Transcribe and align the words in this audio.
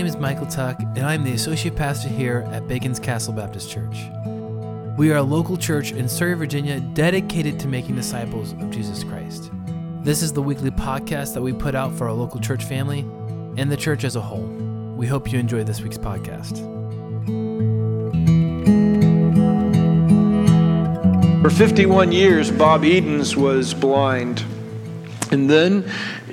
name 0.00 0.06
is 0.06 0.16
Michael 0.16 0.46
Tuck, 0.46 0.80
and 0.80 1.00
I'm 1.00 1.24
the 1.24 1.34
associate 1.34 1.76
pastor 1.76 2.08
here 2.08 2.48
at 2.52 2.66
Bacon's 2.66 2.98
Castle 2.98 3.34
Baptist 3.34 3.68
Church. 3.68 4.08
We 4.96 5.12
are 5.12 5.16
a 5.16 5.22
local 5.22 5.58
church 5.58 5.92
in 5.92 6.08
Surry, 6.08 6.32
Virginia, 6.32 6.80
dedicated 6.80 7.60
to 7.60 7.68
making 7.68 7.96
disciples 7.96 8.52
of 8.52 8.70
Jesus 8.70 9.04
Christ. 9.04 9.50
This 10.02 10.22
is 10.22 10.32
the 10.32 10.40
weekly 10.40 10.70
podcast 10.70 11.34
that 11.34 11.42
we 11.42 11.52
put 11.52 11.74
out 11.74 11.92
for 11.92 12.08
our 12.08 12.14
local 12.14 12.40
church 12.40 12.64
family 12.64 13.00
and 13.58 13.70
the 13.70 13.76
church 13.76 14.04
as 14.04 14.16
a 14.16 14.22
whole. 14.22 14.46
We 14.96 15.06
hope 15.06 15.30
you 15.30 15.38
enjoy 15.38 15.64
this 15.64 15.82
week's 15.82 15.98
podcast. 15.98 16.56
For 21.42 21.50
51 21.50 22.10
years, 22.10 22.50
Bob 22.50 22.86
Edens 22.86 23.36
was 23.36 23.74
blind. 23.74 24.46
And 25.30 25.50
then, 25.50 25.84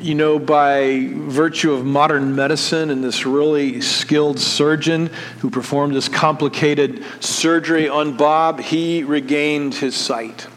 you 0.08 0.16
know, 0.16 0.40
by 0.40 1.06
virtue 1.12 1.74
of 1.74 1.84
modern 1.84 2.34
medicine 2.34 2.92
and 2.92 3.04
this 3.04 3.26
really 3.26 3.82
skilled 3.82 4.40
surgeon 4.40 5.08
who 5.40 5.50
performed 5.50 5.94
this 5.94 6.08
complicated 6.08 7.04
surgery 7.20 7.90
on 7.90 8.16
Bob, 8.16 8.62
he 8.62 9.04
regained 9.04 9.76
his 9.76 9.98
sight. 9.98 10.48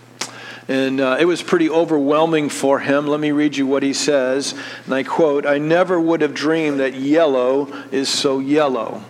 And 0.69 1.01
uh, 1.01 1.17
it 1.19 1.25
was 1.25 1.43
pretty 1.43 1.69
overwhelming 1.69 2.49
for 2.49 2.79
him. 2.79 3.09
Let 3.09 3.19
me 3.19 3.33
read 3.33 3.57
you 3.57 3.67
what 3.67 3.83
he 3.83 3.93
says. 3.93 4.55
And 4.85 4.95
I 4.95 5.03
quote 5.03 5.45
I 5.45 5.59
never 5.59 6.01
would 6.01 6.21
have 6.21 6.33
dreamed 6.33 6.79
that 6.79 6.95
yellow 6.95 7.73
is 7.91 8.09
so 8.09 8.39
yellow. 8.39 9.03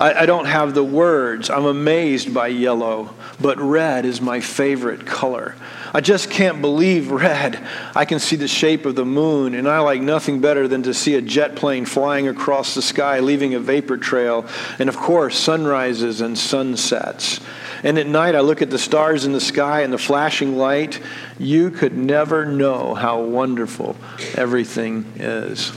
I, 0.00 0.22
I 0.22 0.26
don't 0.26 0.46
have 0.46 0.72
the 0.72 0.84
words. 0.84 1.50
I'm 1.50 1.66
amazed 1.66 2.32
by 2.32 2.46
yellow, 2.46 3.14
but 3.38 3.58
red 3.58 4.06
is 4.06 4.22
my 4.22 4.40
favorite 4.40 5.04
color. 5.04 5.56
I 5.94 6.00
just 6.00 6.30
can't 6.30 6.60
believe 6.60 7.10
red. 7.10 7.66
I 7.94 8.04
can 8.04 8.18
see 8.18 8.36
the 8.36 8.48
shape 8.48 8.86
of 8.86 8.94
the 8.94 9.04
moon, 9.04 9.54
and 9.54 9.68
I 9.68 9.80
like 9.80 10.00
nothing 10.00 10.40
better 10.40 10.68
than 10.68 10.82
to 10.84 10.94
see 10.94 11.14
a 11.14 11.22
jet 11.22 11.56
plane 11.56 11.84
flying 11.84 12.28
across 12.28 12.74
the 12.74 12.82
sky, 12.82 13.20
leaving 13.20 13.54
a 13.54 13.60
vapor 13.60 13.96
trail, 13.96 14.46
and 14.78 14.88
of 14.88 14.96
course, 14.96 15.38
sunrises 15.38 16.20
and 16.20 16.38
sunsets. 16.38 17.40
And 17.82 17.98
at 17.98 18.06
night, 18.06 18.34
I 18.34 18.40
look 18.40 18.60
at 18.62 18.70
the 18.70 18.78
stars 18.78 19.24
in 19.24 19.32
the 19.32 19.40
sky 19.40 19.82
and 19.82 19.92
the 19.92 19.98
flashing 19.98 20.56
light. 20.56 21.00
You 21.38 21.70
could 21.70 21.96
never 21.96 22.44
know 22.44 22.94
how 22.94 23.22
wonderful 23.22 23.96
everything 24.34 25.12
is. 25.16 25.72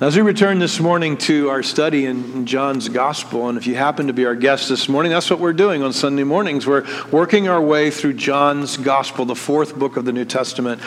As 0.00 0.14
we 0.14 0.22
return 0.22 0.60
this 0.60 0.78
morning 0.78 1.16
to 1.16 1.50
our 1.50 1.60
study 1.64 2.06
in 2.06 2.46
John's 2.46 2.88
Gospel, 2.88 3.48
and 3.48 3.58
if 3.58 3.66
you 3.66 3.74
happen 3.74 4.06
to 4.06 4.12
be 4.12 4.26
our 4.26 4.36
guest 4.36 4.68
this 4.68 4.88
morning, 4.88 5.10
that's 5.10 5.28
what 5.28 5.40
we're 5.40 5.52
doing 5.52 5.82
on 5.82 5.92
Sunday 5.92 6.22
mornings. 6.22 6.68
We're 6.68 6.86
working 7.10 7.48
our 7.48 7.60
way 7.60 7.90
through 7.90 8.12
John's 8.12 8.76
Gospel, 8.76 9.24
the 9.24 9.34
fourth 9.34 9.76
book 9.76 9.96
of 9.96 10.04
the 10.04 10.12
New 10.12 10.24
Testament. 10.24 10.80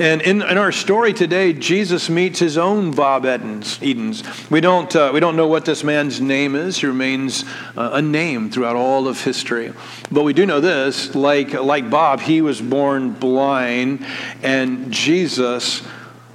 And 0.00 0.20
in, 0.20 0.42
in 0.42 0.58
our 0.58 0.72
story 0.72 1.12
today, 1.12 1.52
Jesus 1.52 2.10
meets 2.10 2.40
his 2.40 2.58
own 2.58 2.90
Bob 2.90 3.24
Edens. 3.24 3.80
Edens. 3.80 4.24
We, 4.50 4.60
don't, 4.60 4.96
uh, 4.96 5.12
we 5.14 5.20
don't 5.20 5.36
know 5.36 5.46
what 5.46 5.64
this 5.64 5.84
man's 5.84 6.20
name 6.20 6.56
is. 6.56 6.78
He 6.78 6.88
remains 6.88 7.44
uh, 7.76 7.90
unnamed 7.92 8.52
throughout 8.52 8.74
all 8.74 9.06
of 9.06 9.22
history. 9.22 9.72
But 10.10 10.24
we 10.24 10.32
do 10.32 10.44
know 10.44 10.58
this 10.58 11.14
like, 11.14 11.52
like 11.52 11.88
Bob, 11.88 12.18
he 12.18 12.42
was 12.42 12.60
born 12.60 13.12
blind, 13.12 14.04
and 14.42 14.90
Jesus 14.90 15.86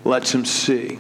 lets 0.06 0.34
him 0.34 0.46
see. 0.46 0.98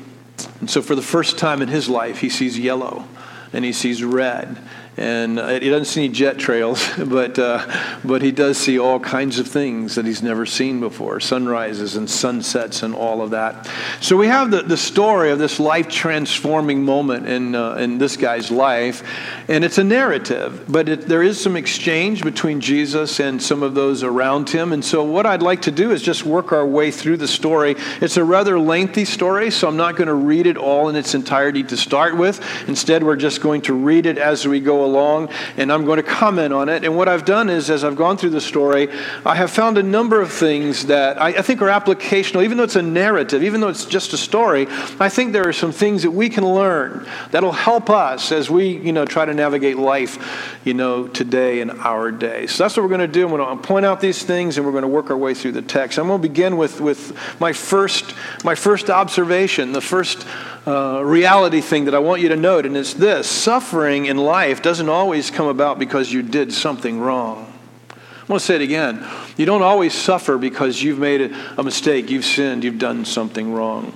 And 0.59 0.69
so, 0.69 0.81
for 0.81 0.95
the 0.95 1.01
first 1.01 1.37
time 1.37 1.61
in 1.61 1.67
his 1.67 1.89
life, 1.89 2.19
he 2.19 2.29
sees 2.29 2.57
yellow 2.57 3.07
and 3.53 3.65
he 3.65 3.73
sees 3.73 4.03
red 4.03 4.57
and 4.97 5.39
he 5.63 5.69
doesn't 5.69 5.85
see 5.85 6.05
any 6.05 6.13
jet 6.13 6.37
trails, 6.37 6.87
but, 6.97 7.39
uh, 7.39 7.65
but 8.03 8.21
he 8.21 8.31
does 8.31 8.57
see 8.57 8.77
all 8.77 8.99
kinds 8.99 9.39
of 9.39 9.47
things 9.47 9.95
that 9.95 10.05
he's 10.05 10.21
never 10.21 10.45
seen 10.45 10.79
before 10.79 11.19
sunrises 11.19 11.95
and 11.95 12.09
sunsets 12.09 12.83
and 12.83 12.93
all 12.93 13.21
of 13.21 13.31
that. 13.31 13.69
So 14.01 14.17
we 14.17 14.27
have 14.27 14.51
the, 14.51 14.63
the 14.63 14.77
story 14.77 15.31
of 15.31 15.39
this 15.39 15.59
life 15.59 15.87
transforming 15.87 16.83
moment 16.83 17.27
in, 17.27 17.55
uh, 17.55 17.75
in 17.75 17.97
this 17.99 18.17
guy's 18.17 18.51
life, 18.51 19.03
and 19.47 19.63
it's 19.63 19.77
a 19.77 19.83
narrative, 19.83 20.65
but 20.67 20.89
it, 20.89 21.07
there 21.07 21.23
is 21.23 21.41
some 21.41 21.55
exchange 21.55 22.23
between 22.23 22.59
Jesus 22.59 23.19
and 23.19 23.41
some 23.41 23.63
of 23.63 23.73
those 23.73 24.03
around 24.03 24.49
him. 24.49 24.73
And 24.73 24.83
so 24.83 25.03
what 25.03 25.25
I'd 25.25 25.41
like 25.41 25.63
to 25.63 25.71
do 25.71 25.91
is 25.91 26.01
just 26.01 26.25
work 26.25 26.51
our 26.51 26.65
way 26.65 26.91
through 26.91 27.17
the 27.17 27.27
story. 27.27 27.75
It's 28.01 28.17
a 28.17 28.23
rather 28.23 28.59
lengthy 28.59 29.05
story, 29.05 29.51
so 29.51 29.67
I'm 29.67 29.77
not 29.77 29.95
going 29.95 30.07
to 30.07 30.13
read 30.13 30.47
it 30.47 30.57
all 30.57 30.89
in 30.89 30.95
its 30.95 31.15
entirety 31.15 31.63
to 31.63 31.77
start 31.77 32.17
with. 32.17 32.41
Instead, 32.67 33.03
we're 33.03 33.15
just 33.15 33.41
going 33.41 33.61
to 33.63 33.73
read 33.73 34.05
it 34.05 34.17
as 34.17 34.45
we 34.47 34.59
go 34.59 34.80
along, 34.85 35.29
and 35.57 35.71
I'm 35.71 35.85
going 35.85 35.97
to 35.97 36.03
comment 36.03 36.53
on 36.53 36.69
it. 36.69 36.83
And 36.83 36.95
what 36.95 37.07
I've 37.07 37.25
done 37.25 37.49
is, 37.49 37.69
as 37.69 37.83
I've 37.83 37.95
gone 37.95 38.17
through 38.17 38.31
the 38.31 38.41
story, 38.41 38.89
I 39.25 39.35
have 39.35 39.51
found 39.51 39.77
a 39.77 39.83
number 39.83 40.21
of 40.21 40.31
things 40.31 40.87
that 40.87 41.21
I, 41.21 41.29
I 41.29 41.41
think 41.41 41.61
are 41.61 41.69
applicational, 41.69 42.43
even 42.43 42.57
though 42.57 42.63
it's 42.63 42.75
a 42.75 42.81
narrative, 42.81 43.43
even 43.43 43.61
though 43.61 43.69
it's 43.69 43.85
just 43.85 44.13
a 44.13 44.17
story. 44.17 44.67
I 44.99 45.09
think 45.09 45.33
there 45.33 45.47
are 45.47 45.53
some 45.53 45.71
things 45.71 46.03
that 46.03 46.11
we 46.11 46.29
can 46.29 46.45
learn 46.45 47.07
that'll 47.31 47.51
help 47.51 47.89
us 47.89 48.31
as 48.31 48.49
we, 48.49 48.77
you 48.77 48.91
know, 48.91 49.05
try 49.05 49.25
to 49.25 49.33
navigate 49.33 49.77
life, 49.77 50.59
you 50.65 50.73
know, 50.73 51.07
today 51.07 51.61
in 51.61 51.69
our 51.69 52.11
day. 52.11 52.47
So 52.47 52.63
that's 52.63 52.77
what 52.77 52.83
we're 52.83 52.89
going 52.89 53.01
to 53.01 53.07
do. 53.07 53.25
I'm 53.25 53.35
going 53.35 53.57
to 53.57 53.67
point 53.67 53.85
out 53.85 54.01
these 54.01 54.23
things, 54.23 54.57
and 54.57 54.65
we're 54.65 54.71
going 54.71 54.83
to 54.83 54.87
work 54.87 55.09
our 55.09 55.17
way 55.17 55.33
through 55.33 55.53
the 55.53 55.61
text. 55.61 55.97
I'm 55.97 56.07
going 56.07 56.21
to 56.21 56.27
begin 56.27 56.57
with 56.57 56.81
with 56.81 57.17
my 57.39 57.53
first 57.53 58.13
my 58.43 58.55
first 58.55 58.89
observation, 58.89 59.71
the 59.71 59.81
first 59.81 60.25
uh, 60.67 61.01
reality 61.03 61.59
thing 61.59 61.85
that 61.85 61.95
I 61.95 61.99
want 61.99 62.21
you 62.21 62.29
to 62.29 62.35
note, 62.35 62.65
and 62.65 62.77
it's 62.77 62.93
this 62.93 63.27
suffering 63.27 64.05
in 64.05 64.17
life 64.17 64.61
doesn't 64.61 64.89
always 64.89 65.31
come 65.31 65.47
about 65.47 65.79
because 65.79 66.11
you 66.11 66.21
did 66.21 66.53
something 66.53 66.99
wrong. 66.99 67.51
I 67.91 68.25
want 68.27 68.41
to 68.41 68.45
say 68.45 68.55
it 68.55 68.61
again. 68.61 69.05
You 69.37 69.45
don't 69.45 69.63
always 69.63 69.93
suffer 69.93 70.37
because 70.37 70.81
you've 70.81 70.99
made 70.99 71.33
a 71.57 71.63
mistake, 71.63 72.09
you've 72.11 72.25
sinned, 72.25 72.63
you've 72.63 72.77
done 72.77 73.05
something 73.05 73.51
wrong. 73.51 73.93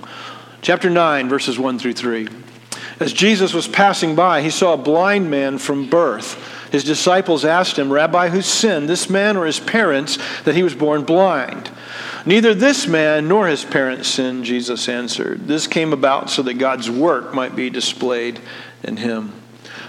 Chapter 0.60 0.90
9, 0.90 1.28
verses 1.28 1.58
1 1.58 1.78
through 1.78 1.92
3. 1.92 2.28
As 2.98 3.12
Jesus 3.12 3.54
was 3.54 3.68
passing 3.68 4.16
by, 4.16 4.42
he 4.42 4.50
saw 4.50 4.72
a 4.72 4.78
blind 4.78 5.30
man 5.30 5.58
from 5.58 5.88
birth. 5.88 6.36
His 6.72 6.82
disciples 6.82 7.44
asked 7.44 7.78
him, 7.78 7.92
Rabbi, 7.92 8.30
who 8.30 8.42
sinned, 8.42 8.88
this 8.88 9.08
man 9.08 9.36
or 9.36 9.46
his 9.46 9.60
parents, 9.60 10.18
that 10.42 10.56
he 10.56 10.62
was 10.62 10.74
born 10.74 11.04
blind? 11.04 11.70
Neither 12.26 12.54
this 12.54 12.88
man 12.88 13.28
nor 13.28 13.46
his 13.46 13.64
parents 13.64 14.08
sinned, 14.08 14.44
Jesus 14.44 14.88
answered. 14.88 15.46
This 15.46 15.68
came 15.68 15.92
about 15.92 16.28
so 16.28 16.42
that 16.42 16.54
God's 16.54 16.90
work 16.90 17.32
might 17.32 17.54
be 17.54 17.70
displayed 17.70 18.40
in 18.82 18.96
him. 18.96 19.32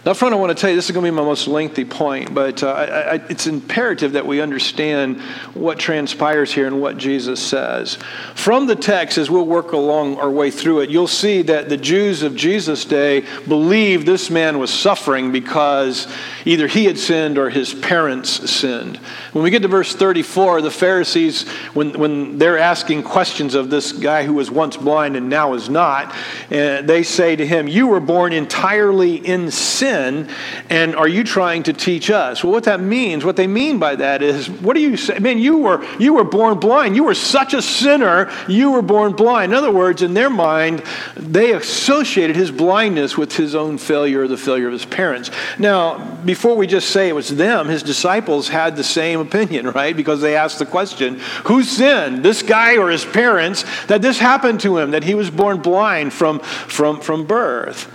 Now, 0.07 0.13
front, 0.13 0.33
I 0.33 0.37
want 0.37 0.55
to 0.57 0.61
tell 0.61 0.69
you 0.69 0.77
this 0.77 0.85
is 0.85 0.91
going 0.91 1.03
to 1.03 1.11
be 1.11 1.13
my 1.13 1.21
most 1.21 1.49
lengthy 1.49 1.83
point, 1.83 2.33
but 2.33 2.63
uh, 2.63 2.71
I, 2.71 2.83
I, 2.85 3.13
it's 3.29 3.45
imperative 3.45 4.13
that 4.13 4.25
we 4.25 4.39
understand 4.39 5.19
what 5.53 5.77
transpires 5.77 6.53
here 6.53 6.65
and 6.65 6.79
what 6.79 6.95
Jesus 6.95 7.45
says. 7.45 7.97
From 8.33 8.67
the 8.67 8.75
text, 8.77 9.17
as 9.17 9.29
we'll 9.29 9.45
work 9.45 9.73
along 9.73 10.15
our 10.15 10.31
way 10.31 10.49
through 10.49 10.79
it, 10.79 10.89
you'll 10.89 11.07
see 11.07 11.41
that 11.41 11.67
the 11.67 11.75
Jews 11.75 12.23
of 12.23 12.37
Jesus' 12.37 12.85
day 12.85 13.25
believed 13.49 14.07
this 14.07 14.29
man 14.29 14.59
was 14.59 14.73
suffering 14.73 15.33
because 15.33 16.07
either 16.45 16.67
he 16.67 16.85
had 16.85 16.97
sinned 16.97 17.37
or 17.37 17.49
his 17.49 17.73
parents 17.73 18.49
sinned. 18.49 18.95
When 19.33 19.43
we 19.43 19.49
get 19.49 19.61
to 19.63 19.67
verse 19.67 19.93
34, 19.93 20.61
the 20.61 20.71
Pharisees, 20.71 21.49
when, 21.73 21.99
when 21.99 22.37
they're 22.37 22.57
asking 22.57 23.03
questions 23.03 23.55
of 23.55 23.69
this 23.69 23.91
guy 23.91 24.23
who 24.23 24.35
was 24.35 24.49
once 24.49 24.77
blind 24.77 25.17
and 25.17 25.27
now 25.27 25.53
is 25.53 25.69
not, 25.69 26.15
uh, 26.49 26.81
they 26.83 27.03
say 27.03 27.35
to 27.35 27.45
him, 27.45 27.67
You 27.67 27.87
were 27.87 27.99
born 27.99 28.31
entirely 28.31 29.15
in 29.15 29.51
sin 29.51 29.96
and 29.97 30.95
are 30.95 31.07
you 31.07 31.23
trying 31.23 31.63
to 31.63 31.73
teach 31.73 32.09
us? 32.09 32.43
Well, 32.43 32.53
what 32.53 32.65
that 32.65 32.79
means, 32.79 33.25
what 33.25 33.35
they 33.35 33.47
mean 33.47 33.79
by 33.79 33.95
that 33.95 34.21
is, 34.21 34.49
what 34.49 34.75
do 34.75 34.81
you 34.81 34.97
say? 34.97 35.19
Man, 35.19 35.37
you 35.39 35.57
were, 35.57 35.85
you 35.99 36.13
were 36.13 36.23
born 36.23 36.59
blind. 36.59 36.95
You 36.95 37.03
were 37.03 37.13
such 37.13 37.53
a 37.53 37.61
sinner, 37.61 38.31
you 38.47 38.71
were 38.71 38.81
born 38.81 39.13
blind. 39.13 39.51
In 39.51 39.57
other 39.57 39.71
words, 39.71 40.01
in 40.01 40.13
their 40.13 40.29
mind, 40.29 40.83
they 41.15 41.53
associated 41.53 42.35
his 42.35 42.51
blindness 42.51 43.17
with 43.17 43.35
his 43.35 43.55
own 43.55 43.77
failure 43.77 44.21
or 44.21 44.27
the 44.27 44.37
failure 44.37 44.67
of 44.67 44.73
his 44.73 44.85
parents. 44.85 45.31
Now, 45.59 46.15
before 46.25 46.55
we 46.55 46.67
just 46.67 46.89
say 46.89 47.09
it 47.09 47.13
was 47.13 47.35
them, 47.35 47.67
his 47.67 47.83
disciples 47.83 48.47
had 48.47 48.75
the 48.75 48.83
same 48.83 49.19
opinion, 49.19 49.69
right? 49.71 49.95
Because 49.95 50.21
they 50.21 50.35
asked 50.35 50.59
the 50.59 50.65
question, 50.65 51.19
who 51.45 51.63
sinned, 51.63 52.23
this 52.23 52.41
guy 52.41 52.77
or 52.77 52.89
his 52.89 53.05
parents, 53.05 53.65
that 53.87 54.01
this 54.01 54.19
happened 54.19 54.59
to 54.61 54.77
him, 54.77 54.91
that 54.91 55.03
he 55.03 55.15
was 55.15 55.29
born 55.29 55.61
blind 55.61 56.13
from, 56.13 56.39
from, 56.39 57.01
from 57.01 57.25
birth? 57.25 57.91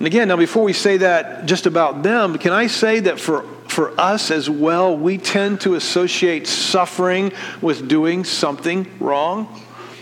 And 0.00 0.06
again, 0.06 0.28
now 0.28 0.36
before 0.36 0.62
we 0.62 0.72
say 0.72 0.96
that 0.96 1.44
just 1.44 1.66
about 1.66 2.02
them, 2.02 2.38
can 2.38 2.52
I 2.54 2.68
say 2.68 3.00
that 3.00 3.20
for, 3.20 3.42
for 3.68 4.00
us 4.00 4.30
as 4.30 4.48
well, 4.48 4.96
we 4.96 5.18
tend 5.18 5.60
to 5.60 5.74
associate 5.74 6.46
suffering 6.46 7.32
with 7.60 7.86
doing 7.86 8.24
something 8.24 8.90
wrong? 8.98 9.46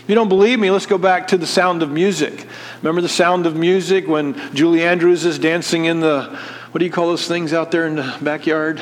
If 0.03 0.05
you 0.07 0.15
don't 0.15 0.29
believe 0.29 0.57
me, 0.57 0.71
let's 0.71 0.85
go 0.85 0.97
back 0.97 1.27
to 1.27 1.37
the 1.37 1.45
sound 1.45 1.83
of 1.83 1.91
music. 1.91 2.47
Remember 2.81 3.01
the 3.01 3.09
sound 3.09 3.45
of 3.45 3.57
music 3.57 4.07
when 4.07 4.39
Julie 4.55 4.85
Andrews 4.85 5.25
is 5.25 5.37
dancing 5.37 5.83
in 5.83 5.99
the, 5.99 6.39
what 6.71 6.79
do 6.79 6.85
you 6.85 6.91
call 6.91 7.07
those 7.07 7.27
things 7.27 7.51
out 7.51 7.69
there 7.69 7.85
in 7.85 7.97
the 7.97 8.17
backyard? 8.21 8.81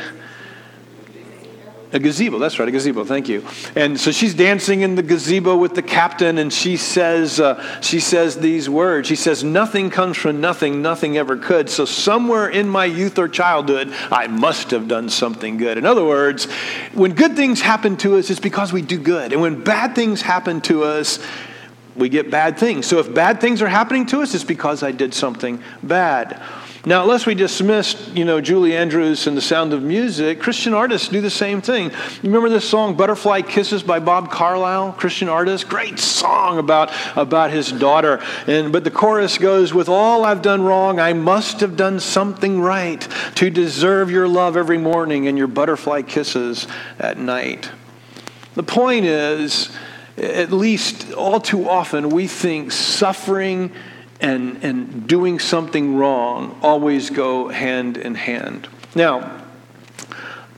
A 1.93 1.99
gazebo, 1.99 2.37
that's 2.37 2.59
right, 2.59 2.67
a 2.67 2.71
gazebo, 2.71 3.05
thank 3.05 3.29
you. 3.29 3.45
And 3.73 3.97
so 3.97 4.11
she's 4.11 4.33
dancing 4.33 4.81
in 4.81 4.95
the 4.95 5.03
gazebo 5.03 5.55
with 5.55 5.73
the 5.73 5.81
captain, 5.81 6.37
and 6.37 6.51
she 6.51 6.75
says, 6.75 7.39
uh, 7.39 7.79
she 7.79 8.01
says 8.01 8.37
these 8.39 8.69
words. 8.69 9.07
She 9.07 9.15
says, 9.15 9.41
Nothing 9.41 9.89
comes 9.89 10.17
from 10.17 10.41
nothing, 10.41 10.81
nothing 10.81 11.17
ever 11.17 11.37
could. 11.37 11.69
So 11.69 11.85
somewhere 11.85 12.49
in 12.49 12.67
my 12.67 12.83
youth 12.83 13.17
or 13.17 13.29
childhood, 13.29 13.93
I 14.11 14.27
must 14.27 14.71
have 14.71 14.89
done 14.89 15.07
something 15.07 15.55
good. 15.55 15.77
In 15.77 15.85
other 15.85 16.03
words, 16.03 16.45
when 16.93 17.13
good 17.13 17.37
things 17.37 17.61
happen 17.61 17.95
to 17.97 18.17
us, 18.17 18.29
it's 18.29 18.41
because 18.41 18.73
we 18.73 18.81
do 18.81 18.99
good. 18.99 19.31
And 19.31 19.41
when 19.41 19.63
bad 19.63 19.95
things 19.95 20.21
happen 20.21 20.59
to 20.61 20.83
us, 20.83 21.19
we 21.95 22.09
get 22.09 22.29
bad 22.29 22.57
things. 22.57 22.85
So 22.85 22.99
if 22.99 23.13
bad 23.13 23.39
things 23.39 23.61
are 23.61 23.67
happening 23.67 24.05
to 24.07 24.21
us, 24.21 24.35
it's 24.35 24.43
because 24.43 24.83
I 24.83 24.91
did 24.91 25.13
something 25.13 25.63
bad. 25.81 26.41
Now, 26.87 27.01
unless 27.01 27.25
we 27.25 27.35
dismiss, 27.35 28.09
you 28.13 28.23
know, 28.23 28.39
Julie 28.39 28.73
Andrews 28.73 29.27
and 29.27 29.35
the 29.35 29.41
sound 29.41 29.73
of 29.73 29.83
music, 29.83 30.39
Christian 30.39 30.73
artists 30.73 31.09
do 31.09 31.19
the 31.19 31.29
same 31.29 31.59
thing. 31.59 31.91
Remember 32.23 32.47
this 32.47 32.63
song, 32.63 32.95
Butterfly 32.95 33.41
Kisses 33.41 33.83
by 33.83 33.99
Bob 33.99 34.31
Carlisle, 34.31 34.93
Christian 34.93 35.27
artist? 35.27 35.67
Great 35.67 35.99
song 35.99 36.59
about, 36.59 36.89
about 37.17 37.51
his 37.51 37.73
daughter. 37.73 38.23
And, 38.47 38.71
but 38.71 38.85
the 38.85 38.89
chorus 38.89 39.37
goes, 39.37 39.73
With 39.73 39.89
all 39.89 40.23
I've 40.23 40.41
done 40.41 40.61
wrong, 40.61 40.97
I 40.97 41.11
must 41.11 41.59
have 41.59 41.75
done 41.75 41.99
something 41.99 42.61
right 42.61 43.05
to 43.35 43.49
deserve 43.49 44.09
your 44.09 44.29
love 44.29 44.55
every 44.55 44.77
morning 44.77 45.27
and 45.27 45.37
your 45.37 45.47
butterfly 45.47 46.03
kisses 46.03 46.69
at 46.99 47.17
night. 47.17 47.69
The 48.53 48.63
point 48.63 49.03
is, 49.03 49.75
at 50.15 50.53
least 50.53 51.11
all 51.11 51.41
too 51.41 51.67
often, 51.67 52.11
we 52.11 52.27
think 52.27 52.71
suffering 52.71 53.73
and, 54.19 54.63
and 54.63 55.07
doing 55.07 55.39
something 55.39 55.95
wrong 55.95 56.57
always 56.61 57.09
go 57.09 57.49
hand 57.49 57.97
in 57.97 58.15
hand. 58.15 58.67
Now, 58.95 59.46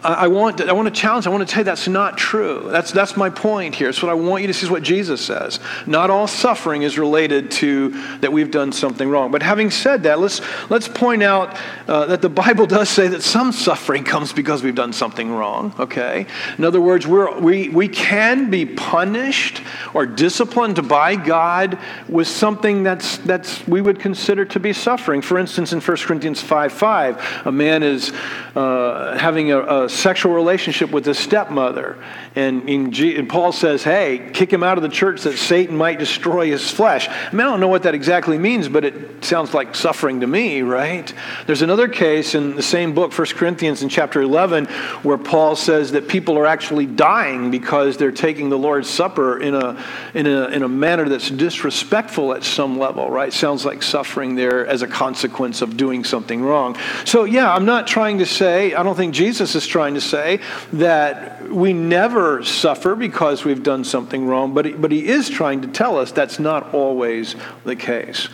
I 0.01 0.29
want, 0.29 0.61
I 0.61 0.71
want 0.71 0.87
to 0.87 0.93
challenge, 0.93 1.27
I 1.27 1.29
want 1.29 1.45
to 1.45 1.53
tell 1.53 1.59
you 1.59 1.65
that's 1.65 1.89
not 1.89 2.17
true. 2.17 2.69
That's, 2.69 2.93
that's 2.93 3.17
my 3.17 3.29
point 3.29 3.75
here. 3.75 3.89
It's 3.89 4.01
what 4.01 4.09
I 4.09 4.13
want 4.13 4.41
you 4.41 4.47
to 4.47 4.53
see 4.53 4.65
is 4.65 4.71
what 4.71 4.81
Jesus 4.81 5.19
says. 5.19 5.59
Not 5.85 6.09
all 6.09 6.25
suffering 6.25 6.83
is 6.83 6.97
related 6.97 7.51
to 7.51 7.89
that 8.19 8.31
we've 8.31 8.49
done 8.49 8.71
something 8.71 9.09
wrong. 9.09 9.29
But 9.29 9.43
having 9.43 9.69
said 9.71 10.03
that, 10.03 10.21
let's, 10.21 10.39
let's 10.69 10.87
point 10.87 11.21
out 11.21 11.59
uh, 11.89 12.05
that 12.05 12.21
the 12.21 12.29
Bible 12.29 12.65
does 12.67 12.87
say 12.87 13.09
that 13.09 13.23
some 13.23 13.51
suffering 13.51 14.05
comes 14.05 14.31
because 14.31 14.63
we've 14.63 14.73
done 14.73 14.93
something 14.93 15.33
wrong, 15.33 15.73
okay? 15.77 16.27
In 16.57 16.63
other 16.63 16.79
words, 16.79 17.05
we're, 17.05 17.37
we, 17.37 17.67
we 17.67 17.89
can 17.89 18.49
be 18.49 18.65
punished 18.65 19.61
or 19.93 20.05
disciplined 20.05 20.87
by 20.87 21.17
God 21.17 21.77
with 22.07 22.29
something 22.29 22.83
that's, 22.83 23.17
that's 23.17 23.67
we 23.67 23.81
would 23.81 23.99
consider 23.99 24.45
to 24.45 24.61
be 24.61 24.71
suffering. 24.71 25.21
For 25.21 25.37
instance, 25.37 25.73
in 25.73 25.81
1 25.81 25.97
Corinthians 25.97 26.41
5 26.41 26.71
5, 26.71 27.41
a 27.47 27.51
man 27.51 27.83
is 27.83 28.13
uh, 28.55 29.17
having 29.17 29.51
a, 29.51 29.59
a 29.59 29.88
sexual 29.89 30.33
relationship 30.33 30.91
with 30.91 31.05
his 31.05 31.17
stepmother. 31.17 31.97
And, 32.35 32.69
and, 32.69 33.29
Paul 33.29 33.51
says, 33.51 33.83
hey, 33.83 34.29
kick 34.33 34.51
him 34.51 34.63
out 34.63 34.77
of 34.77 34.83
the 34.83 34.89
church 34.89 35.23
that 35.23 35.37
Satan 35.37 35.75
might 35.75 35.99
destroy 35.99 36.47
his 36.47 36.69
flesh. 36.69 37.07
I 37.09 37.31
mean, 37.31 37.41
I 37.41 37.49
don't 37.49 37.59
know 37.59 37.67
what 37.67 37.83
that 37.83 37.95
exactly 37.95 38.37
means, 38.37 38.67
but 38.67 38.85
it 38.85 39.23
sounds 39.23 39.53
like 39.53 39.75
suffering 39.75 40.21
to 40.21 40.27
me, 40.27 40.61
right? 40.61 41.11
There's 41.47 41.61
another 41.61 41.87
case 41.87 42.35
in 42.35 42.55
the 42.55 42.63
same 42.63 42.93
book, 42.93 43.17
1 43.17 43.27
Corinthians 43.29 43.83
in 43.83 43.89
chapter 43.89 44.21
11, 44.21 44.65
where 45.03 45.17
Paul 45.17 45.55
says 45.55 45.91
that 45.91 46.07
people 46.07 46.37
are 46.37 46.45
actually 46.45 46.85
dying 46.85 47.51
because 47.51 47.97
they're 47.97 48.11
taking 48.11 48.49
the 48.49 48.57
Lord's 48.57 48.89
Supper 48.89 49.39
in 49.39 49.55
a, 49.55 49.83
in 50.13 50.27
a, 50.27 50.47
in 50.47 50.63
a 50.63 50.69
manner 50.69 51.09
that's 51.09 51.29
disrespectful 51.29 52.33
at 52.33 52.43
some 52.43 52.77
level, 52.77 53.09
right? 53.09 53.33
Sounds 53.33 53.65
like 53.65 53.83
suffering 53.83 54.35
there 54.35 54.65
as 54.65 54.81
a 54.81 54.87
consequence 54.87 55.61
of 55.61 55.77
doing 55.77 56.03
something 56.03 56.43
wrong. 56.43 56.77
So, 57.05 57.23
yeah, 57.23 57.53
I'm 57.53 57.65
not 57.65 57.87
trying 57.87 58.19
to 58.19 58.25
say, 58.25 58.73
I 58.73 58.83
don't 58.83 58.95
think 58.95 59.13
Jesus 59.13 59.55
is 59.55 59.65
trying 59.65 59.78
trying 59.79 59.93
to 59.93 60.01
say 60.01 60.41
that 60.73 61.41
we 61.49 61.71
never 61.71 62.43
suffer 62.43 62.95
because 62.95 63.45
we've 63.45 63.63
done 63.63 63.85
something 63.85 64.27
wrong, 64.27 64.53
but 64.53 64.65
he, 64.65 64.73
but 64.73 64.91
he 64.91 65.07
is 65.07 65.29
trying 65.29 65.61
to 65.61 65.69
tell 65.69 65.97
us 65.97 66.11
that's 66.11 66.37
not 66.37 66.73
always 66.73 67.37
the 67.63 67.77
case. 67.77 68.27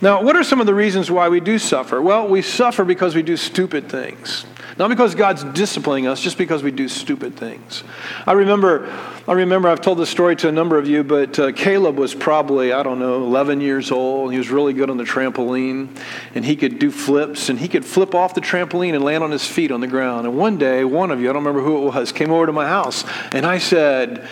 Now, 0.00 0.20
what 0.20 0.34
are 0.34 0.42
some 0.42 0.60
of 0.60 0.66
the 0.66 0.74
reasons 0.74 1.08
why 1.08 1.28
we 1.28 1.38
do 1.38 1.60
suffer? 1.60 2.02
Well, 2.02 2.26
we 2.26 2.42
suffer 2.42 2.84
because 2.84 3.14
we 3.14 3.22
do 3.22 3.36
stupid 3.36 3.88
things. 3.88 4.44
Not 4.78 4.88
because 4.88 5.14
God's 5.14 5.44
disciplining 5.44 6.06
us, 6.06 6.20
just 6.20 6.38
because 6.38 6.62
we 6.62 6.70
do 6.70 6.88
stupid 6.88 7.36
things. 7.36 7.82
I 8.26 8.32
remember, 8.32 8.90
I 9.26 9.32
remember 9.32 9.68
I've 9.68 9.80
told 9.80 9.98
this 9.98 10.10
story 10.10 10.36
to 10.36 10.48
a 10.48 10.52
number 10.52 10.78
of 10.78 10.88
you, 10.88 11.02
but 11.02 11.38
uh, 11.38 11.52
Caleb 11.52 11.96
was 11.96 12.14
probably, 12.14 12.72
I 12.72 12.82
don't 12.82 12.98
know, 12.98 13.22
11 13.22 13.60
years 13.60 13.90
old. 13.90 14.32
He 14.32 14.38
was 14.38 14.50
really 14.50 14.72
good 14.72 14.90
on 14.90 14.96
the 14.96 15.04
trampoline, 15.04 15.96
and 16.34 16.44
he 16.44 16.56
could 16.56 16.78
do 16.78 16.90
flips, 16.90 17.48
and 17.48 17.58
he 17.58 17.68
could 17.68 17.84
flip 17.84 18.14
off 18.14 18.34
the 18.34 18.40
trampoline 18.40 18.94
and 18.94 19.04
land 19.04 19.24
on 19.24 19.30
his 19.30 19.46
feet 19.46 19.70
on 19.70 19.80
the 19.80 19.86
ground. 19.86 20.26
And 20.26 20.36
one 20.36 20.58
day, 20.58 20.84
one 20.84 21.10
of 21.10 21.20
you, 21.20 21.28
I 21.28 21.32
don't 21.32 21.44
remember 21.44 21.62
who 21.62 21.88
it 21.88 21.94
was, 21.94 22.12
came 22.12 22.30
over 22.30 22.46
to 22.46 22.52
my 22.52 22.66
house, 22.66 23.04
and 23.32 23.44
I 23.44 23.58
said, 23.58 24.26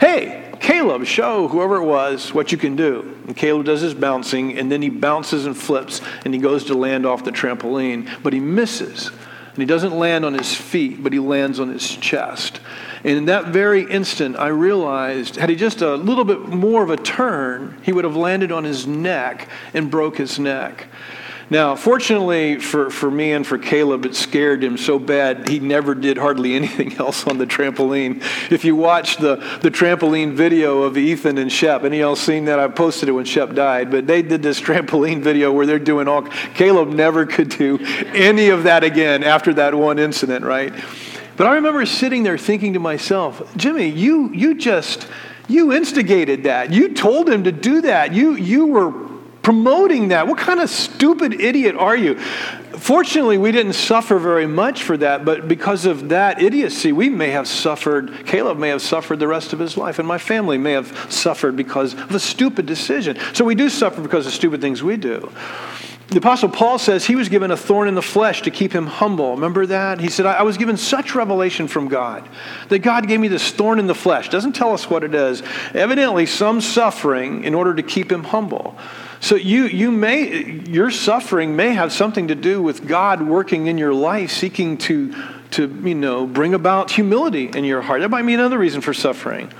Hey, 0.00 0.48
Caleb, 0.60 1.04
show 1.06 1.48
whoever 1.48 1.76
it 1.76 1.84
was 1.84 2.32
what 2.32 2.52
you 2.52 2.58
can 2.58 2.76
do. 2.76 3.16
And 3.26 3.36
Caleb 3.36 3.66
does 3.66 3.80
his 3.80 3.94
bouncing, 3.94 4.58
and 4.58 4.70
then 4.70 4.82
he 4.82 4.90
bounces 4.90 5.46
and 5.46 5.56
flips, 5.56 6.00
and 6.24 6.34
he 6.34 6.40
goes 6.40 6.64
to 6.64 6.74
land 6.74 7.06
off 7.06 7.24
the 7.24 7.30
trampoline, 7.30 8.08
but 8.22 8.32
he 8.32 8.40
misses. 8.40 9.10
And 9.58 9.62
he 9.64 9.74
doesn't 9.74 9.98
land 9.98 10.24
on 10.24 10.34
his 10.34 10.54
feet, 10.54 11.02
but 11.02 11.12
he 11.12 11.18
lands 11.18 11.58
on 11.58 11.68
his 11.72 11.96
chest. 11.96 12.60
And 13.02 13.18
in 13.18 13.24
that 13.24 13.46
very 13.46 13.90
instant, 13.90 14.36
I 14.36 14.46
realized 14.46 15.34
had 15.34 15.50
he 15.50 15.56
just 15.56 15.82
a 15.82 15.96
little 15.96 16.22
bit 16.22 16.42
more 16.42 16.84
of 16.84 16.90
a 16.90 16.96
turn, 16.96 17.76
he 17.82 17.92
would 17.92 18.04
have 18.04 18.14
landed 18.14 18.52
on 18.52 18.62
his 18.62 18.86
neck 18.86 19.48
and 19.74 19.90
broke 19.90 20.16
his 20.16 20.38
neck. 20.38 20.86
Now, 21.50 21.76
fortunately 21.76 22.58
for, 22.58 22.90
for 22.90 23.10
me 23.10 23.32
and 23.32 23.46
for 23.46 23.56
Caleb, 23.56 24.04
it 24.04 24.14
scared 24.14 24.62
him 24.62 24.76
so 24.76 24.98
bad 24.98 25.48
he 25.48 25.58
never 25.58 25.94
did 25.94 26.18
hardly 26.18 26.54
anything 26.56 26.96
else 26.98 27.26
on 27.26 27.38
the 27.38 27.46
trampoline. 27.46 28.22
If 28.52 28.64
you 28.64 28.76
watch 28.76 29.16
the, 29.16 29.36
the 29.62 29.70
trampoline 29.70 30.34
video 30.34 30.82
of 30.82 30.98
Ethan 30.98 31.38
and 31.38 31.50
Shep, 31.50 31.84
any 31.84 31.98
of 31.98 32.00
y'all 32.00 32.16
seen 32.16 32.44
that? 32.46 32.58
I 32.58 32.68
posted 32.68 33.08
it 33.08 33.12
when 33.12 33.24
Shep 33.24 33.54
died, 33.54 33.90
but 33.90 34.06
they 34.06 34.22
did 34.22 34.42
this 34.42 34.60
trampoline 34.68 35.22
video 35.22 35.50
where 35.52 35.64
they're 35.64 35.78
doing 35.78 36.06
all. 36.06 36.22
Caleb 36.54 36.88
never 36.90 37.24
could 37.24 37.48
do 37.48 37.78
any 38.14 38.50
of 38.50 38.64
that 38.64 38.84
again 38.84 39.24
after 39.24 39.54
that 39.54 39.74
one 39.74 39.98
incident, 39.98 40.44
right? 40.44 40.72
But 41.36 41.46
I 41.46 41.54
remember 41.54 41.86
sitting 41.86 42.24
there 42.24 42.36
thinking 42.36 42.72
to 42.74 42.80
myself, 42.80 43.56
Jimmy, 43.56 43.88
you, 43.88 44.30
you 44.34 44.54
just, 44.56 45.06
you 45.46 45.72
instigated 45.72 46.42
that. 46.42 46.72
You 46.72 46.92
told 46.94 47.28
him 47.28 47.44
to 47.44 47.52
do 47.52 47.80
that. 47.82 48.12
You, 48.12 48.34
you 48.34 48.66
were 48.66 49.07
promoting 49.42 50.08
that. 50.08 50.26
What 50.26 50.38
kind 50.38 50.60
of 50.60 50.68
stupid 50.68 51.40
idiot 51.40 51.76
are 51.76 51.96
you? 51.96 52.18
Fortunately, 52.78 53.38
we 53.38 53.50
didn't 53.50 53.72
suffer 53.72 54.18
very 54.18 54.46
much 54.46 54.82
for 54.84 54.96
that, 54.98 55.24
but 55.24 55.48
because 55.48 55.84
of 55.84 56.10
that 56.10 56.40
idiocy, 56.40 56.92
we 56.92 57.08
may 57.08 57.30
have 57.30 57.48
suffered, 57.48 58.26
Caleb 58.26 58.58
may 58.58 58.68
have 58.68 58.82
suffered 58.82 59.18
the 59.18 59.26
rest 59.26 59.52
of 59.52 59.58
his 59.58 59.76
life, 59.76 59.98
and 59.98 60.06
my 60.06 60.18
family 60.18 60.58
may 60.58 60.72
have 60.72 61.12
suffered 61.12 61.56
because 61.56 61.94
of 61.94 62.14
a 62.14 62.20
stupid 62.20 62.66
decision. 62.66 63.18
So 63.32 63.44
we 63.44 63.54
do 63.54 63.68
suffer 63.68 64.00
because 64.00 64.26
of 64.26 64.32
stupid 64.32 64.60
things 64.60 64.82
we 64.82 64.96
do. 64.96 65.32
The 66.08 66.18
Apostle 66.18 66.48
Paul 66.48 66.78
says 66.78 67.04
he 67.04 67.16
was 67.16 67.28
given 67.28 67.50
a 67.50 67.56
thorn 67.56 67.86
in 67.86 67.94
the 67.94 68.00
flesh 68.00 68.40
to 68.42 68.50
keep 68.50 68.72
him 68.72 68.86
humble. 68.86 69.32
Remember 69.32 69.66
that? 69.66 70.00
He 70.00 70.08
said, 70.08 70.24
I 70.24 70.42
was 70.42 70.56
given 70.56 70.78
such 70.78 71.14
revelation 71.14 71.68
from 71.68 71.88
God 71.88 72.26
that 72.70 72.78
God 72.78 73.08
gave 73.08 73.20
me 73.20 73.28
this 73.28 73.50
thorn 73.50 73.78
in 73.78 73.86
the 73.86 73.94
flesh. 73.94 74.30
Doesn't 74.30 74.54
tell 74.54 74.72
us 74.72 74.88
what 74.88 75.04
it 75.04 75.14
is. 75.14 75.42
Evidently, 75.74 76.24
some 76.24 76.62
suffering 76.62 77.44
in 77.44 77.54
order 77.54 77.74
to 77.74 77.82
keep 77.82 78.10
him 78.10 78.24
humble. 78.24 78.74
So 79.20 79.34
you, 79.34 79.64
you 79.64 79.90
may, 79.90 80.62
your 80.68 80.90
suffering 80.90 81.56
may 81.56 81.70
have 81.70 81.92
something 81.92 82.28
to 82.28 82.34
do 82.34 82.62
with 82.62 82.86
God 82.86 83.22
working 83.22 83.66
in 83.66 83.76
your 83.76 83.92
life, 83.92 84.30
seeking 84.30 84.78
to, 84.78 85.14
to 85.52 85.66
you 85.84 85.94
know, 85.94 86.26
bring 86.26 86.54
about 86.54 86.92
humility 86.92 87.46
in 87.46 87.64
your 87.64 87.82
heart. 87.82 88.00
That 88.00 88.10
might 88.10 88.22
be 88.22 88.34
another 88.34 88.58
reason 88.58 88.80
for 88.80 88.94
suffering. 88.94 89.52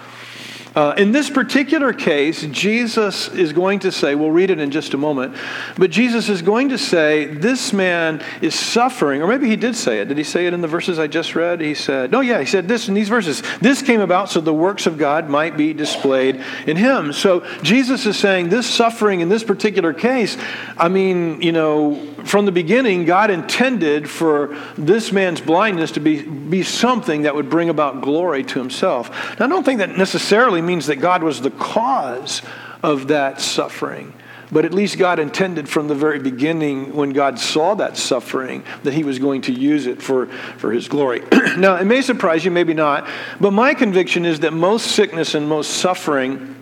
Uh, 0.74 0.94
in 0.96 1.12
this 1.12 1.30
particular 1.30 1.92
case, 1.92 2.42
Jesus 2.46 3.28
is 3.28 3.52
going 3.52 3.80
to 3.80 3.90
say, 3.90 4.14
we'll 4.14 4.30
read 4.30 4.50
it 4.50 4.58
in 4.58 4.70
just 4.70 4.94
a 4.94 4.96
moment, 4.96 5.34
but 5.76 5.90
Jesus 5.90 6.28
is 6.28 6.42
going 6.42 6.68
to 6.68 6.78
say, 6.78 7.26
this 7.26 7.72
man 7.72 8.22
is 8.42 8.54
suffering, 8.54 9.22
or 9.22 9.26
maybe 9.26 9.48
he 9.48 9.56
did 9.56 9.74
say 9.74 10.00
it. 10.00 10.08
Did 10.08 10.18
he 10.18 10.24
say 10.24 10.46
it 10.46 10.52
in 10.52 10.60
the 10.60 10.68
verses 10.68 10.98
I 10.98 11.06
just 11.06 11.34
read? 11.34 11.60
He 11.60 11.74
said, 11.74 12.12
no, 12.12 12.20
yeah, 12.20 12.38
he 12.38 12.46
said 12.46 12.68
this 12.68 12.88
in 12.88 12.94
these 12.94 13.08
verses. 13.08 13.42
This 13.60 13.82
came 13.82 14.00
about 14.00 14.30
so 14.30 14.40
the 14.40 14.54
works 14.54 14.86
of 14.86 14.98
God 14.98 15.28
might 15.28 15.56
be 15.56 15.72
displayed 15.72 16.42
in 16.66 16.76
him. 16.76 17.12
So 17.12 17.46
Jesus 17.62 18.06
is 18.06 18.18
saying, 18.18 18.50
this 18.50 18.66
suffering 18.66 19.20
in 19.20 19.28
this 19.28 19.42
particular 19.42 19.92
case, 19.92 20.36
I 20.76 20.88
mean, 20.88 21.42
you 21.42 21.52
know, 21.52 22.14
from 22.24 22.44
the 22.44 22.52
beginning, 22.52 23.04
God 23.04 23.30
intended 23.30 24.08
for 24.08 24.56
this 24.76 25.12
man's 25.12 25.40
blindness 25.40 25.92
to 25.92 26.00
be, 26.00 26.22
be 26.22 26.62
something 26.62 27.22
that 27.22 27.34
would 27.34 27.48
bring 27.48 27.68
about 27.68 28.02
glory 28.02 28.44
to 28.44 28.58
himself. 28.58 29.10
Now, 29.38 29.46
I 29.46 29.48
don't 29.48 29.64
think 29.64 29.78
that 29.78 29.96
necessarily 29.96 30.57
means 30.62 30.86
that 30.86 30.96
God 30.96 31.22
was 31.22 31.40
the 31.40 31.50
cause 31.50 32.42
of 32.82 33.08
that 33.08 33.40
suffering. 33.40 34.12
But 34.50 34.64
at 34.64 34.72
least 34.72 34.98
God 34.98 35.18
intended 35.18 35.68
from 35.68 35.88
the 35.88 35.94
very 35.94 36.18
beginning, 36.18 36.94
when 36.94 37.10
God 37.10 37.38
saw 37.38 37.74
that 37.74 37.96
suffering, 37.96 38.64
that 38.82 38.94
He 38.94 39.04
was 39.04 39.18
going 39.18 39.42
to 39.42 39.52
use 39.52 39.86
it 39.86 40.00
for, 40.00 40.26
for 40.26 40.72
His 40.72 40.88
glory. 40.88 41.22
now, 41.58 41.76
it 41.76 41.84
may 41.84 42.00
surprise 42.00 42.44
you, 42.44 42.50
maybe 42.50 42.74
not, 42.74 43.06
but 43.40 43.52
my 43.52 43.74
conviction 43.74 44.24
is 44.24 44.40
that 44.40 44.52
most 44.52 44.92
sickness 44.92 45.34
and 45.34 45.48
most 45.48 45.72
suffering 45.72 46.54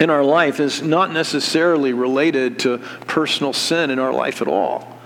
in 0.00 0.10
our 0.10 0.24
life 0.24 0.60
is 0.60 0.80
not 0.80 1.12
necessarily 1.12 1.92
related 1.92 2.60
to 2.60 2.78
personal 3.06 3.52
sin 3.52 3.90
in 3.90 3.98
our 3.98 4.12
life 4.12 4.40
at 4.40 4.48
all. 4.48 4.97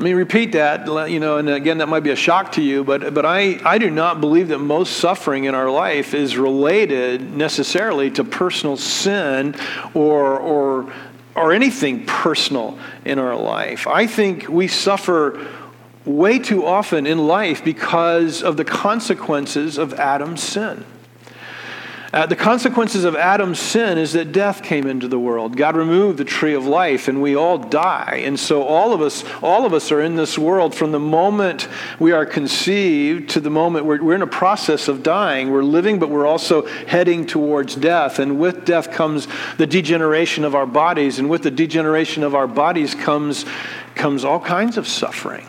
Let 0.00 0.04
me 0.04 0.14
repeat 0.14 0.52
that, 0.52 1.10
you 1.10 1.20
know, 1.20 1.36
and 1.36 1.50
again, 1.50 1.76
that 1.76 1.88
might 1.90 2.00
be 2.00 2.08
a 2.08 2.16
shock 2.16 2.52
to 2.52 2.62
you, 2.62 2.84
but, 2.84 3.12
but 3.12 3.26
I, 3.26 3.60
I 3.62 3.76
do 3.76 3.90
not 3.90 4.18
believe 4.18 4.48
that 4.48 4.56
most 4.56 4.96
suffering 4.96 5.44
in 5.44 5.54
our 5.54 5.68
life 5.68 6.14
is 6.14 6.38
related 6.38 7.36
necessarily 7.36 8.10
to 8.12 8.24
personal 8.24 8.78
sin 8.78 9.54
or, 9.92 10.38
or, 10.38 10.90
or 11.34 11.52
anything 11.52 12.06
personal 12.06 12.78
in 13.04 13.18
our 13.18 13.36
life. 13.36 13.86
I 13.86 14.06
think 14.06 14.48
we 14.48 14.68
suffer 14.68 15.46
way 16.06 16.38
too 16.38 16.64
often 16.64 17.06
in 17.06 17.18
life 17.26 17.62
because 17.62 18.42
of 18.42 18.56
the 18.56 18.64
consequences 18.64 19.76
of 19.76 19.92
Adam's 19.92 20.42
sin. 20.42 20.82
Uh, 22.12 22.26
the 22.26 22.34
consequences 22.34 23.04
of 23.04 23.14
Adam's 23.14 23.60
sin 23.60 23.96
is 23.96 24.14
that 24.14 24.32
death 24.32 24.64
came 24.64 24.88
into 24.88 25.06
the 25.06 25.18
world. 25.18 25.56
God 25.56 25.76
removed 25.76 26.18
the 26.18 26.24
tree 26.24 26.54
of 26.54 26.66
life, 26.66 27.06
and 27.06 27.22
we 27.22 27.36
all 27.36 27.56
die. 27.56 28.22
And 28.24 28.38
so 28.38 28.64
all 28.64 28.92
of 28.92 29.00
us, 29.00 29.22
all 29.40 29.64
of 29.64 29.72
us 29.72 29.92
are 29.92 30.00
in 30.00 30.16
this 30.16 30.36
world 30.36 30.74
from 30.74 30.90
the 30.90 30.98
moment 30.98 31.68
we 32.00 32.10
are 32.10 32.26
conceived 32.26 33.30
to 33.30 33.40
the 33.40 33.48
moment 33.50 33.86
we're, 33.86 34.02
we're 34.02 34.16
in 34.16 34.22
a 34.22 34.26
process 34.26 34.88
of 34.88 35.04
dying. 35.04 35.52
We're 35.52 35.62
living, 35.62 36.00
but 36.00 36.10
we're 36.10 36.26
also 36.26 36.66
heading 36.86 37.26
towards 37.26 37.76
death. 37.76 38.18
And 38.18 38.40
with 38.40 38.64
death 38.64 38.90
comes 38.90 39.28
the 39.58 39.66
degeneration 39.68 40.44
of 40.44 40.56
our 40.56 40.66
bodies, 40.66 41.20
and 41.20 41.30
with 41.30 41.44
the 41.44 41.50
degeneration 41.52 42.24
of 42.24 42.34
our 42.34 42.48
bodies 42.48 42.92
comes 42.92 43.44
comes 43.94 44.24
all 44.24 44.40
kinds 44.40 44.76
of 44.76 44.88
suffering. 44.88 45.46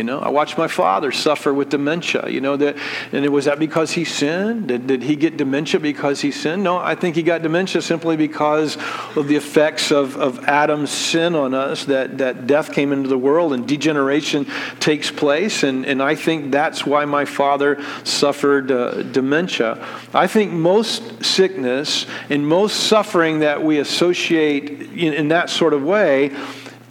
You 0.00 0.04
know, 0.04 0.18
I 0.18 0.30
watched 0.30 0.56
my 0.56 0.66
father 0.66 1.12
suffer 1.12 1.52
with 1.52 1.68
dementia. 1.68 2.26
You 2.26 2.40
know 2.40 2.56
that, 2.56 2.78
and 3.12 3.22
it 3.22 3.28
was 3.28 3.44
that 3.44 3.58
because 3.58 3.92
he 3.92 4.06
sinned. 4.06 4.68
Did, 4.68 4.86
did 4.86 5.02
he 5.02 5.14
get 5.14 5.36
dementia 5.36 5.78
because 5.78 6.22
he 6.22 6.30
sinned? 6.30 6.64
No, 6.64 6.78
I 6.78 6.94
think 6.94 7.16
he 7.16 7.22
got 7.22 7.42
dementia 7.42 7.82
simply 7.82 8.16
because 8.16 8.78
of 9.14 9.28
the 9.28 9.36
effects 9.36 9.92
of, 9.92 10.16
of 10.16 10.42
Adam's 10.48 10.90
sin 10.90 11.34
on 11.34 11.52
us. 11.52 11.84
That 11.84 12.16
that 12.16 12.46
death 12.46 12.72
came 12.72 12.92
into 12.92 13.10
the 13.10 13.18
world 13.18 13.52
and 13.52 13.68
degeneration 13.68 14.46
takes 14.78 15.10
place, 15.10 15.64
and 15.64 15.84
and 15.84 16.02
I 16.02 16.14
think 16.14 16.50
that's 16.50 16.86
why 16.86 17.04
my 17.04 17.26
father 17.26 17.84
suffered 18.02 18.72
uh, 18.72 19.02
dementia. 19.02 19.86
I 20.14 20.28
think 20.28 20.50
most 20.50 21.22
sickness 21.22 22.06
and 22.30 22.48
most 22.48 22.84
suffering 22.84 23.40
that 23.40 23.62
we 23.62 23.80
associate 23.80 24.70
in, 24.70 25.12
in 25.12 25.28
that 25.28 25.50
sort 25.50 25.74
of 25.74 25.82
way 25.82 26.34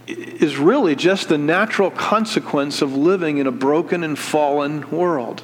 is 0.09 0.57
really 0.57 0.95
just 0.95 1.29
the 1.29 1.37
natural 1.37 1.91
consequence 1.91 2.81
of 2.81 2.95
living 2.95 3.37
in 3.37 3.47
a 3.47 3.51
broken 3.51 4.03
and 4.03 4.17
fallen 4.17 4.89
world. 4.89 5.43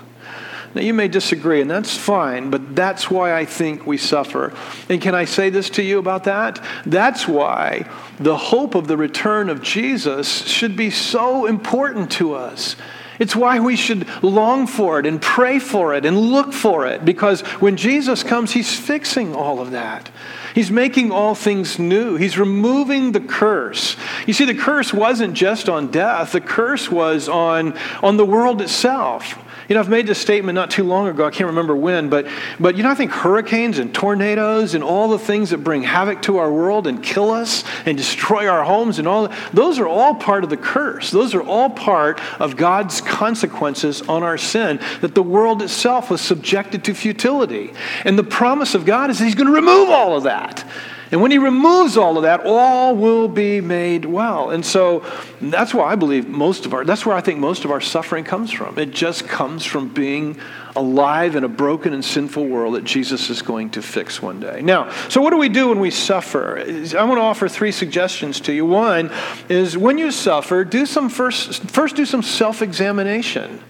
Now, 0.73 0.81
you 0.81 0.93
may 0.93 1.07
disagree, 1.07 1.61
and 1.61 1.71
that's 1.71 1.95
fine, 1.97 2.49
but 2.49 2.75
that's 2.75 3.09
why 3.09 3.33
I 3.33 3.45
think 3.45 3.87
we 3.87 3.97
suffer. 3.97 4.53
And 4.89 5.01
can 5.01 5.15
I 5.15 5.23
say 5.23 5.49
this 5.49 5.69
to 5.71 5.81
you 5.81 5.99
about 5.99 6.25
that? 6.25 6.61
That's 6.85 7.29
why 7.29 7.89
the 8.19 8.35
hope 8.35 8.75
of 8.75 8.87
the 8.87 8.97
return 8.97 9.49
of 9.49 9.61
Jesus 9.61 10.45
should 10.45 10.75
be 10.75 10.89
so 10.89 11.45
important 11.45 12.11
to 12.13 12.33
us. 12.33 12.75
It's 13.19 13.37
why 13.37 13.61
we 13.61 13.77
should 13.77 14.05
long 14.21 14.67
for 14.67 14.99
it 14.99 15.05
and 15.05 15.21
pray 15.21 15.59
for 15.59 15.93
it 15.93 16.05
and 16.05 16.17
look 16.17 16.51
for 16.51 16.85
it, 16.85 17.05
because 17.05 17.39
when 17.61 17.77
Jesus 17.77 18.23
comes, 18.23 18.51
He's 18.51 18.77
fixing 18.77 19.33
all 19.33 19.61
of 19.61 19.71
that. 19.71 20.09
He's 20.55 20.71
making 20.71 21.11
all 21.11 21.35
things 21.35 21.77
new. 21.77 22.15
He's 22.15 22.37
removing 22.37 23.11
the 23.11 23.19
curse. 23.19 23.97
You 24.25 24.31
see, 24.31 24.45
the 24.45 24.55
curse 24.55 24.93
wasn't 24.93 25.33
just 25.33 25.67
on 25.67 25.91
death, 25.91 26.31
the 26.31 26.39
curse 26.39 26.89
was 26.89 27.27
on, 27.27 27.77
on 28.01 28.15
the 28.15 28.25
world 28.25 28.61
itself. 28.61 29.37
You 29.67 29.75
know, 29.75 29.79
I've 29.81 29.89
made 29.89 30.05
this 30.05 30.19
statement 30.19 30.55
not 30.55 30.69
too 30.69 30.83
long 30.83 31.07
ago. 31.07 31.25
I 31.25 31.31
can't 31.31 31.47
remember 31.47 31.75
when, 31.75 32.09
but, 32.09 32.27
but 32.59 32.77
you 32.77 32.83
know, 32.83 32.89
I 32.89 32.95
think 32.95 33.11
hurricanes 33.11 33.79
and 33.79 33.93
tornadoes 33.93 34.75
and 34.75 34.83
all 34.83 35.07
the 35.09 35.17
things 35.17 35.49
that 35.49 35.59
bring 35.59 35.81
havoc 35.81 36.21
to 36.23 36.37
our 36.37 36.51
world 36.51 36.85
and 36.85 37.01
kill 37.01 37.31
us 37.31 37.63
and 37.85 37.97
destroy 37.97 38.47
our 38.47 38.63
homes 38.63 38.99
and 38.99 39.07
all 39.07 39.31
those 39.53 39.79
are 39.79 39.87
all 39.87 40.15
part 40.15 40.43
of 40.43 40.49
the 40.49 40.57
curse. 40.57 41.09
Those 41.09 41.33
are 41.33 41.41
all 41.41 41.69
part 41.69 42.21
of 42.39 42.57
God's 42.57 43.01
consequences 43.01 44.01
on 44.03 44.23
our 44.23 44.37
sin, 44.37 44.79
that 45.01 45.15
the 45.15 45.23
world 45.23 45.61
itself 45.61 46.09
was 46.09 46.21
subjected 46.21 46.83
to 46.85 46.93
futility. 46.93 47.73
And 48.03 48.19
the 48.19 48.23
promise 48.23 48.75
of 48.75 48.85
God 48.85 49.09
is 49.09 49.19
that 49.19 49.25
He's 49.25 49.35
going 49.35 49.47
to 49.47 49.53
remove 49.53 49.89
all 49.89 50.15
of 50.15 50.23
that. 50.23 50.63
And 51.11 51.21
when 51.21 51.31
he 51.31 51.37
removes 51.37 51.97
all 51.97 52.17
of 52.17 52.23
that, 52.23 52.41
all 52.45 52.95
will 52.95 53.27
be 53.27 53.61
made 53.61 54.05
well. 54.05 54.49
And 54.49 54.65
so 54.65 55.03
that's 55.39 55.73
why 55.73 55.91
I 55.91 55.95
believe 55.95 56.27
most 56.27 56.65
of 56.65 56.73
our, 56.73 56.83
that's 56.83 57.05
where 57.05 57.15
I 57.15 57.21
think 57.21 57.39
most 57.39 57.65
of 57.65 57.71
our 57.71 57.81
suffering 57.81 58.23
comes 58.23 58.51
from. 58.51 58.77
It 58.79 58.91
just 58.91 59.27
comes 59.27 59.63
from 59.65 59.89
being 59.89 60.39
alive 60.75 61.35
in 61.35 61.43
a 61.43 61.47
broken 61.47 61.93
and 61.93 62.03
sinful 62.03 62.45
world 62.47 62.75
that 62.75 62.83
Jesus 62.83 63.29
is 63.29 63.41
going 63.41 63.69
to 63.71 63.81
fix 63.81 64.21
one 64.21 64.39
day. 64.39 64.61
Now, 64.61 64.91
so 65.09 65.21
what 65.21 65.29
do 65.29 65.37
we 65.37 65.49
do 65.49 65.69
when 65.69 65.79
we 65.79 65.91
suffer? 65.91 66.59
I 66.59 67.03
want 67.03 67.17
to 67.17 67.23
offer 67.23 67.47
three 67.47 67.71
suggestions 67.71 68.41
to 68.41 68.53
you. 68.53 68.65
One 68.65 69.11
is 69.47 69.77
when 69.77 69.97
you 69.97 70.11
suffer, 70.11 70.65
do 70.65 70.85
some 70.85 71.09
first, 71.09 71.63
first 71.69 71.95
do 71.95 72.05
some 72.05 72.21
self 72.21 72.61
examination. 72.61 73.61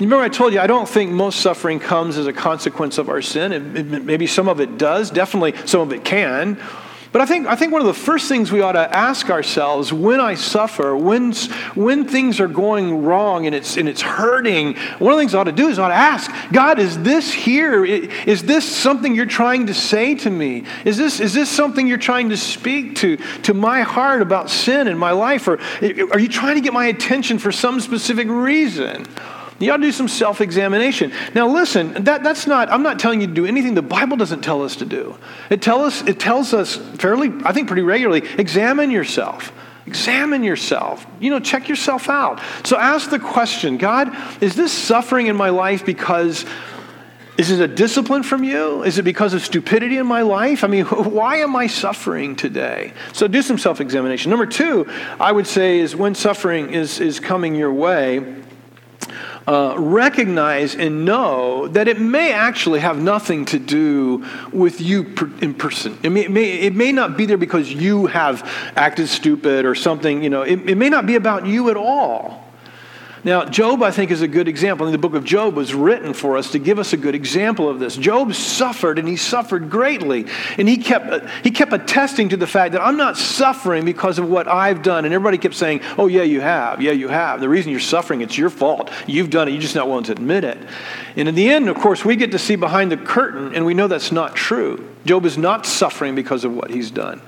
Remember 0.00 0.24
I 0.24 0.28
told 0.28 0.52
you 0.52 0.60
I 0.60 0.68
don't 0.68 0.88
think 0.88 1.10
most 1.10 1.40
suffering 1.40 1.80
comes 1.80 2.18
as 2.18 2.26
a 2.26 2.32
consequence 2.32 2.98
of 2.98 3.08
our 3.08 3.20
sin. 3.20 3.52
It, 3.52 3.76
it, 3.76 4.04
maybe 4.04 4.26
some 4.26 4.48
of 4.48 4.60
it 4.60 4.78
does. 4.78 5.10
Definitely 5.10 5.54
some 5.66 5.80
of 5.80 5.92
it 5.92 6.04
can. 6.04 6.60
But 7.10 7.22
I 7.22 7.26
think, 7.26 7.46
I 7.46 7.56
think 7.56 7.72
one 7.72 7.80
of 7.80 7.86
the 7.86 7.94
first 7.94 8.28
things 8.28 8.52
we 8.52 8.60
ought 8.60 8.72
to 8.72 8.94
ask 8.96 9.30
ourselves 9.30 9.92
when 9.92 10.20
I 10.20 10.34
suffer, 10.34 10.94
when, 10.94 11.32
when 11.74 12.06
things 12.06 12.38
are 12.38 12.48
going 12.48 13.02
wrong 13.02 13.46
and 13.46 13.54
it's, 13.54 13.78
and 13.78 13.88
it's 13.88 14.02
hurting, 14.02 14.74
one 14.98 15.12
of 15.12 15.16
the 15.16 15.22
things 15.22 15.34
I 15.34 15.40
ought 15.40 15.44
to 15.44 15.52
do 15.52 15.68
is 15.68 15.78
I 15.78 15.84
ought 15.84 15.88
to 15.88 15.94
ask, 15.94 16.30
God, 16.52 16.78
is 16.78 17.02
this 17.02 17.32
here? 17.32 17.82
Is 17.84 18.42
this 18.42 18.64
something 18.64 19.14
you're 19.14 19.24
trying 19.24 19.66
to 19.68 19.74
say 19.74 20.16
to 20.16 20.30
me? 20.30 20.64
Is 20.84 20.98
this, 20.98 21.18
is 21.18 21.32
this 21.32 21.48
something 21.48 21.86
you're 21.86 21.96
trying 21.96 22.28
to 22.28 22.36
speak 22.36 22.96
to, 22.96 23.16
to 23.44 23.54
my 23.54 23.80
heart 23.80 24.20
about 24.20 24.50
sin 24.50 24.86
in 24.86 24.98
my 24.98 25.12
life? 25.12 25.48
Or 25.48 25.58
are 25.80 26.18
you 26.20 26.28
trying 26.28 26.56
to 26.56 26.60
get 26.60 26.74
my 26.74 26.86
attention 26.86 27.38
for 27.38 27.52
some 27.52 27.80
specific 27.80 28.28
reason? 28.28 29.06
You 29.58 29.72
ought 29.72 29.78
to 29.78 29.82
do 29.82 29.92
some 29.92 30.08
self 30.08 30.40
examination. 30.40 31.12
Now, 31.34 31.48
listen, 31.48 32.04
that, 32.04 32.22
that's 32.22 32.46
not, 32.46 32.70
I'm 32.70 32.82
not 32.82 32.98
telling 32.98 33.20
you 33.20 33.26
to 33.26 33.32
do 33.32 33.44
anything 33.44 33.74
the 33.74 33.82
Bible 33.82 34.16
doesn't 34.16 34.42
tell 34.42 34.62
us 34.62 34.76
to 34.76 34.84
do. 34.84 35.16
It, 35.50 35.62
tell 35.62 35.84
us, 35.84 36.02
it 36.02 36.20
tells 36.20 36.54
us 36.54 36.76
fairly, 36.76 37.32
I 37.44 37.52
think 37.52 37.66
pretty 37.66 37.82
regularly, 37.82 38.22
examine 38.38 38.90
yourself. 38.90 39.52
Examine 39.86 40.44
yourself. 40.44 41.06
You 41.18 41.30
know, 41.30 41.40
check 41.40 41.68
yourself 41.68 42.08
out. 42.08 42.40
So 42.64 42.76
ask 42.76 43.10
the 43.10 43.18
question 43.18 43.78
God, 43.78 44.14
is 44.42 44.54
this 44.54 44.70
suffering 44.70 45.26
in 45.26 45.36
my 45.36 45.48
life 45.48 45.84
because 45.84 46.44
is 47.38 47.52
it 47.52 47.60
a 47.60 47.72
discipline 47.72 48.24
from 48.24 48.42
you? 48.42 48.82
Is 48.82 48.98
it 48.98 49.04
because 49.04 49.32
of 49.32 49.42
stupidity 49.42 49.96
in 49.96 50.06
my 50.06 50.22
life? 50.22 50.64
I 50.64 50.66
mean, 50.66 50.84
why 50.86 51.36
am 51.36 51.56
I 51.56 51.68
suffering 51.68 52.36
today? 52.36 52.92
So 53.12 53.26
do 53.28 53.42
some 53.42 53.58
self 53.58 53.80
examination. 53.80 54.30
Number 54.30 54.46
two, 54.46 54.86
I 55.18 55.32
would 55.32 55.46
say, 55.46 55.78
is 55.78 55.96
when 55.96 56.14
suffering 56.14 56.74
is, 56.74 57.00
is 57.00 57.18
coming 57.18 57.54
your 57.54 57.72
way, 57.72 58.42
uh, 59.48 59.74
recognize 59.78 60.74
and 60.74 61.06
know 61.06 61.68
that 61.68 61.88
it 61.88 61.98
may 61.98 62.32
actually 62.32 62.80
have 62.80 63.00
nothing 63.00 63.46
to 63.46 63.58
do 63.58 64.22
with 64.52 64.78
you 64.78 65.04
per, 65.04 65.30
in 65.40 65.54
person. 65.54 65.96
It 66.02 66.10
may, 66.10 66.24
it 66.26 66.30
may, 66.30 66.52
it, 66.60 66.74
may, 66.74 66.92
not 66.92 67.16
be 67.16 67.24
there 67.24 67.38
because 67.38 67.72
you 67.72 68.06
have 68.06 68.42
acted 68.76 69.08
stupid 69.08 69.64
or 69.64 69.74
something, 69.74 70.22
you 70.22 70.28
know, 70.28 70.42
it, 70.42 70.68
it 70.68 70.74
may 70.74 70.90
not 70.90 71.06
be 71.06 71.14
about 71.14 71.46
you 71.46 71.70
at 71.70 71.78
all. 71.78 72.47
Now, 73.24 73.44
Job, 73.44 73.82
I 73.82 73.90
think, 73.90 74.10
is 74.10 74.22
a 74.22 74.28
good 74.28 74.48
example. 74.48 74.90
The 74.90 74.98
book 74.98 75.14
of 75.14 75.24
Job 75.24 75.54
was 75.54 75.74
written 75.74 76.14
for 76.14 76.36
us 76.36 76.52
to 76.52 76.58
give 76.58 76.78
us 76.78 76.92
a 76.92 76.96
good 76.96 77.14
example 77.14 77.68
of 77.68 77.80
this. 77.80 77.96
Job 77.96 78.34
suffered, 78.34 78.98
and 78.98 79.08
he 79.08 79.16
suffered 79.16 79.70
greatly. 79.70 80.26
And 80.56 80.68
he 80.68 80.76
kept, 80.76 81.06
uh, 81.06 81.26
he 81.42 81.50
kept 81.50 81.72
attesting 81.72 82.28
to 82.30 82.36
the 82.36 82.46
fact 82.46 82.72
that 82.72 82.80
I'm 82.80 82.96
not 82.96 83.16
suffering 83.16 83.84
because 83.84 84.18
of 84.18 84.28
what 84.28 84.46
I've 84.46 84.82
done. 84.82 85.04
And 85.04 85.12
everybody 85.12 85.38
kept 85.38 85.54
saying, 85.54 85.80
Oh, 85.96 86.06
yeah, 86.06 86.22
you 86.22 86.40
have. 86.40 86.80
Yeah, 86.80 86.92
you 86.92 87.08
have. 87.08 87.40
The 87.40 87.48
reason 87.48 87.70
you're 87.70 87.80
suffering, 87.80 88.20
it's 88.20 88.38
your 88.38 88.50
fault. 88.50 88.90
You've 89.06 89.30
done 89.30 89.48
it. 89.48 89.52
You're 89.52 89.62
just 89.62 89.74
not 89.74 89.88
willing 89.88 90.04
to 90.04 90.12
admit 90.12 90.44
it. 90.44 90.58
And 91.16 91.28
in 91.28 91.34
the 91.34 91.48
end, 91.50 91.68
of 91.68 91.76
course, 91.76 92.04
we 92.04 92.16
get 92.16 92.32
to 92.32 92.38
see 92.38 92.56
behind 92.56 92.92
the 92.92 92.96
curtain, 92.96 93.54
and 93.54 93.66
we 93.66 93.74
know 93.74 93.88
that's 93.88 94.12
not 94.12 94.36
true. 94.36 94.88
Job 95.04 95.24
is 95.24 95.38
not 95.38 95.66
suffering 95.66 96.14
because 96.14 96.44
of 96.44 96.54
what 96.54 96.70
he's 96.70 96.90
done. 96.90 97.20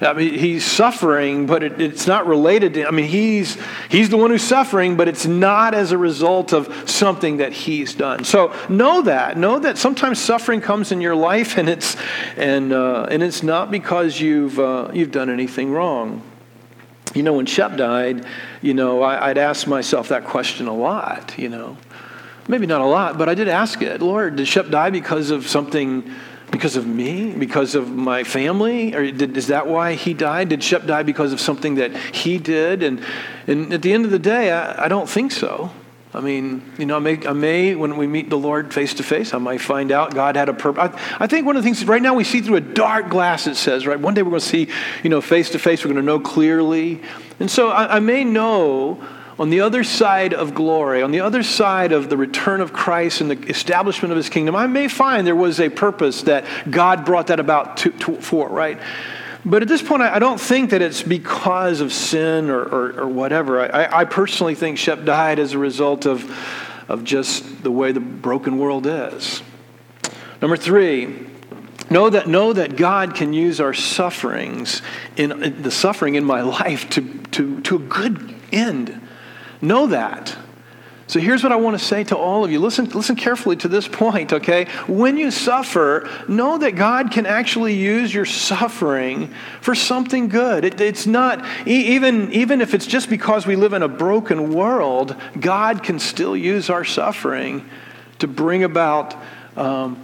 I 0.00 0.12
mean, 0.12 0.38
he's 0.38 0.64
suffering, 0.64 1.46
but 1.46 1.62
it, 1.62 1.80
it's 1.80 2.06
not 2.06 2.26
related 2.26 2.74
to, 2.74 2.86
I 2.86 2.90
mean, 2.90 3.06
he's, 3.06 3.56
he's 3.88 4.08
the 4.08 4.16
one 4.16 4.30
who's 4.30 4.42
suffering, 4.42 4.96
but 4.96 5.08
it's 5.08 5.26
not 5.26 5.74
as 5.74 5.92
a 5.92 5.98
result 5.98 6.52
of 6.52 6.90
something 6.90 7.38
that 7.38 7.52
he's 7.52 7.94
done. 7.94 8.24
So 8.24 8.54
know 8.68 9.02
that. 9.02 9.36
Know 9.36 9.58
that 9.58 9.78
sometimes 9.78 10.18
suffering 10.18 10.60
comes 10.60 10.92
in 10.92 11.00
your 11.00 11.14
life, 11.14 11.56
and 11.56 11.68
it's, 11.68 11.96
and, 12.36 12.72
uh, 12.72 13.06
and 13.10 13.22
it's 13.22 13.42
not 13.42 13.70
because 13.70 14.20
you've, 14.20 14.58
uh, 14.58 14.90
you've 14.92 15.12
done 15.12 15.30
anything 15.30 15.72
wrong. 15.72 16.22
You 17.14 17.22
know, 17.22 17.32
when 17.32 17.46
Shep 17.46 17.76
died, 17.76 18.26
you 18.60 18.74
know, 18.74 19.02
I, 19.02 19.30
I'd 19.30 19.38
ask 19.38 19.66
myself 19.66 20.08
that 20.08 20.24
question 20.24 20.66
a 20.66 20.74
lot, 20.74 21.38
you 21.38 21.48
know. 21.48 21.78
Maybe 22.48 22.66
not 22.66 22.80
a 22.80 22.86
lot, 22.86 23.18
but 23.18 23.28
I 23.28 23.34
did 23.34 23.48
ask 23.48 23.80
it. 23.82 24.02
Lord, 24.02 24.36
did 24.36 24.46
Shep 24.46 24.68
die 24.68 24.90
because 24.90 25.30
of 25.30 25.48
something 25.48 26.12
because 26.50 26.76
of 26.76 26.86
me? 26.86 27.32
Because 27.32 27.74
of 27.74 27.90
my 27.90 28.24
family? 28.24 28.94
Or 28.94 29.10
did, 29.10 29.36
is 29.36 29.48
that 29.48 29.66
why 29.66 29.94
he 29.94 30.14
died? 30.14 30.48
Did 30.48 30.62
Shep 30.62 30.86
die 30.86 31.02
because 31.02 31.32
of 31.32 31.40
something 31.40 31.76
that 31.76 31.96
he 31.96 32.38
did? 32.38 32.82
And, 32.82 33.04
and 33.46 33.72
at 33.72 33.82
the 33.82 33.92
end 33.92 34.04
of 34.04 34.10
the 34.10 34.18
day, 34.18 34.52
I, 34.52 34.84
I 34.84 34.88
don't 34.88 35.08
think 35.08 35.32
so. 35.32 35.70
I 36.14 36.20
mean, 36.20 36.62
you 36.78 36.86
know, 36.86 36.96
I 36.96 37.00
may, 37.00 37.26
I 37.26 37.32
may, 37.34 37.74
when 37.74 37.98
we 37.98 38.06
meet 38.06 38.30
the 38.30 38.38
Lord 38.38 38.72
face 38.72 38.94
to 38.94 39.02
face, 39.02 39.34
I 39.34 39.38
might 39.38 39.60
find 39.60 39.92
out 39.92 40.14
God 40.14 40.36
had 40.36 40.48
a 40.48 40.54
purpose. 40.54 40.94
I, 40.94 41.24
I, 41.24 41.26
think 41.26 41.44
one 41.44 41.56
of 41.56 41.62
the 41.62 41.66
things, 41.66 41.84
right 41.84 42.00
now 42.00 42.14
we 42.14 42.24
see 42.24 42.40
through 42.40 42.56
a 42.56 42.60
dark 42.62 43.10
glass, 43.10 43.46
it 43.46 43.56
says, 43.56 43.86
right? 43.86 44.00
One 44.00 44.14
day 44.14 44.22
we're 44.22 44.30
going 44.30 44.40
to 44.40 44.46
see, 44.46 44.68
you 45.02 45.10
know, 45.10 45.20
face 45.20 45.50
to 45.50 45.58
face, 45.58 45.84
we're 45.84 45.92
going 45.92 46.02
to 46.02 46.06
know 46.06 46.18
clearly. 46.18 47.02
And 47.38 47.50
so 47.50 47.68
I, 47.68 47.96
I 47.96 48.00
may 48.00 48.24
know 48.24 49.04
on 49.38 49.50
the 49.50 49.60
other 49.60 49.84
side 49.84 50.32
of 50.32 50.54
glory, 50.54 51.02
on 51.02 51.10
the 51.10 51.20
other 51.20 51.42
side 51.42 51.92
of 51.92 52.08
the 52.08 52.16
return 52.16 52.60
of 52.60 52.72
Christ 52.72 53.20
and 53.20 53.30
the 53.30 53.48
establishment 53.48 54.12
of 54.12 54.16
his 54.16 54.28
kingdom, 54.28 54.56
I 54.56 54.66
may 54.66 54.88
find 54.88 55.26
there 55.26 55.36
was 55.36 55.60
a 55.60 55.68
purpose 55.68 56.22
that 56.22 56.44
God 56.70 57.04
brought 57.04 57.26
that 57.26 57.38
about 57.38 57.76
to, 57.78 57.90
to, 57.90 58.20
for, 58.20 58.48
right? 58.48 58.78
But 59.44 59.62
at 59.62 59.68
this 59.68 59.82
point, 59.82 60.02
I, 60.02 60.18
don't 60.18 60.40
think 60.40 60.70
that 60.70 60.82
it's 60.82 61.02
because 61.02 61.80
of 61.80 61.92
sin 61.92 62.50
or, 62.50 62.62
or, 62.62 63.00
or 63.02 63.08
whatever. 63.08 63.60
I, 63.60 64.00
I, 64.00 64.04
personally 64.04 64.56
think 64.56 64.76
Shep 64.76 65.04
died 65.04 65.38
as 65.38 65.52
a 65.52 65.58
result 65.58 66.04
of, 66.04 66.36
of 66.88 67.04
just 67.04 67.62
the 67.62 67.70
way 67.70 67.92
the 67.92 68.00
broken 68.00 68.58
world 68.58 68.86
is. 68.88 69.42
Number 70.40 70.56
three, 70.56 71.26
Know 71.88 72.10
that, 72.10 72.26
know 72.26 72.52
that 72.52 72.76
God 72.76 73.14
can 73.14 73.32
use 73.32 73.60
our 73.60 73.72
sufferings, 73.72 74.82
in, 75.16 75.30
in 75.42 75.62
the 75.62 75.70
suffering 75.70 76.16
in 76.16 76.24
my 76.24 76.40
life, 76.42 76.90
to, 76.90 77.02
to, 77.32 77.60
to 77.60 77.76
a 77.76 77.78
good 77.78 78.34
end. 78.50 79.05
Know 79.60 79.86
that. 79.88 80.36
So 81.08 81.20
here's 81.20 81.44
what 81.44 81.52
I 81.52 81.56
want 81.56 81.78
to 81.78 81.84
say 81.84 82.02
to 82.04 82.16
all 82.16 82.44
of 82.44 82.50
you. 82.50 82.58
Listen, 82.58 82.86
listen 82.86 83.14
carefully 83.14 83.54
to 83.56 83.68
this 83.68 83.86
point, 83.92 84.32
okay? 84.32 84.64
When 84.88 85.16
you 85.16 85.30
suffer, 85.30 86.08
know 86.28 86.58
that 86.58 86.72
God 86.72 87.12
can 87.12 87.26
actually 87.26 87.74
use 87.74 88.12
your 88.12 88.24
suffering 88.24 89.32
for 89.60 89.74
something 89.74 90.28
good. 90.28 90.64
It, 90.64 90.80
it's 90.80 91.06
not, 91.06 91.44
even, 91.66 92.32
even 92.32 92.60
if 92.60 92.74
it's 92.74 92.86
just 92.86 93.08
because 93.08 93.46
we 93.46 93.54
live 93.54 93.72
in 93.72 93.82
a 93.82 93.88
broken 93.88 94.52
world, 94.52 95.14
God 95.38 95.82
can 95.82 96.00
still 96.00 96.36
use 96.36 96.70
our 96.70 96.84
suffering 96.84 97.68
to 98.18 98.26
bring 98.26 98.64
about 98.64 99.14
um, 99.56 100.02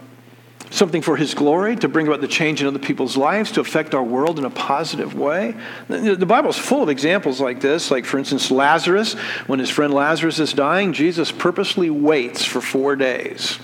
something 0.72 1.02
for 1.02 1.16
His 1.16 1.34
glory, 1.34 1.76
to 1.76 1.88
bring 1.88 2.08
about 2.08 2.20
the 2.20 2.28
change 2.28 2.60
in 2.60 2.66
other 2.66 2.78
people's 2.78 3.16
lives, 3.16 3.52
to 3.52 3.60
affect 3.60 3.94
our 3.94 4.02
world 4.02 4.38
in 4.38 4.44
a 4.44 4.50
positive 4.50 5.14
way. 5.14 5.54
The 5.88 6.26
Bible 6.26 6.50
is 6.50 6.58
full 6.58 6.82
of 6.82 6.88
examples 6.88 7.40
like 7.40 7.60
this. 7.60 7.90
Like, 7.90 8.04
for 8.04 8.18
instance, 8.18 8.50
Lazarus, 8.50 9.14
when 9.46 9.58
his 9.58 9.70
friend 9.70 9.92
Lazarus 9.94 10.38
is 10.38 10.52
dying, 10.52 10.92
Jesus 10.92 11.30
purposely 11.30 11.90
waits 11.90 12.44
for 12.44 12.60
four 12.60 12.96
days. 12.96 13.58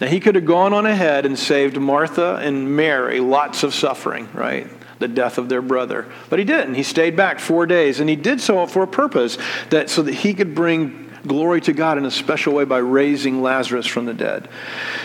Now, 0.00 0.06
he 0.06 0.18
could 0.18 0.34
have 0.34 0.46
gone 0.46 0.72
on 0.72 0.86
ahead 0.86 1.26
and 1.26 1.38
saved 1.38 1.78
Martha 1.78 2.36
and 2.36 2.74
Mary 2.74 3.20
lots 3.20 3.62
of 3.62 3.74
suffering, 3.74 4.28
right? 4.32 4.66
the 5.00 5.08
death 5.08 5.38
of 5.38 5.48
their 5.48 5.62
brother. 5.62 6.06
But 6.28 6.38
he 6.38 6.44
didn't. 6.44 6.74
He 6.74 6.82
stayed 6.82 7.16
back 7.16 7.40
four 7.40 7.66
days, 7.66 8.00
and 8.00 8.08
he 8.08 8.16
did 8.16 8.40
so 8.40 8.66
for 8.66 8.82
a 8.82 8.86
purpose 8.86 9.38
that 9.70 9.90
so 9.90 10.02
that 10.02 10.14
he 10.14 10.34
could 10.34 10.54
bring 10.54 11.09
glory 11.26 11.60
to 11.62 11.72
God 11.72 11.98
in 11.98 12.04
a 12.04 12.10
special 12.10 12.54
way 12.54 12.64
by 12.64 12.78
raising 12.78 13.42
Lazarus 13.42 13.86
from 13.86 14.06
the 14.06 14.14
dead. 14.14 14.48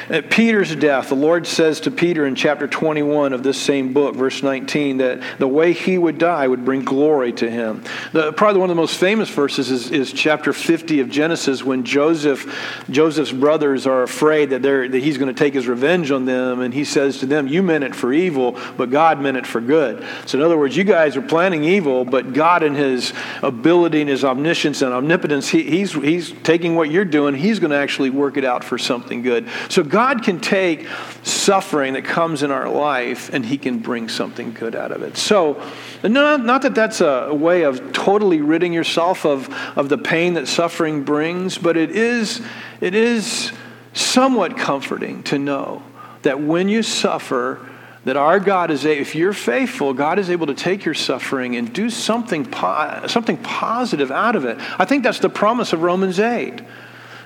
At 0.09 0.29
Peter's 0.29 0.75
death, 0.75 1.09
the 1.09 1.15
Lord 1.15 1.47
says 1.47 1.81
to 1.81 1.91
Peter 1.91 2.25
in 2.25 2.35
chapter 2.35 2.67
21 2.67 3.33
of 3.33 3.43
this 3.43 3.59
same 3.59 3.93
book, 3.93 4.15
verse 4.15 4.43
19, 4.43 4.97
that 4.97 5.39
the 5.39 5.47
way 5.47 5.73
he 5.73 5.97
would 5.97 6.17
die 6.17 6.47
would 6.47 6.63
bring 6.63 6.83
glory 6.83 7.33
to 7.33 7.49
him. 7.49 7.83
The, 8.13 8.31
probably 8.33 8.59
one 8.61 8.69
of 8.69 8.75
the 8.75 8.81
most 8.81 8.97
famous 8.97 9.29
verses 9.29 9.71
is, 9.71 9.91
is 9.91 10.13
chapter 10.13 10.53
50 10.53 10.99
of 10.99 11.09
Genesis 11.09 11.63
when 11.63 11.83
Joseph, 11.83 12.83
Joseph's 12.89 13.31
brothers 13.31 13.87
are 13.87 14.03
afraid 14.03 14.51
that, 14.51 14.61
they're, 14.61 14.87
that 14.87 14.99
he's 14.99 15.17
going 15.17 15.33
to 15.33 15.37
take 15.37 15.53
his 15.53 15.67
revenge 15.67 16.11
on 16.11 16.25
them, 16.25 16.61
and 16.61 16.73
he 16.73 16.83
says 16.83 17.19
to 17.19 17.25
them, 17.25 17.47
You 17.47 17.63
meant 17.63 17.83
it 17.83 17.95
for 17.95 18.13
evil, 18.13 18.59
but 18.77 18.91
God 18.91 19.19
meant 19.19 19.37
it 19.37 19.47
for 19.47 19.61
good. 19.61 20.05
So, 20.25 20.37
in 20.37 20.43
other 20.43 20.57
words, 20.57 20.77
you 20.77 20.83
guys 20.83 21.17
are 21.17 21.21
planning 21.21 21.63
evil, 21.63 22.05
but 22.05 22.33
God, 22.33 22.63
in 22.63 22.75
his 22.75 23.13
ability 23.41 24.01
and 24.01 24.09
his 24.09 24.23
omniscience 24.23 24.81
and 24.81 24.93
omnipotence, 24.93 25.49
he, 25.49 25.63
he's 25.63 25.95
he's 26.05 26.31
taking 26.43 26.75
what 26.75 26.91
you're 26.91 27.05
doing, 27.05 27.35
he's 27.35 27.59
going 27.59 27.71
to 27.71 27.77
actually 27.77 28.09
work 28.09 28.37
it 28.37 28.45
out 28.45 28.63
for 28.63 28.77
something 28.77 29.21
good. 29.21 29.47
So 29.69 29.83
God 29.83 30.23
can 30.23 30.39
take 30.39 30.87
suffering 31.23 31.93
that 31.93 32.05
comes 32.05 32.43
in 32.43 32.51
our 32.51 32.69
life 32.69 33.33
and 33.33 33.45
he 33.45 33.57
can 33.57 33.79
bring 33.79 34.09
something 34.09 34.53
good 34.53 34.75
out 34.75 34.91
of 34.91 35.01
it. 35.01 35.17
So, 35.17 35.61
not, 36.03 36.61
that 36.61 36.75
that's 36.75 37.01
a 37.01 37.33
way 37.33 37.63
of 37.63 37.91
totally 37.93 38.41
ridding 38.41 38.73
yourself 38.73 39.25
of, 39.25 39.49
of 39.77 39.89
the 39.89 39.97
pain 39.97 40.35
that 40.35 40.47
suffering 40.47 41.03
brings, 41.03 41.57
but 41.57 41.77
it 41.77 41.91
is, 41.91 42.41
it 42.81 42.95
is 42.95 43.51
somewhat 43.93 44.57
comforting 44.57 45.23
to 45.23 45.39
know 45.39 45.83
that 46.21 46.39
when 46.39 46.69
you 46.69 46.83
suffer, 46.83 47.67
that 48.05 48.15
our 48.15 48.39
God 48.39 48.71
is, 48.71 48.85
a, 48.85 48.97
if 48.97 49.15
you're 49.15 49.33
faithful, 49.33 49.93
God 49.93 50.19
is 50.19 50.29
able 50.29 50.47
to 50.47 50.53
take 50.53 50.85
your 50.85 50.93
suffering 50.93 51.55
and 51.55 51.73
do 51.73 51.89
something, 51.89 52.45
po- 52.45 53.07
something 53.07 53.37
positive 53.37 54.11
out 54.11 54.35
of 54.35 54.45
it. 54.45 54.57
I 54.79 54.85
think 54.85 55.03
that's 55.03 55.19
the 55.19 55.29
promise 55.29 55.73
of 55.73 55.81
Romans 55.81 56.19
8. 56.19 56.61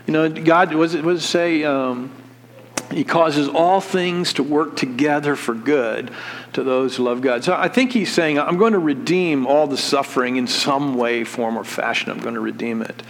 You 0.08 0.14
know, 0.14 0.30
God, 0.30 0.74
was 0.74 0.96
it, 0.96 1.04
was 1.04 1.24
it 1.24 1.28
say, 1.28 1.64
um, 1.66 2.12
He 2.92 3.04
causes 3.04 3.50
all 3.50 3.82
things 3.82 4.34
to 4.34 4.44
work 4.44 4.78
together 4.78 5.36
for 5.36 5.54
good 5.54 6.12
to 6.54 6.64
those 6.64 6.96
who 6.96 7.04
love 7.04 7.22
God. 7.22 7.44
So 7.44 7.54
I 7.54 7.68
think 7.68 7.92
He's 7.92 8.12
saying, 8.12 8.40
I'm 8.40 8.58
going 8.58 8.74
to 8.74 8.80
redeem 8.80 9.46
all 9.46 9.68
the 9.68 9.78
suffering 9.78 10.38
in 10.38 10.48
some 10.48 10.96
way, 10.96 11.26
form, 11.26 11.58
or 11.58 11.66
fashion. 11.66 12.10
I'm 12.10 12.20
going 12.20 12.36
to 12.36 12.40
redeem 12.40 12.82
it. 12.82 13.04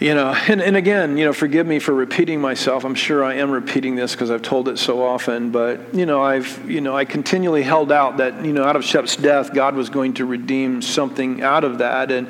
You 0.00 0.14
know, 0.14 0.34
and, 0.48 0.60
and 0.60 0.76
again, 0.76 1.16
you 1.16 1.24
know, 1.24 1.32
forgive 1.32 1.66
me 1.66 1.78
for 1.78 1.94
repeating 1.94 2.40
myself. 2.40 2.84
I'm 2.84 2.94
sure 2.94 3.24
I 3.24 3.34
am 3.34 3.50
repeating 3.50 3.94
this 3.94 4.12
because 4.12 4.30
I've 4.30 4.42
told 4.42 4.68
it 4.68 4.78
so 4.78 5.02
often, 5.02 5.50
but, 5.50 5.94
you 5.94 6.06
know, 6.06 6.22
I've, 6.22 6.70
you 6.70 6.80
know, 6.80 6.96
I 6.96 7.04
continually 7.04 7.62
held 7.62 7.92
out 7.92 8.18
that, 8.18 8.44
you 8.44 8.52
know, 8.52 8.64
out 8.64 8.76
of 8.76 8.84
Shep's 8.84 9.16
death, 9.16 9.54
God 9.54 9.74
was 9.74 9.88
going 9.88 10.14
to 10.14 10.24
redeem 10.24 10.82
something 10.82 11.42
out 11.42 11.64
of 11.64 11.78
that. 11.78 12.10
And, 12.10 12.28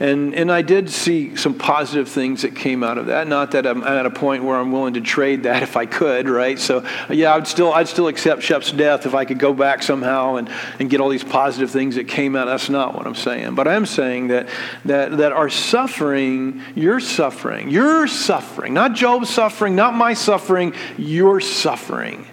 and, 0.00 0.34
and 0.34 0.50
I 0.50 0.62
did 0.62 0.90
see 0.90 1.36
some 1.36 1.54
positive 1.54 2.08
things 2.08 2.42
that 2.42 2.56
came 2.56 2.82
out 2.82 2.98
of 2.98 3.06
that. 3.06 3.28
Not 3.28 3.52
that 3.52 3.66
I'm 3.66 3.82
at 3.84 4.06
a 4.06 4.10
point 4.10 4.44
where 4.44 4.56
I'm 4.56 4.72
willing 4.72 4.94
to 4.94 5.00
trade 5.00 5.44
that 5.44 5.62
if 5.62 5.76
I 5.76 5.86
could, 5.86 6.28
right? 6.28 6.58
So, 6.58 6.86
yeah, 7.08 7.34
I'd 7.34 7.46
still, 7.46 7.72
I'd 7.72 7.88
still 7.88 8.08
accept 8.08 8.42
Shep's 8.42 8.72
death 8.72 9.06
if 9.06 9.14
I 9.14 9.24
could 9.24 9.38
go 9.38 9.52
back 9.52 9.82
somehow 9.82 10.36
and, 10.36 10.50
and 10.78 10.90
get 10.90 11.00
all 11.00 11.08
these 11.08 11.24
positive 11.24 11.70
things 11.70 11.94
that 11.94 12.08
came 12.08 12.36
out. 12.36 12.46
That's 12.46 12.68
not 12.68 12.94
what 12.94 13.06
I'm 13.06 13.14
saying. 13.14 13.54
But 13.54 13.68
I'm 13.68 13.86
saying 13.86 14.28
that, 14.28 14.48
that, 14.84 15.16
that 15.18 15.32
our 15.32 15.48
suffering, 15.48 16.60
your 16.74 17.00
suffering, 17.04 17.70
your 17.70 18.06
suffering, 18.06 18.74
not 18.74 18.94
Job's 18.94 19.30
suffering, 19.30 19.76
not 19.76 19.94
my 19.94 20.14
suffering, 20.14 20.74
your 20.96 21.40
suffering. 21.40 22.26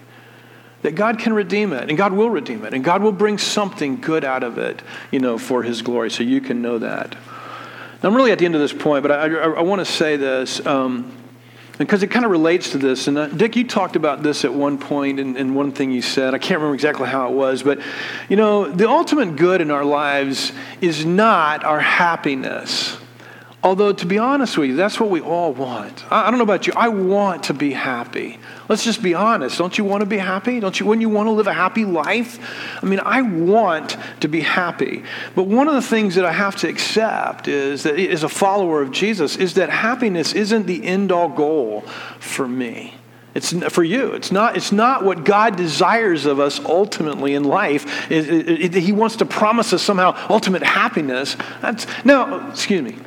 That 0.81 0.95
God 0.95 1.19
can 1.19 1.33
redeem 1.33 1.73
it, 1.73 1.89
and 1.89 1.97
God 1.97 2.11
will 2.13 2.31
redeem 2.31 2.65
it, 2.65 2.73
and 2.73 2.83
God 2.83 3.03
will 3.03 3.11
bring 3.11 3.37
something 3.37 4.01
good 4.01 4.25
out 4.25 4.41
of 4.43 4.57
it, 4.57 4.81
you 5.11 5.19
know, 5.19 5.37
for 5.37 5.61
His 5.61 5.83
glory. 5.83 6.09
So 6.09 6.23
you 6.23 6.41
can 6.41 6.63
know 6.63 6.79
that. 6.79 7.15
Now, 8.01 8.09
I'm 8.09 8.15
really 8.15 8.31
at 8.31 8.39
the 8.39 8.45
end 8.45 8.55
of 8.55 8.61
this 8.61 8.73
point, 8.73 9.03
but 9.03 9.11
I, 9.11 9.27
I, 9.27 9.49
I 9.51 9.61
want 9.61 9.79
to 9.79 9.85
say 9.85 10.17
this. 10.17 10.65
Um, 10.65 11.17
because 11.77 12.03
it 12.03 12.11
kind 12.11 12.25
of 12.25 12.31
relates 12.31 12.71
to 12.71 12.77
this. 12.77 13.07
And 13.07 13.17
uh, 13.17 13.27
Dick, 13.27 13.55
you 13.55 13.63
talked 13.63 13.95
about 13.95 14.21
this 14.21 14.45
at 14.45 14.53
one 14.53 14.77
point, 14.77 15.19
and, 15.19 15.35
and 15.35 15.55
one 15.55 15.71
thing 15.71 15.91
you 15.91 16.01
said, 16.01 16.33
I 16.33 16.37
can't 16.37 16.59
remember 16.59 16.75
exactly 16.75 17.07
how 17.07 17.27
it 17.27 17.33
was, 17.33 17.63
but 17.63 17.79
you 18.29 18.35
know, 18.35 18.69
the 18.69 18.87
ultimate 18.87 19.35
good 19.35 19.61
in 19.61 19.71
our 19.71 19.85
lives 19.85 20.51
is 20.79 21.05
not 21.05 21.63
our 21.63 21.79
happiness. 21.79 22.97
Although, 23.63 23.93
to 23.93 24.05
be 24.07 24.17
honest 24.17 24.57
with 24.57 24.71
you, 24.71 24.75
that's 24.75 24.99
what 24.99 25.11
we 25.11 25.21
all 25.21 25.53
want. 25.53 26.03
I, 26.11 26.31
don't 26.31 26.39
know 26.39 26.43
about 26.43 26.65
you. 26.65 26.73
I 26.75 26.87
want 26.87 27.43
to 27.43 27.53
be 27.53 27.73
happy. 27.73 28.39
Let's 28.67 28.83
just 28.83 29.03
be 29.03 29.13
honest. 29.13 29.59
Don't 29.59 29.77
you 29.77 29.83
want 29.83 30.01
to 30.01 30.07
be 30.07 30.17
happy? 30.17 30.59
Don't 30.59 30.79
you, 30.79 30.87
wouldn't 30.87 31.01
you 31.01 31.09
want 31.09 31.27
to 31.27 31.31
live 31.31 31.45
a 31.45 31.53
happy 31.53 31.85
life? 31.85 32.39
I 32.81 32.87
mean, 32.87 32.99
I 33.05 33.21
want 33.21 33.97
to 34.21 34.27
be 34.27 34.39
happy. 34.39 35.03
But 35.35 35.43
one 35.43 35.67
of 35.67 35.75
the 35.75 35.81
things 35.81 36.15
that 36.15 36.25
I 36.25 36.31
have 36.31 36.55
to 36.57 36.69
accept 36.69 37.47
is 37.47 37.83
that, 37.83 37.99
as 37.99 38.23
a 38.23 38.29
follower 38.29 38.81
of 38.81 38.91
Jesus, 38.91 39.35
is 39.35 39.53
that 39.53 39.69
happiness 39.69 40.33
isn't 40.33 40.65
the 40.65 40.83
end 40.83 41.11
all 41.11 41.29
goal 41.29 41.81
for 42.19 42.47
me. 42.47 42.95
It's 43.33 43.53
for 43.69 43.83
you. 43.83 44.13
It's 44.13 44.31
not, 44.31 44.57
it's 44.57 44.71
not 44.71 45.05
what 45.05 45.23
God 45.23 45.55
desires 45.55 46.25
of 46.25 46.39
us 46.39 46.59
ultimately 46.65 47.35
in 47.35 47.43
life. 47.43 48.11
It, 48.11 48.27
it, 48.27 48.75
it, 48.75 48.81
he 48.81 48.91
wants 48.91 49.17
to 49.17 49.25
promise 49.25 49.71
us 49.71 49.81
somehow 49.81 50.17
ultimate 50.29 50.63
happiness. 50.63 51.37
That's, 51.61 51.85
now, 52.03 52.49
excuse 52.49 52.81
me. 52.81 52.97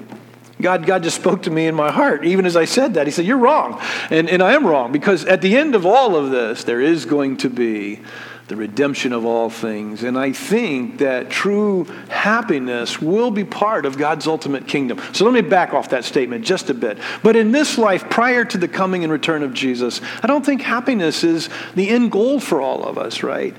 God, 0.65 0.87
God 0.87 1.03
just 1.03 1.17
spoke 1.17 1.43
to 1.43 1.51
me 1.51 1.67
in 1.67 1.75
my 1.75 1.93
heart, 1.93 2.25
even 2.25 2.47
as 2.47 2.57
I 2.57 2.65
said 2.65 2.95
that. 2.95 3.07
He 3.07 3.11
said, 3.11 3.27
You're 3.27 3.37
wrong. 3.37 3.79
And, 4.09 4.31
and 4.31 4.43
I 4.43 4.55
am 4.55 4.67
wrong 4.67 4.93
because 4.93 5.23
at 5.27 5.43
the 5.43 5.59
end 5.59 5.75
of 5.75 5.85
all 5.85 6.17
of 6.17 6.31
this, 6.31 6.65
there 6.65 6.81
is 6.81 7.05
going 7.05 7.37
to 7.39 7.51
be 7.51 8.01
the 8.47 8.57
redemption 8.57 9.15
of 9.15 9.25
all 9.25 9.49
things. 9.49 10.03
And 10.03 10.19
I 10.19 10.33
think 10.33 10.99
that 10.99 11.31
true 11.31 11.85
happiness 12.11 13.01
will 13.01 13.31
be 13.31 13.45
part 13.45 13.87
of 13.87 13.97
God's 13.97 14.27
ultimate 14.27 14.69
kingdom. 14.69 15.01
So 15.13 15.25
let 15.25 15.33
me 15.33 15.41
back 15.41 15.73
off 15.73 15.89
that 15.91 16.05
statement 16.05 16.45
just 16.45 16.69
a 16.69 16.75
bit. 16.75 16.99
But 17.23 17.37
in 17.37 17.53
this 17.53 17.79
life, 17.79 18.11
prior 18.11 18.45
to 18.45 18.59
the 18.59 18.69
coming 18.69 19.03
and 19.03 19.11
return 19.11 19.43
of 19.43 19.55
Jesus, 19.55 20.03
I 20.23 20.27
don't 20.27 20.45
think 20.45 20.61
happiness 20.61 21.25
is 21.25 21.49
the 21.75 21.89
end 21.89 22.13
goal 22.13 22.39
for 22.39 22.61
all 22.61 22.85
of 22.85 22.99
us, 22.99 23.23
right? 23.23 23.57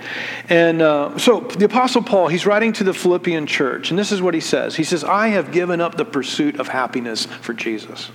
And 0.50 0.84
uh, 0.84 1.18
so 1.18 1.40
the 1.40 1.66
Apostle 1.66 2.04
Paul, 2.04 2.28
he's 2.28 2.46
writing 2.46 2.72
to 2.74 2.84
the 2.84 2.94
Philippian 2.94 3.48
church, 3.48 3.90
and 3.90 3.98
this 3.98 4.12
is 4.12 4.22
what 4.22 4.36
he 4.36 4.40
says 4.40 4.76
He 4.76 4.84
says, 4.84 5.04
I 5.04 5.30
have 5.30 5.52
given 5.52 5.82
up 5.82 5.96
the 5.96 6.06
pursuit 6.06 6.60
of 6.60 6.68
happiness 6.68 7.26
for 7.26 7.54
Jesus. 7.54 8.12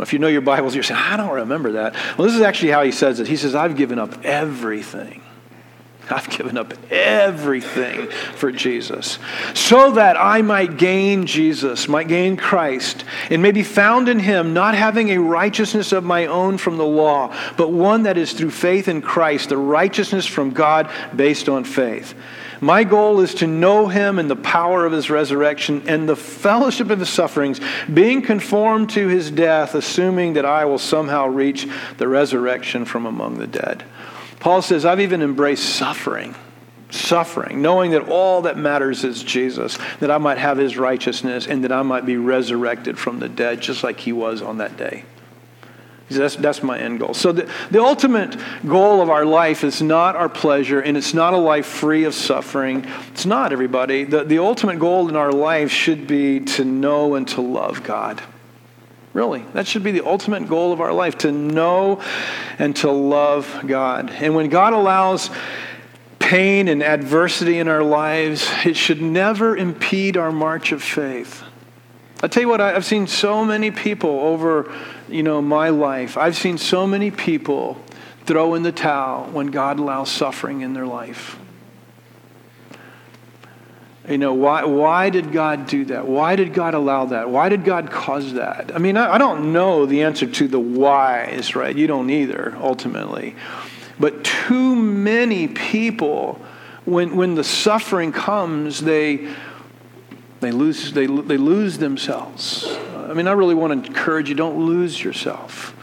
If 0.00 0.12
you 0.12 0.18
know 0.18 0.26
your 0.26 0.40
Bibles, 0.40 0.74
you're 0.74 0.82
saying, 0.82 1.00
I 1.00 1.16
don't 1.16 1.32
remember 1.32 1.72
that. 1.72 1.94
Well, 2.18 2.26
this 2.26 2.34
is 2.34 2.40
actually 2.40 2.72
how 2.72 2.82
he 2.82 2.90
says 2.90 3.20
it. 3.20 3.28
He 3.28 3.36
says, 3.36 3.54
I've 3.54 3.76
given 3.76 4.00
up 4.00 4.24
everything 4.24 5.22
I've 6.12 6.30
given 6.30 6.58
up 6.58 6.74
everything 6.90 8.08
for 8.10 8.52
Jesus 8.52 9.18
so 9.54 9.92
that 9.92 10.16
I 10.16 10.42
might 10.42 10.76
gain 10.76 11.26
Jesus, 11.26 11.88
might 11.88 12.08
gain 12.08 12.36
Christ, 12.36 13.04
and 13.30 13.42
may 13.42 13.52
be 13.52 13.62
found 13.62 14.08
in 14.08 14.18
him, 14.18 14.54
not 14.54 14.74
having 14.74 15.10
a 15.10 15.18
righteousness 15.18 15.92
of 15.92 16.04
my 16.04 16.26
own 16.26 16.58
from 16.58 16.76
the 16.76 16.84
law, 16.84 17.34
but 17.56 17.72
one 17.72 18.04
that 18.04 18.18
is 18.18 18.32
through 18.32 18.50
faith 18.50 18.88
in 18.88 19.02
Christ, 19.02 19.48
the 19.48 19.56
righteousness 19.56 20.26
from 20.26 20.50
God 20.50 20.90
based 21.16 21.48
on 21.48 21.64
faith. 21.64 22.14
My 22.60 22.84
goal 22.84 23.20
is 23.20 23.34
to 23.36 23.48
know 23.48 23.88
him 23.88 24.20
and 24.20 24.30
the 24.30 24.36
power 24.36 24.86
of 24.86 24.92
his 24.92 25.10
resurrection 25.10 25.82
and 25.88 26.08
the 26.08 26.14
fellowship 26.14 26.90
of 26.90 27.00
his 27.00 27.08
sufferings, 27.08 27.60
being 27.92 28.22
conformed 28.22 28.90
to 28.90 29.08
his 29.08 29.32
death, 29.32 29.74
assuming 29.74 30.34
that 30.34 30.44
I 30.44 30.64
will 30.64 30.78
somehow 30.78 31.26
reach 31.26 31.66
the 31.98 32.06
resurrection 32.06 32.84
from 32.84 33.04
among 33.04 33.38
the 33.38 33.48
dead. 33.48 33.84
Paul 34.42 34.60
says, 34.60 34.84
I've 34.84 34.98
even 34.98 35.22
embraced 35.22 35.76
suffering, 35.76 36.34
suffering, 36.90 37.62
knowing 37.62 37.92
that 37.92 38.08
all 38.08 38.42
that 38.42 38.58
matters 38.58 39.04
is 39.04 39.22
Jesus, 39.22 39.78
that 40.00 40.10
I 40.10 40.18
might 40.18 40.38
have 40.38 40.58
his 40.58 40.76
righteousness 40.76 41.46
and 41.46 41.62
that 41.62 41.70
I 41.70 41.82
might 41.82 42.04
be 42.04 42.16
resurrected 42.16 42.98
from 42.98 43.20
the 43.20 43.28
dead, 43.28 43.60
just 43.60 43.84
like 43.84 44.00
he 44.00 44.12
was 44.12 44.42
on 44.42 44.58
that 44.58 44.76
day. 44.76 45.04
That's, 46.10 46.34
that's 46.34 46.60
my 46.60 46.76
end 46.76 46.98
goal. 46.98 47.14
So, 47.14 47.30
the, 47.30 47.48
the 47.70 47.80
ultimate 47.80 48.36
goal 48.66 49.00
of 49.00 49.10
our 49.10 49.24
life 49.24 49.62
is 49.62 49.80
not 49.80 50.16
our 50.16 50.28
pleasure, 50.28 50.80
and 50.80 50.96
it's 50.96 51.14
not 51.14 51.34
a 51.34 51.38
life 51.38 51.64
free 51.64 52.02
of 52.02 52.12
suffering. 52.12 52.84
It's 53.12 53.24
not, 53.24 53.52
everybody. 53.52 54.02
The, 54.02 54.24
the 54.24 54.38
ultimate 54.38 54.80
goal 54.80 55.08
in 55.08 55.14
our 55.14 55.30
life 55.30 55.70
should 55.70 56.08
be 56.08 56.40
to 56.40 56.64
know 56.64 57.14
and 57.14 57.28
to 57.28 57.40
love 57.40 57.84
God. 57.84 58.20
Really, 59.12 59.44
that 59.52 59.66
should 59.66 59.82
be 59.82 59.90
the 59.90 60.06
ultimate 60.06 60.48
goal 60.48 60.72
of 60.72 60.80
our 60.80 60.92
life 60.92 61.18
to 61.18 61.32
know 61.32 62.00
and 62.58 62.74
to 62.76 62.90
love 62.90 63.64
God. 63.66 64.10
And 64.10 64.34
when 64.34 64.48
God 64.48 64.72
allows 64.72 65.28
pain 66.18 66.68
and 66.68 66.82
adversity 66.82 67.58
in 67.58 67.68
our 67.68 67.82
lives, 67.82 68.48
it 68.64 68.74
should 68.76 69.02
never 69.02 69.54
impede 69.54 70.16
our 70.16 70.32
march 70.32 70.72
of 70.72 70.82
faith. 70.82 71.42
I 72.22 72.28
tell 72.28 72.42
you 72.42 72.48
what, 72.48 72.60
I've 72.60 72.86
seen 72.86 73.06
so 73.06 73.44
many 73.44 73.70
people 73.70 74.20
over, 74.20 74.72
you 75.08 75.22
know, 75.22 75.42
my 75.42 75.68
life. 75.68 76.16
I've 76.16 76.36
seen 76.36 76.56
so 76.56 76.86
many 76.86 77.10
people 77.10 77.76
throw 78.24 78.54
in 78.54 78.62
the 78.62 78.72
towel 78.72 79.26
when 79.26 79.48
God 79.48 79.78
allows 79.78 80.10
suffering 80.10 80.60
in 80.60 80.72
their 80.72 80.86
life. 80.86 81.36
You 84.08 84.18
know, 84.18 84.34
why, 84.34 84.64
why 84.64 85.10
did 85.10 85.30
God 85.30 85.66
do 85.68 85.84
that? 85.86 86.06
Why 86.06 86.34
did 86.34 86.54
God 86.54 86.74
allow 86.74 87.04
that? 87.06 87.30
Why 87.30 87.48
did 87.48 87.64
God 87.64 87.90
cause 87.90 88.32
that? 88.32 88.74
I 88.74 88.78
mean, 88.78 88.96
I, 88.96 89.14
I 89.14 89.18
don't 89.18 89.52
know 89.52 89.86
the 89.86 90.02
answer 90.02 90.26
to 90.26 90.48
the 90.48 90.58
whys, 90.58 91.54
right? 91.54 91.76
You 91.76 91.86
don't 91.86 92.10
either, 92.10 92.56
ultimately. 92.60 93.36
But 94.00 94.24
too 94.24 94.74
many 94.74 95.46
people, 95.46 96.40
when, 96.84 97.14
when 97.14 97.36
the 97.36 97.44
suffering 97.44 98.10
comes, 98.10 98.80
they, 98.80 99.32
they, 100.40 100.50
lose, 100.50 100.92
they, 100.92 101.06
they 101.06 101.36
lose 101.36 101.78
themselves. 101.78 102.76
I 102.94 103.14
mean, 103.14 103.28
I 103.28 103.32
really 103.32 103.54
want 103.54 103.84
to 103.84 103.88
encourage 103.88 104.28
you 104.28 104.34
don't 104.34 104.66
lose 104.66 105.02
yourself. 105.02 105.76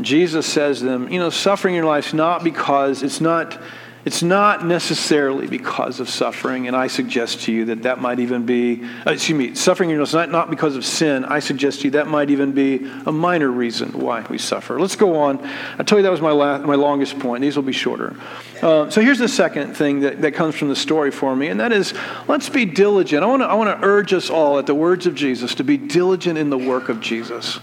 Jesus 0.00 0.46
says 0.46 0.78
to 0.78 0.86
them, 0.86 1.10
you 1.10 1.18
know, 1.18 1.28
suffering 1.28 1.74
in 1.74 1.78
your 1.78 1.86
life 1.86 2.08
is 2.08 2.14
not 2.14 2.42
because 2.42 3.02
it's 3.02 3.20
not 3.20 3.60
it's 4.04 4.22
not 4.22 4.64
necessarily 4.64 5.46
because 5.46 6.00
of 6.00 6.08
suffering, 6.08 6.66
and 6.66 6.74
I 6.74 6.86
suggest 6.86 7.42
to 7.42 7.52
you 7.52 7.66
that 7.66 7.82
that 7.82 8.00
might 8.00 8.18
even 8.18 8.46
be, 8.46 8.82
uh, 9.06 9.10
excuse 9.10 9.38
me, 9.38 9.54
suffering 9.54 9.90
is 9.90 10.14
not, 10.14 10.30
not 10.30 10.48
because 10.48 10.74
of 10.74 10.86
sin. 10.86 11.24
I 11.24 11.40
suggest 11.40 11.80
to 11.80 11.88
you 11.88 11.90
that 11.92 12.08
might 12.08 12.30
even 12.30 12.52
be 12.52 12.90
a 13.04 13.12
minor 13.12 13.50
reason 13.50 13.92
why 13.92 14.24
we 14.30 14.38
suffer. 14.38 14.80
Let's 14.80 14.96
go 14.96 15.16
on. 15.16 15.38
I 15.78 15.82
told 15.82 15.98
you 15.98 16.02
that 16.04 16.10
was 16.10 16.22
my, 16.22 16.32
last, 16.32 16.64
my 16.64 16.76
longest 16.76 17.18
point. 17.18 17.42
These 17.42 17.56
will 17.56 17.62
be 17.62 17.72
shorter. 17.72 18.16
Uh, 18.62 18.88
so 18.88 19.02
here's 19.02 19.18
the 19.18 19.28
second 19.28 19.74
thing 19.74 20.00
that, 20.00 20.22
that 20.22 20.32
comes 20.32 20.54
from 20.54 20.68
the 20.68 20.76
story 20.76 21.10
for 21.10 21.36
me, 21.36 21.48
and 21.48 21.60
that 21.60 21.72
is 21.72 21.92
let's 22.26 22.48
be 22.48 22.64
diligent. 22.64 23.22
I 23.22 23.26
want 23.26 23.42
to 23.42 23.46
I 23.46 23.54
wanna 23.54 23.78
urge 23.82 24.12
us 24.12 24.30
all 24.30 24.58
at 24.58 24.66
the 24.66 24.74
words 24.74 25.06
of 25.06 25.14
Jesus 25.14 25.54
to 25.56 25.64
be 25.64 25.76
diligent 25.76 26.38
in 26.38 26.50
the 26.50 26.58
work 26.58 26.88
of 26.88 27.00
Jesus. 27.00 27.58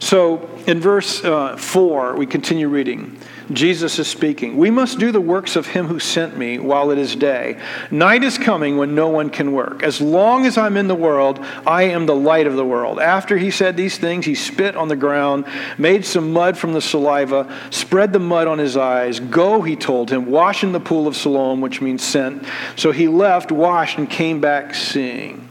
So 0.00 0.48
in 0.66 0.80
verse 0.80 1.22
uh, 1.22 1.56
4, 1.56 2.16
we 2.16 2.26
continue 2.26 2.68
reading. 2.68 3.18
Jesus 3.52 3.98
is 3.98 4.08
speaking. 4.08 4.56
We 4.56 4.70
must 4.70 4.98
do 4.98 5.12
the 5.12 5.20
works 5.20 5.56
of 5.56 5.66
him 5.66 5.88
who 5.88 5.98
sent 5.98 6.38
me 6.38 6.58
while 6.58 6.90
it 6.90 6.98
is 6.98 7.16
day. 7.16 7.60
Night 7.90 8.22
is 8.22 8.38
coming 8.38 8.76
when 8.76 8.94
no 8.94 9.08
one 9.08 9.28
can 9.28 9.52
work. 9.52 9.82
As 9.82 10.00
long 10.00 10.46
as 10.46 10.56
I'm 10.56 10.76
in 10.76 10.88
the 10.88 10.94
world, 10.94 11.40
I 11.66 11.84
am 11.84 12.06
the 12.06 12.14
light 12.14 12.46
of 12.46 12.56
the 12.56 12.64
world. 12.64 12.98
After 12.98 13.36
he 13.36 13.50
said 13.50 13.76
these 13.76 13.98
things, 13.98 14.24
he 14.24 14.34
spit 14.34 14.76
on 14.76 14.88
the 14.88 14.96
ground, 14.96 15.46
made 15.78 16.04
some 16.04 16.32
mud 16.32 16.56
from 16.56 16.72
the 16.72 16.80
saliva, 16.80 17.52
spread 17.70 18.12
the 18.12 18.18
mud 18.20 18.46
on 18.46 18.58
his 18.58 18.76
eyes. 18.76 19.20
Go, 19.20 19.62
he 19.62 19.76
told 19.76 20.10
him, 20.10 20.26
wash 20.30 20.62
in 20.62 20.72
the 20.72 20.80
pool 20.80 21.06
of 21.06 21.16
Siloam, 21.16 21.60
which 21.60 21.80
means 21.80 22.02
sent. 22.02 22.44
So 22.76 22.92
he 22.92 23.08
left, 23.08 23.52
washed, 23.52 23.98
and 23.98 24.08
came 24.08 24.40
back 24.40 24.74
seeing. 24.74 25.48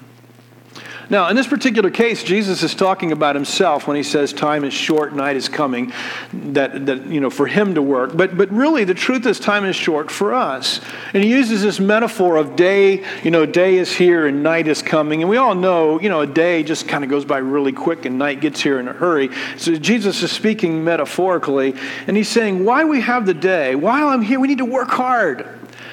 Now, 1.12 1.28
in 1.30 1.36
this 1.36 1.48
particular 1.48 1.90
case, 1.90 2.24
Jesus 2.24 2.62
is 2.62 2.76
talking 2.76 3.12
about 3.12 3.34
himself 3.34 3.88
when 3.88 3.98
he 3.98 4.04
says 4.04 4.32
time 4.32 4.64
is 4.64 4.74
short, 4.74 5.12
night 5.14 5.36
is 5.36 5.50
coming, 5.50 5.92
that, 6.34 6.86
that 6.86 7.08
you 7.08 7.20
know, 7.20 7.32
for 7.32 7.48
him 7.48 7.74
to 7.76 7.82
work. 7.82 8.16
But, 8.16 8.38
but 8.38 8.52
really, 8.52 8.84
the 8.84 8.94
truth 8.94 9.26
is 9.26 9.40
time 9.40 9.66
is 9.66 9.76
short 9.76 10.12
for 10.12 10.36
us. 10.36 10.82
And 11.14 11.24
he 11.24 11.32
uses 11.32 11.64
this 11.64 11.80
metaphor 11.80 12.38
of 12.38 12.56
day, 12.56 13.04
you 13.24 13.32
know, 13.32 13.48
day 13.48 13.78
is 13.78 13.92
here 13.92 14.28
and 14.28 14.44
night 14.44 14.68
is 14.68 14.84
coming. 14.84 15.22
And 15.24 15.30
we 15.30 15.38
all 15.38 15.56
know, 15.56 16.00
you 16.00 16.10
know, 16.10 16.22
a 16.22 16.28
day 16.28 16.62
just 16.62 16.88
kind 16.88 17.04
of 17.04 17.10
goes 17.10 17.26
by 17.26 17.40
really 17.40 17.74
quick 17.74 18.06
and 18.06 18.20
night 18.20 18.40
gets 18.40 18.62
here 18.62 18.80
in 18.80 18.88
a 18.88 18.94
hurry. 18.94 19.30
So 19.58 19.78
Jesus 19.78 20.22
is 20.22 20.32
speaking 20.32 20.84
metaphorically, 20.84 21.74
and 22.06 22.16
he's 22.16 22.30
saying, 22.30 22.64
why 22.64 22.84
we 22.84 23.02
have 23.02 23.26
the 23.26 23.34
day, 23.34 23.74
while 23.74 24.10
I'm 24.10 24.22
here, 24.22 24.40
we 24.40 24.48
need 24.48 24.60
to 24.60 24.66
work 24.66 24.90
hard. 24.90 25.48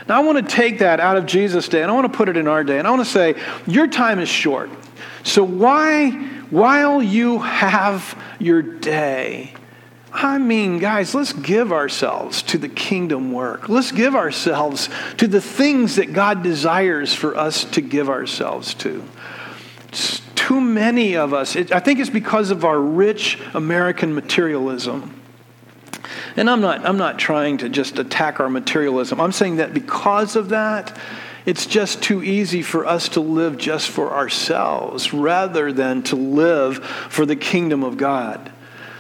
Now, 0.08 0.20
I 0.20 0.24
want 0.24 0.46
to 0.46 0.54
take 0.54 0.80
that 0.80 1.00
out 1.00 1.16
of 1.16 1.24
Jesus' 1.24 1.68
day 1.68 1.82
and 1.82 1.90
I 1.90 1.94
want 1.94 2.12
to 2.12 2.16
put 2.16 2.28
it 2.28 2.36
in 2.36 2.46
our 2.46 2.62
day. 2.62 2.78
And 2.78 2.86
I 2.86 2.90
want 2.90 3.04
to 3.04 3.10
say, 3.10 3.34
your 3.66 3.86
time 3.88 4.18
is 4.18 4.28
short. 4.28 4.68
So, 5.26 5.42
why, 5.42 6.10
while 6.50 7.02
you 7.02 7.40
have 7.40 8.16
your 8.38 8.62
day, 8.62 9.52
I 10.12 10.38
mean, 10.38 10.78
guys, 10.78 11.16
let's 11.16 11.32
give 11.32 11.72
ourselves 11.72 12.42
to 12.44 12.58
the 12.58 12.68
kingdom 12.68 13.32
work. 13.32 13.68
Let's 13.68 13.90
give 13.90 14.14
ourselves 14.14 14.88
to 15.16 15.26
the 15.26 15.40
things 15.40 15.96
that 15.96 16.12
God 16.12 16.44
desires 16.44 17.12
for 17.12 17.36
us 17.36 17.64
to 17.64 17.80
give 17.80 18.08
ourselves 18.08 18.72
to. 18.74 19.02
It's 19.88 20.22
too 20.36 20.60
many 20.60 21.16
of 21.16 21.34
us, 21.34 21.56
it, 21.56 21.72
I 21.72 21.80
think 21.80 21.98
it's 21.98 22.08
because 22.08 22.52
of 22.52 22.64
our 22.64 22.78
rich 22.78 23.40
American 23.52 24.14
materialism. 24.14 25.20
And 26.36 26.48
I'm 26.48 26.60
not, 26.60 26.86
I'm 26.86 26.98
not 26.98 27.18
trying 27.18 27.58
to 27.58 27.68
just 27.68 27.98
attack 27.98 28.38
our 28.38 28.48
materialism. 28.48 29.20
I'm 29.20 29.32
saying 29.32 29.56
that 29.56 29.74
because 29.74 30.36
of 30.36 30.50
that, 30.50 30.96
it's 31.46 31.64
just 31.64 32.02
too 32.02 32.22
easy 32.22 32.60
for 32.60 32.84
us 32.84 33.08
to 33.10 33.20
live 33.20 33.56
just 33.56 33.88
for 33.88 34.12
ourselves 34.12 35.14
rather 35.14 35.72
than 35.72 36.02
to 36.02 36.16
live 36.16 36.84
for 36.84 37.24
the 37.24 37.36
kingdom 37.36 37.84
of 37.84 37.96
God. 37.96 38.52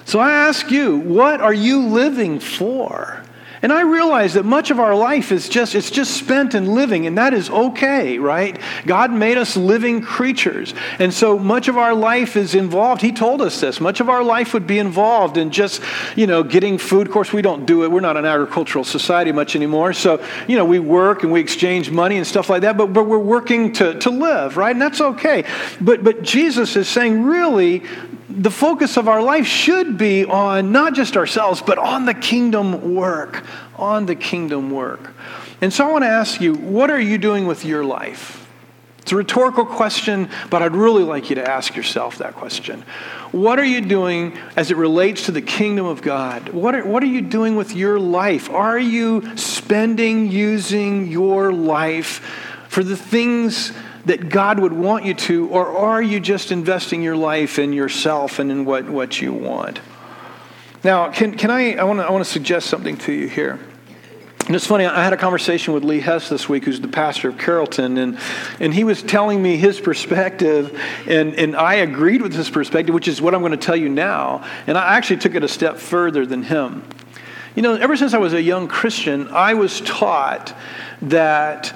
So 0.04 0.20
I 0.20 0.30
ask 0.30 0.70
you, 0.70 0.96
what 0.96 1.40
are 1.40 1.52
you 1.52 1.88
living 1.88 2.38
for? 2.38 3.24
And 3.62 3.72
I 3.72 3.82
realize 3.82 4.34
that 4.34 4.44
much 4.44 4.70
of 4.70 4.80
our 4.80 4.94
life 4.94 5.32
is 5.32 5.48
just 5.48 5.74
it's 5.74 5.90
just 5.90 6.16
spent 6.16 6.54
in 6.54 6.74
living 6.74 7.06
and 7.06 7.18
that 7.18 7.34
is 7.34 7.50
okay, 7.50 8.18
right? 8.18 8.58
God 8.86 9.12
made 9.12 9.38
us 9.38 9.56
living 9.56 10.02
creatures. 10.02 10.74
And 10.98 11.12
so 11.12 11.38
much 11.38 11.68
of 11.68 11.76
our 11.76 11.94
life 11.94 12.36
is 12.36 12.54
involved. 12.54 13.02
He 13.02 13.12
told 13.12 13.42
us 13.42 13.60
this. 13.60 13.80
Much 13.80 14.00
of 14.00 14.08
our 14.08 14.22
life 14.22 14.54
would 14.54 14.66
be 14.66 14.78
involved 14.78 15.36
in 15.36 15.50
just, 15.50 15.82
you 16.16 16.26
know, 16.26 16.42
getting 16.42 16.78
food. 16.78 17.06
Of 17.06 17.12
course, 17.12 17.32
we 17.32 17.42
don't 17.42 17.66
do 17.66 17.84
it. 17.84 17.90
We're 17.90 18.00
not 18.00 18.16
an 18.16 18.24
agricultural 18.24 18.84
society 18.84 19.32
much 19.32 19.56
anymore. 19.56 19.92
So, 19.92 20.24
you 20.46 20.56
know, 20.56 20.64
we 20.64 20.78
work 20.78 21.22
and 21.22 21.32
we 21.32 21.40
exchange 21.40 21.90
money 21.90 22.16
and 22.16 22.26
stuff 22.26 22.48
like 22.48 22.62
that, 22.62 22.76
but, 22.76 22.92
but 22.92 23.04
we're 23.04 23.18
working 23.18 23.72
to, 23.74 23.98
to 24.00 24.10
live, 24.10 24.56
right? 24.56 24.72
And 24.72 24.80
that's 24.80 25.00
okay. 25.00 25.44
But 25.80 26.04
but 26.04 26.22
Jesus 26.22 26.76
is 26.76 26.88
saying 26.88 27.24
really 27.24 27.82
the 28.36 28.50
focus 28.50 28.96
of 28.96 29.08
our 29.08 29.22
life 29.22 29.46
should 29.46 29.96
be 29.96 30.24
on 30.24 30.70
not 30.70 30.94
just 30.94 31.16
ourselves, 31.16 31.62
but 31.62 31.78
on 31.78 32.04
the 32.04 32.14
kingdom 32.14 32.94
work. 32.94 33.44
On 33.76 34.06
the 34.06 34.14
kingdom 34.14 34.70
work. 34.70 35.14
And 35.60 35.72
so 35.72 35.88
I 35.88 35.92
want 35.92 36.04
to 36.04 36.08
ask 36.08 36.40
you, 36.40 36.54
what 36.54 36.90
are 36.90 37.00
you 37.00 37.16
doing 37.16 37.46
with 37.46 37.64
your 37.64 37.84
life? 37.84 38.46
It's 38.98 39.12
a 39.12 39.16
rhetorical 39.16 39.64
question, 39.64 40.28
but 40.50 40.62
I'd 40.62 40.74
really 40.74 41.04
like 41.04 41.30
you 41.30 41.36
to 41.36 41.48
ask 41.48 41.76
yourself 41.76 42.18
that 42.18 42.34
question. 42.34 42.82
What 43.30 43.58
are 43.58 43.64
you 43.64 43.80
doing 43.80 44.36
as 44.56 44.70
it 44.70 44.76
relates 44.76 45.26
to 45.26 45.32
the 45.32 45.42
kingdom 45.42 45.86
of 45.86 46.02
God? 46.02 46.48
What 46.48 46.74
are, 46.74 46.84
what 46.84 47.02
are 47.04 47.06
you 47.06 47.20
doing 47.20 47.54
with 47.54 47.74
your 47.74 48.00
life? 48.00 48.50
Are 48.50 48.78
you 48.78 49.36
spending, 49.36 50.30
using 50.30 51.06
your 51.06 51.52
life 51.52 52.18
for 52.68 52.82
the 52.82 52.96
things 52.96 53.72
that 54.06 54.28
God 54.28 54.58
would 54.58 54.72
want 54.72 55.04
you 55.04 55.14
to, 55.14 55.48
or 55.48 55.66
are 55.66 56.02
you 56.02 56.20
just 56.20 56.50
investing 56.52 57.02
your 57.02 57.16
life 57.16 57.58
in 57.58 57.72
yourself 57.72 58.38
and 58.38 58.50
in 58.50 58.64
what, 58.64 58.88
what 58.88 59.20
you 59.20 59.32
want? 59.32 59.80
Now, 60.82 61.10
can, 61.10 61.36
can 61.36 61.50
I, 61.50 61.74
I 61.74 61.84
want 61.84 61.98
to 61.98 62.06
I 62.08 62.22
suggest 62.22 62.68
something 62.68 62.96
to 62.98 63.12
you 63.12 63.28
here. 63.28 63.58
And 64.46 64.54
it's 64.54 64.66
funny, 64.66 64.86
I 64.86 65.02
had 65.02 65.12
a 65.12 65.16
conversation 65.16 65.74
with 65.74 65.82
Lee 65.82 65.98
Hess 65.98 66.28
this 66.28 66.48
week, 66.48 66.64
who's 66.64 66.80
the 66.80 66.86
pastor 66.86 67.28
of 67.28 67.36
Carrollton, 67.36 67.98
and, 67.98 68.16
and 68.60 68.72
he 68.72 68.84
was 68.84 69.02
telling 69.02 69.42
me 69.42 69.56
his 69.56 69.80
perspective, 69.80 70.80
and, 71.08 71.34
and 71.34 71.56
I 71.56 71.74
agreed 71.74 72.22
with 72.22 72.32
his 72.32 72.48
perspective, 72.48 72.94
which 72.94 73.08
is 73.08 73.20
what 73.20 73.34
I'm 73.34 73.40
going 73.40 73.50
to 73.50 73.58
tell 73.58 73.74
you 73.74 73.88
now. 73.88 74.46
And 74.68 74.78
I 74.78 74.94
actually 74.96 75.16
took 75.16 75.34
it 75.34 75.42
a 75.42 75.48
step 75.48 75.78
further 75.78 76.24
than 76.24 76.44
him. 76.44 76.84
You 77.56 77.62
know, 77.62 77.74
ever 77.74 77.96
since 77.96 78.14
I 78.14 78.18
was 78.18 78.34
a 78.34 78.42
young 78.42 78.68
Christian, 78.68 79.26
I 79.28 79.54
was 79.54 79.80
taught 79.80 80.56
that 81.02 81.74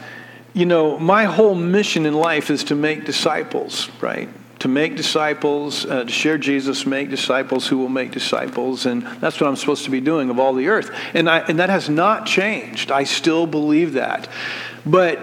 you 0.53 0.67
know, 0.67 0.99
my 0.99 1.25
whole 1.25 1.55
mission 1.55 2.07
in 2.07 2.15
life 2.15 2.51
is 2.51 2.65
to 2.65 2.75
make 2.75 3.05
disciples, 3.05 3.89
right? 4.01 4.29
To 4.61 4.69
make 4.69 4.97
disciples, 4.97 5.87
uh, 5.87 6.05
to 6.05 6.11
share 6.11 6.39
Jesus, 6.39 6.85
make 6.85 7.09
disciples 7.09 7.67
who 7.67 7.79
will 7.79 7.89
make 7.89 8.11
disciples. 8.11 8.85
And 8.85 9.03
that's 9.21 9.41
what 9.41 9.49
I'm 9.49 9.57
supposed 9.57 9.85
to 9.85 9.91
be 9.91 10.01
doing 10.01 10.29
of 10.29 10.39
all 10.39 10.53
the 10.53 10.69
earth. 10.69 10.91
And, 11.15 11.31
I, 11.31 11.39
and 11.41 11.59
that 11.59 11.71
has 11.71 11.89
not 11.89 12.27
changed. 12.27 12.91
I 12.91 13.05
still 13.05 13.47
believe 13.47 13.95
that. 13.95 14.29
But 14.85 15.19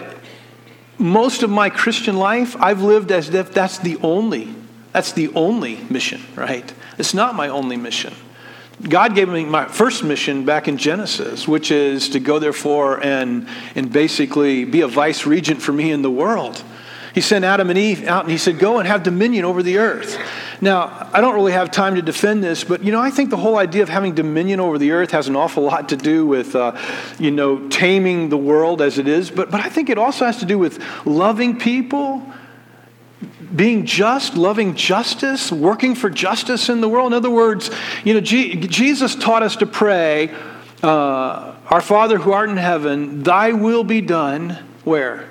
most 0.97 1.43
of 1.43 1.49
my 1.49 1.69
Christian 1.69 2.17
life, 2.17 2.55
I've 2.59 2.81
lived 2.81 3.11
as 3.11 3.29
if 3.29 3.53
that's 3.53 3.77
the 3.77 3.97
only, 3.97 4.55
that's 4.91 5.11
the 5.11 5.29
only 5.35 5.77
mission, 5.89 6.21
right? 6.35 6.73
It's 6.97 7.13
not 7.13 7.35
my 7.35 7.49
only 7.49 7.77
mission. 7.77 8.13
God 8.81 9.15
gave 9.15 9.27
me 9.27 9.43
my 9.43 9.65
first 9.65 10.03
mission 10.03 10.45
back 10.45 10.67
in 10.67 10.77
Genesis, 10.77 11.47
which 11.47 11.71
is 11.71 12.09
to 12.09 12.19
go 12.19 12.37
therefore 12.37 13.03
and, 13.03 13.47
and 13.75 13.91
basically 13.91 14.65
be 14.65 14.81
a 14.81 14.87
vice 14.87 15.25
regent 15.25 15.61
for 15.61 15.71
me 15.71 15.91
in 15.91 16.03
the 16.03 16.11
world. 16.11 16.63
He 17.15 17.21
sent 17.21 17.43
Adam 17.43 17.71
and 17.71 17.79
Eve 17.79 18.05
out 18.05 18.25
and 18.25 18.31
he 18.31 18.37
said, 18.37 18.59
Go 18.59 18.77
and 18.77 18.87
have 18.87 19.01
dominion 19.01 19.43
over 19.43 19.63
the 19.63 19.79
earth. 19.79 20.19
Now, 20.61 21.09
I 21.11 21.19
don't 21.19 21.33
really 21.33 21.51
have 21.51 21.71
time 21.71 21.95
to 21.95 22.03
defend 22.03 22.43
this, 22.43 22.63
but 22.63 22.83
you 22.83 22.91
know, 22.91 23.01
I 23.01 23.09
think 23.09 23.31
the 23.31 23.37
whole 23.37 23.57
idea 23.57 23.81
of 23.81 23.89
having 23.89 24.13
dominion 24.13 24.59
over 24.59 24.77
the 24.77 24.91
earth 24.91 25.09
has 25.09 25.27
an 25.27 25.35
awful 25.35 25.63
lot 25.63 25.89
to 25.89 25.97
do 25.97 26.27
with, 26.27 26.55
uh, 26.55 26.77
you 27.17 27.31
know, 27.31 27.67
taming 27.69 28.29
the 28.29 28.37
world 28.37 28.83
as 28.83 28.99
it 28.99 29.07
is. 29.07 29.31
But 29.31 29.49
but 29.49 29.61
I 29.61 29.69
think 29.69 29.89
it 29.89 29.97
also 29.97 30.25
has 30.25 30.37
to 30.37 30.45
do 30.45 30.59
with 30.59 30.79
loving 31.07 31.57
people, 31.57 32.21
being 33.55 33.86
just, 33.86 34.36
loving 34.36 34.75
justice, 34.75 35.51
working 35.51 35.95
for 35.95 36.10
justice 36.10 36.69
in 36.69 36.81
the 36.81 36.89
world. 36.89 37.07
In 37.07 37.13
other 37.13 37.29
words, 37.29 37.69
you 38.03 38.13
know, 38.13 38.19
G- 38.19 38.55
Jesus 38.55 39.15
taught 39.15 39.43
us 39.43 39.55
to 39.57 39.65
pray, 39.65 40.31
uh, 40.83 41.53
"Our 41.69 41.81
Father 41.81 42.17
who 42.17 42.31
art 42.31 42.49
in 42.49 42.57
heaven, 42.57 43.23
Thy 43.23 43.53
will 43.53 43.83
be 43.83 44.01
done." 44.01 44.57
Where? 44.83 45.25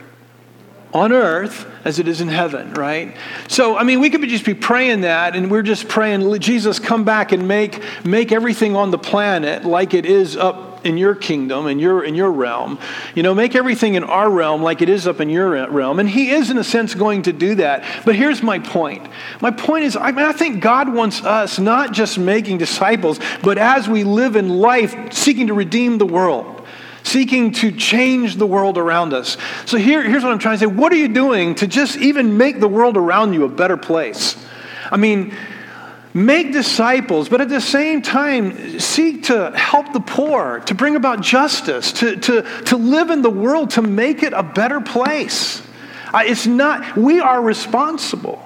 on 0.97 1.13
earth 1.13 1.67
as 1.85 1.99
it 1.99 2.09
is 2.09 2.23
in 2.23 2.29
heaven, 2.29 2.73
right? 2.73 3.15
So, 3.49 3.77
I 3.77 3.83
mean, 3.83 4.01
we 4.01 4.09
could 4.09 4.27
just 4.29 4.47
be 4.47 4.55
praying 4.55 5.03
that, 5.03 5.37
and 5.37 5.51
we're 5.51 5.63
just 5.63 5.89
praying, 5.89 6.39
Jesus, 6.41 6.79
come 6.79 7.05
back 7.05 7.33
and 7.33 7.47
make, 7.47 7.83
make 8.03 8.33
everything 8.33 8.75
on 8.75 8.91
the 8.91 8.99
planet 8.99 9.67
like 9.67 9.93
it 9.93 10.07
is 10.07 10.37
up 10.37 10.66
in 10.87 10.97
your 10.97 11.15
kingdom, 11.15 11.67
in 11.67 11.79
your, 11.79 12.05
in 12.05 12.15
your 12.15 12.31
realm. 12.31 12.79
You 13.15 13.23
know, 13.23 13.35
make 13.35 13.55
everything 13.55 13.95
in 13.95 14.05
our 14.05 14.31
realm 14.31 14.63
like 14.63 14.81
it 14.81 14.89
is 14.89 15.07
up 15.07 15.21
in 15.21 15.29
your 15.29 15.69
realm. 15.69 15.99
And 15.99 16.09
He 16.09 16.31
is, 16.31 16.51
in 16.51 16.57
a 16.57 16.65
sense, 16.65 16.95
going 16.95 17.23
to 17.23 17.33
do 17.33 17.57
that. 17.57 17.85
But 18.05 18.17
here's 18.17 18.43
my 18.43 18.59
point. 18.59 19.07
My 19.41 19.51
point 19.51 19.85
is, 19.85 19.97
I 19.97 20.13
mean, 20.13 20.25
I 20.25 20.33
think 20.33 20.63
God 20.63 20.93
wants 20.93 21.23
us 21.25 21.59
not 21.59 21.93
just 21.93 22.19
making 22.19 22.59
disciples, 22.59 23.19
but 23.43 23.59
as 23.59 23.89
we 23.89 24.05
live 24.05 24.37
in 24.37 24.49
life, 24.49 25.13
seeking 25.13 25.49
to 25.49 25.55
redeem 25.55 25.99
the 25.99 26.07
world 26.07 26.53
seeking 27.03 27.53
to 27.53 27.71
change 27.71 28.35
the 28.35 28.47
world 28.47 28.77
around 28.77 29.13
us. 29.13 29.37
So 29.65 29.79
here, 29.79 30.03
here's 30.03 30.25
what 30.25 30.33
I'm 30.33 30.41
trying 30.41 30.57
to 30.57 30.59
say. 30.59 30.67
What 30.67 30.93
are 30.93 30.97
you 30.97 31.07
doing 31.07 31.55
to 31.55 31.69
just 31.69 31.97
even 31.99 32.37
make 32.37 32.59
the 32.59 32.67
world 32.67 32.97
around 32.97 33.33
you 33.33 33.45
a 33.45 33.49
better 33.49 33.77
place? 33.77 34.37
I 34.91 34.97
mean, 34.97 35.33
make 36.17 36.51
disciples, 36.51 37.29
but 37.29 37.43
at 37.43 37.51
the 37.51 37.61
same 37.61 38.01
time, 38.01 38.81
seek 38.81 39.25
to 39.25 39.51
help 39.55 39.93
the 39.93 40.01
poor, 40.01 40.61
to 40.61 40.75
bring 40.75 40.97
about 40.97 41.21
justice, 41.21 41.93
to, 41.93 42.17
to, 42.17 42.43
to 42.65 42.77
live 42.77 43.11
in 43.11 43.21
the 43.21 43.31
world, 43.31 43.71
to 43.71 43.83
make 43.83 44.23
it 44.23 44.33
a 44.33 44.43
better 44.43 44.81
place. 44.81 45.63
Uh, 46.15 46.23
it's 46.25 46.47
not, 46.47 46.97
we 46.97 47.21
are 47.21 47.43
responsible. 47.43 48.43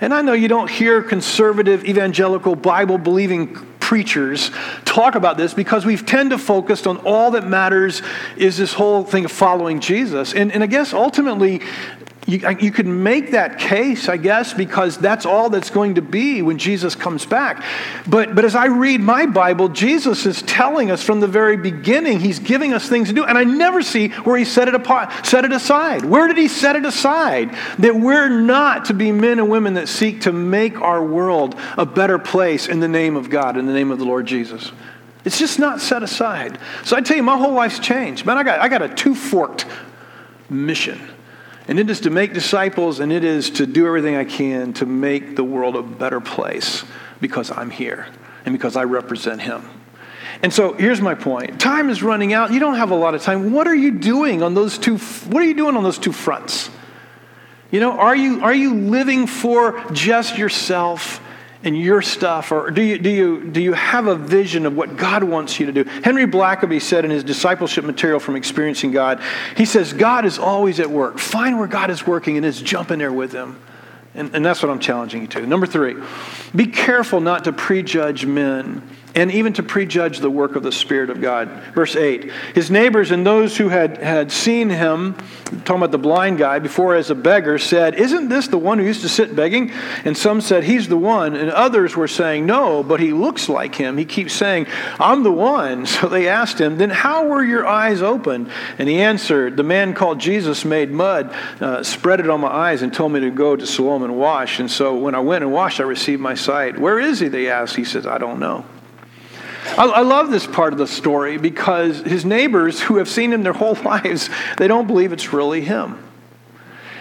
And 0.00 0.14
I 0.14 0.22
know 0.22 0.32
you 0.32 0.48
don't 0.48 0.70
hear 0.70 1.02
conservative, 1.02 1.84
evangelical, 1.84 2.54
Bible 2.54 2.98
believing 2.98 3.54
preachers 3.80 4.50
talk 4.84 5.16
about 5.16 5.36
this 5.36 5.52
because 5.52 5.84
we 5.84 5.96
tend 5.96 6.30
to 6.30 6.38
focus 6.38 6.86
on 6.86 6.98
all 6.98 7.32
that 7.32 7.46
matters 7.46 8.00
is 8.36 8.56
this 8.56 8.72
whole 8.72 9.04
thing 9.04 9.24
of 9.24 9.32
following 9.32 9.80
Jesus. 9.80 10.34
And, 10.34 10.52
and 10.52 10.62
I 10.62 10.66
guess 10.66 10.92
ultimately, 10.92 11.60
you, 12.24 12.48
you 12.60 12.70
could 12.70 12.86
make 12.86 13.32
that 13.32 13.58
case, 13.58 14.08
I 14.08 14.16
guess, 14.16 14.54
because 14.54 14.96
that's 14.96 15.26
all 15.26 15.50
that's 15.50 15.70
going 15.70 15.96
to 15.96 16.02
be 16.02 16.40
when 16.40 16.56
Jesus 16.56 16.94
comes 16.94 17.26
back. 17.26 17.64
But, 18.06 18.36
but 18.36 18.44
as 18.44 18.54
I 18.54 18.66
read 18.66 19.00
my 19.00 19.26
Bible, 19.26 19.68
Jesus 19.68 20.24
is 20.24 20.40
telling 20.42 20.92
us 20.92 21.02
from 21.02 21.18
the 21.18 21.26
very 21.26 21.56
beginning, 21.56 22.20
he's 22.20 22.38
giving 22.38 22.72
us 22.74 22.88
things 22.88 23.08
to 23.08 23.14
do. 23.14 23.24
And 23.24 23.36
I 23.36 23.42
never 23.42 23.82
see 23.82 24.08
where 24.08 24.38
he 24.38 24.44
set 24.44 24.68
it, 24.68 24.74
apart, 24.76 25.26
set 25.26 25.44
it 25.44 25.50
aside. 25.50 26.04
Where 26.04 26.28
did 26.28 26.36
he 26.38 26.46
set 26.46 26.76
it 26.76 26.86
aside? 26.86 27.56
That 27.80 27.96
we're 27.96 28.28
not 28.28 28.84
to 28.84 28.94
be 28.94 29.10
men 29.10 29.40
and 29.40 29.50
women 29.50 29.74
that 29.74 29.88
seek 29.88 30.20
to 30.22 30.32
make 30.32 30.80
our 30.80 31.04
world 31.04 31.56
a 31.76 31.84
better 31.84 32.20
place 32.20 32.68
in 32.68 32.78
the 32.78 32.88
name 32.88 33.16
of 33.16 33.30
God, 33.30 33.56
in 33.56 33.66
the 33.66 33.72
name 33.72 33.90
of 33.90 33.98
the 33.98 34.04
Lord 34.04 34.26
Jesus. 34.26 34.70
It's 35.24 35.40
just 35.40 35.58
not 35.58 35.80
set 35.80 36.04
aside. 36.04 36.60
So 36.84 36.96
I 36.96 37.00
tell 37.00 37.16
you, 37.16 37.22
my 37.24 37.36
whole 37.36 37.52
life's 37.52 37.80
changed. 37.80 38.26
Man, 38.26 38.38
I 38.38 38.44
got, 38.44 38.60
I 38.60 38.68
got 38.68 38.82
a 38.82 38.88
two 38.88 39.16
forked 39.16 39.66
mission. 40.48 41.00
And 41.72 41.78
it 41.78 41.88
is 41.88 42.00
to 42.00 42.10
make 42.10 42.34
disciples, 42.34 43.00
and 43.00 43.10
it 43.10 43.24
is 43.24 43.48
to 43.52 43.64
do 43.64 43.86
everything 43.86 44.14
I 44.14 44.24
can 44.24 44.74
to 44.74 44.84
make 44.84 45.36
the 45.36 45.42
world 45.42 45.74
a 45.74 45.82
better 45.82 46.20
place 46.20 46.84
because 47.18 47.50
I'm 47.50 47.70
here 47.70 48.08
and 48.44 48.52
because 48.52 48.76
I 48.76 48.84
represent 48.84 49.40
Him. 49.40 49.66
And 50.42 50.52
so 50.52 50.74
here's 50.74 51.00
my 51.00 51.14
point. 51.14 51.58
Time 51.58 51.88
is 51.88 52.02
running 52.02 52.34
out. 52.34 52.52
You 52.52 52.60
don't 52.60 52.74
have 52.74 52.90
a 52.90 52.94
lot 52.94 53.14
of 53.14 53.22
time. 53.22 53.54
What 53.54 53.66
are 53.66 53.74
you 53.74 53.90
doing 53.90 54.42
on 54.42 54.52
those 54.52 54.76
two 54.76 54.98
what 54.98 55.42
are 55.42 55.46
you 55.46 55.54
doing 55.54 55.74
on 55.74 55.82
those 55.82 55.98
two 55.98 56.12
fronts? 56.12 56.68
You 57.70 57.80
know, 57.80 57.92
are 57.92 58.14
you 58.14 58.42
are 58.42 58.52
you 58.52 58.74
living 58.74 59.26
for 59.26 59.82
just 59.92 60.36
yourself 60.36 61.21
and 61.64 61.78
your 61.78 62.02
stuff? 62.02 62.52
Or 62.52 62.70
do 62.70 62.82
you, 62.82 62.98
do, 62.98 63.10
you, 63.10 63.50
do 63.50 63.60
you 63.60 63.72
have 63.72 64.06
a 64.06 64.16
vision 64.16 64.66
of 64.66 64.76
what 64.76 64.96
God 64.96 65.24
wants 65.24 65.60
you 65.60 65.66
to 65.66 65.72
do? 65.72 65.84
Henry 65.84 66.26
Blackaby 66.26 66.80
said 66.80 67.04
in 67.04 67.10
his 67.10 67.24
discipleship 67.24 67.84
material 67.84 68.20
from 68.20 68.36
Experiencing 68.36 68.92
God, 68.92 69.20
he 69.56 69.64
says, 69.64 69.92
God 69.92 70.24
is 70.24 70.38
always 70.38 70.80
at 70.80 70.90
work. 70.90 71.18
Find 71.18 71.58
where 71.58 71.68
God 71.68 71.90
is 71.90 72.06
working 72.06 72.36
and 72.36 72.44
just 72.44 72.64
jump 72.64 72.90
in 72.90 72.98
there 72.98 73.12
with 73.12 73.32
him. 73.32 73.60
And, 74.14 74.34
and 74.34 74.44
that's 74.44 74.62
what 74.62 74.70
I'm 74.70 74.80
challenging 74.80 75.22
you 75.22 75.28
to. 75.28 75.46
Number 75.46 75.66
three, 75.66 75.96
be 76.54 76.66
careful 76.66 77.20
not 77.20 77.44
to 77.44 77.52
prejudge 77.52 78.26
men 78.26 78.86
and 79.14 79.30
even 79.30 79.52
to 79.54 79.62
prejudge 79.62 80.20
the 80.20 80.30
work 80.30 80.56
of 80.56 80.62
the 80.62 80.72
Spirit 80.72 81.10
of 81.10 81.20
God. 81.20 81.48
Verse 81.74 81.96
8 81.96 82.30
His 82.54 82.70
neighbors 82.70 83.10
and 83.10 83.26
those 83.26 83.56
who 83.56 83.68
had, 83.68 83.98
had 83.98 84.32
seen 84.32 84.70
him, 84.70 85.14
talking 85.64 85.76
about 85.76 85.90
the 85.90 85.98
blind 85.98 86.38
guy, 86.38 86.58
before 86.58 86.94
as 86.94 87.10
a 87.10 87.14
beggar, 87.14 87.58
said, 87.58 87.94
Isn't 87.94 88.28
this 88.28 88.48
the 88.48 88.58
one 88.58 88.78
who 88.78 88.84
used 88.84 89.02
to 89.02 89.08
sit 89.08 89.36
begging? 89.36 89.70
And 90.04 90.16
some 90.16 90.40
said, 90.40 90.64
He's 90.64 90.88
the 90.88 90.96
one. 90.96 91.36
And 91.36 91.50
others 91.50 91.96
were 91.96 92.08
saying, 92.08 92.46
No, 92.46 92.82
but 92.82 93.00
he 93.00 93.12
looks 93.12 93.48
like 93.48 93.74
him. 93.74 93.98
He 93.98 94.04
keeps 94.04 94.32
saying, 94.32 94.66
I'm 94.98 95.22
the 95.22 95.32
one. 95.32 95.86
So 96.02 96.08
they 96.08 96.26
asked 96.26 96.60
him, 96.60 96.78
Then 96.78 96.90
how 96.90 97.26
were 97.26 97.44
your 97.44 97.66
eyes 97.66 98.02
open? 98.02 98.50
And 98.78 98.88
he 98.88 99.00
answered, 99.00 99.56
The 99.56 99.62
man 99.62 99.94
called 99.94 100.18
Jesus 100.18 100.64
made 100.64 100.90
mud, 100.90 101.32
uh, 101.60 101.82
spread 101.84 102.18
it 102.18 102.28
on 102.28 102.40
my 102.40 102.48
eyes, 102.48 102.82
and 102.82 102.92
told 102.92 103.12
me 103.12 103.20
to 103.20 103.30
go 103.30 103.54
to 103.54 103.66
Siloam 103.66 104.02
and 104.02 104.16
wash. 104.16 104.58
And 104.58 104.70
so 104.70 104.96
when 104.96 105.14
I 105.14 105.20
went 105.20 105.44
and 105.44 105.52
washed, 105.52 105.78
I 105.78 105.84
received 105.84 106.20
my 106.20 106.34
sight. 106.34 106.78
Where 106.78 106.98
is 106.98 107.20
he? 107.20 107.28
They 107.28 107.48
asked. 107.48 107.76
He 107.76 107.84
says, 107.84 108.06
I 108.06 108.18
don't 108.18 108.40
know. 108.40 108.64
I, 109.64 109.86
I 109.86 110.00
love 110.00 110.30
this 110.30 110.46
part 110.46 110.72
of 110.72 110.78
the 110.78 110.86
story 110.86 111.38
because 111.38 111.98
his 112.00 112.24
neighbors 112.24 112.80
who 112.80 112.96
have 112.96 113.08
seen 113.08 113.32
him 113.32 113.42
their 113.42 113.52
whole 113.62 113.74
lives, 113.74 114.28
they 114.58 114.68
don't 114.68 114.86
believe 114.86 115.12
it's 115.12 115.32
really 115.32 115.60
him. 115.60 116.02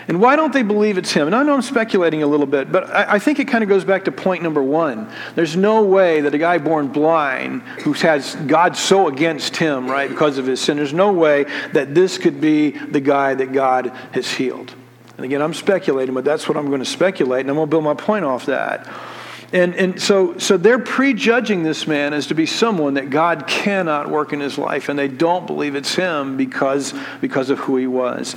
And 0.08 0.20
why 0.20 0.36
don't 0.36 0.52
they 0.52 0.64
believe 0.64 0.98
it's 0.98 1.12
him? 1.12 1.28
And 1.28 1.36
I 1.36 1.44
know 1.44 1.54
I'm 1.54 1.62
speculating 1.62 2.24
a 2.24 2.28
little 2.28 2.48
bit, 2.48 2.72
but 2.72 2.90
I, 2.90 3.14
I, 3.14 3.20
think 3.20 3.40
it 3.40 3.48
kind 3.48 3.64
of 3.64 3.70
goes 3.70 3.86
back 3.86 4.06
to 4.06 4.12
point 4.12 4.44
number 4.44 4.62
one. 4.62 5.10
There's 5.36 5.56
no 5.56 5.84
way 5.84 6.22
that 6.22 6.34
a 6.34 6.38
guy 6.38 6.58
born 6.58 6.88
blind 6.88 7.62
who 7.84 7.94
has 7.94 8.36
God 8.36 8.76
so 8.76 9.08
against 9.08 9.56
him, 9.56 9.90
right, 9.90 10.10
because 10.10 10.38
of 10.38 10.46
his 10.48 10.60
sin, 10.60 10.78
there's 10.78 10.92
no 10.92 11.14
way 11.14 11.46
that 11.74 11.94
this 11.94 12.18
could 12.18 12.42
be 12.42 12.72
the 12.72 13.00
guy 13.00 13.36
that 13.36 13.54
God 13.54 13.88
has 14.12 14.30
healed. 14.30 14.74
And 15.18 15.26
again, 15.26 15.42
I'm 15.42 15.54
speculating, 15.54 16.16
but 16.16 16.26
that's 16.26 16.48
what 16.48 16.58
I'm 16.58 16.68
going 16.68 16.80
to 16.80 16.86
speculate, 16.86 17.42
and 17.42 17.50
I'm 17.50 17.56
going 17.56 17.68
to 17.68 17.72
build 17.72 17.84
my 17.84 17.94
point 17.94 18.26
off 18.26 18.48
that. 18.48 18.88
And, 19.54 19.76
and 19.76 20.02
so, 20.02 20.38
so 20.38 20.56
they're 20.56 20.80
prejudging 20.80 21.64
this 21.64 21.86
man 21.86 22.14
as 22.14 22.28
to 22.28 22.36
be 22.36 22.46
someone 22.46 22.94
that 22.94 23.10
God 23.10 23.48
cannot 23.48 24.10
work 24.10 24.32
in 24.32 24.40
his 24.40 24.58
life, 24.58 24.88
and 24.88 24.98
they 24.98 25.10
don't 25.10 25.46
believe 25.46 25.76
it's 25.76 25.94
him 25.94 26.38
because, 26.38 26.94
because 27.20 27.50
of 27.50 27.60
who 27.60 27.76
he 27.76 27.88
was. 27.88 28.36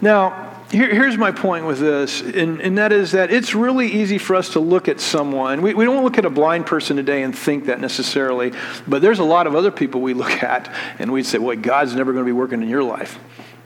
Now, 0.00 0.64
here, 0.70 0.92
here's 0.92 1.16
my 1.16 1.30
point 1.30 1.66
with 1.66 1.78
this, 1.78 2.20
and, 2.20 2.60
and 2.60 2.78
that 2.78 2.92
is 2.92 3.12
that 3.12 3.30
it's 3.30 3.54
really 3.54 3.86
easy 3.86 4.18
for 4.18 4.34
us 4.34 4.50
to 4.50 4.60
look 4.60 4.88
at 4.88 5.00
someone. 5.00 5.62
We, 5.62 5.74
we 5.74 5.84
don't 5.84 6.02
look 6.02 6.18
at 6.18 6.24
a 6.24 6.30
blind 6.30 6.66
person 6.66 6.96
today 6.96 7.22
and 7.22 7.36
think 7.36 7.66
that 7.66 7.80
necessarily, 7.80 8.52
but 8.88 9.00
there's 9.02 9.20
a 9.20 9.24
lot 9.24 9.46
of 9.46 9.54
other 9.54 9.70
people 9.70 10.00
we 10.00 10.14
look 10.14 10.42
at, 10.42 10.72
and 10.98 11.12
we'd 11.12 11.26
say, 11.26 11.38
well, 11.38 11.56
God's 11.56 11.94
never 11.94 12.12
going 12.12 12.24
to 12.24 12.28
be 12.28 12.32
working 12.32 12.62
in 12.62 12.68
your 12.68 12.82
life. 12.82 13.20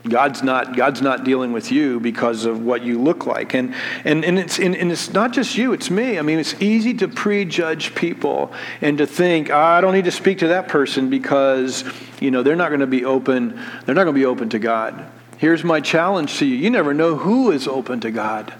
God's 0.07 0.41
not, 0.41 0.75
God's 0.75 1.01
not 1.01 1.23
dealing 1.23 1.51
with 1.51 1.71
you 1.71 1.99
because 1.99 2.45
of 2.45 2.63
what 2.63 2.83
you 2.83 2.99
look 2.99 3.25
like. 3.27 3.53
And, 3.53 3.75
and, 4.03 4.25
and, 4.25 4.39
it's, 4.39 4.57
and, 4.57 4.75
and 4.75 4.91
it's 4.91 5.13
not 5.13 5.31
just 5.31 5.57
you, 5.57 5.73
it's 5.73 5.91
me. 5.91 6.17
I 6.17 6.23
mean, 6.23 6.39
it's 6.39 6.59
easy 6.61 6.93
to 6.95 7.07
prejudge 7.07 7.93
people 7.93 8.51
and 8.81 8.97
to 8.97 9.05
think, 9.05 9.51
oh, 9.51 9.57
I 9.57 9.79
don't 9.81 9.93
need 9.93 10.05
to 10.05 10.11
speak 10.11 10.39
to 10.39 10.47
that 10.49 10.67
person 10.67 11.09
because, 11.09 11.83
you 12.19 12.31
know, 12.31 12.41
they're 12.41 12.55
not 12.55 12.69
going 12.69 12.79
to 12.81 12.87
be 12.87 13.05
open. 13.05 13.59
They're 13.85 13.95
not 13.95 14.05
going 14.05 14.15
to 14.15 14.19
be 14.19 14.25
open 14.25 14.49
to 14.49 14.59
God. 14.59 15.05
Here's 15.37 15.63
my 15.63 15.81
challenge 15.81 16.37
to 16.39 16.45
you. 16.45 16.55
You 16.55 16.69
never 16.69 16.93
know 16.93 17.15
who 17.15 17.51
is 17.51 17.67
open 17.67 17.99
to 18.01 18.11
God. 18.11 18.53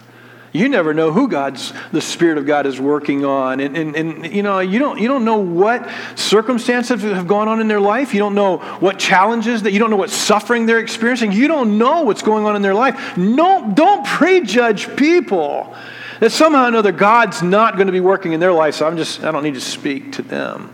You 0.54 0.68
never 0.68 0.94
know 0.94 1.12
who 1.12 1.30
God's, 1.30 1.72
the 1.94 2.02
Spirit 2.02 2.38
of 2.38 2.46
God 2.46 2.66
is 2.66 2.80
working 2.80 3.24
on. 3.24 3.62
And, 3.62 3.78
and, 3.78 3.96
and 3.96 4.34
you 4.34 4.44
know, 4.44 4.60
you 4.60 4.80
don't, 4.80 5.00
you 5.00 5.08
don't 5.08 5.24
know 5.24 5.38
what 5.38 5.90
circumstances 6.16 7.02
have 7.02 7.28
gone 7.28 7.48
on 7.48 7.62
in 7.62 7.70
their 7.70 7.80
life. 7.80 8.14
You 8.14 8.20
don't 8.20 8.36
know 8.36 8.58
what 8.58 9.00
challenges 9.00 9.64
that, 9.64 9.72
you 9.72 9.80
don't 9.80 9.90
know 9.90 9.96
what 9.96 10.10
suffering 10.10 10.66
they're 10.66 10.80
experiencing. 10.80 11.32
You 11.32 11.48
don't 11.48 11.78
know 11.78 12.02
what's 12.02 12.22
going 12.22 12.46
on 12.46 12.58
in 12.58 12.62
their 12.62 12.74
life. 12.74 13.18
No, 13.18 13.72
don't 13.74 14.06
prejudge 14.06 14.94
people 14.98 15.74
that 16.20 16.32
somehow 16.32 16.66
or 16.66 16.68
another 16.68 16.92
God's 16.92 17.42
not 17.42 17.76
going 17.76 17.88
to 17.88 17.94
be 17.94 18.02
working 18.02 18.34
in 18.34 18.40
their 18.40 18.54
life, 18.54 18.76
so 18.76 18.86
I'm 18.86 18.98
just, 18.98 19.24
I 19.24 19.32
don't 19.32 19.44
need 19.44 19.56
to 19.56 19.62
speak 19.62 20.14
to 20.14 20.22
them. 20.22 20.74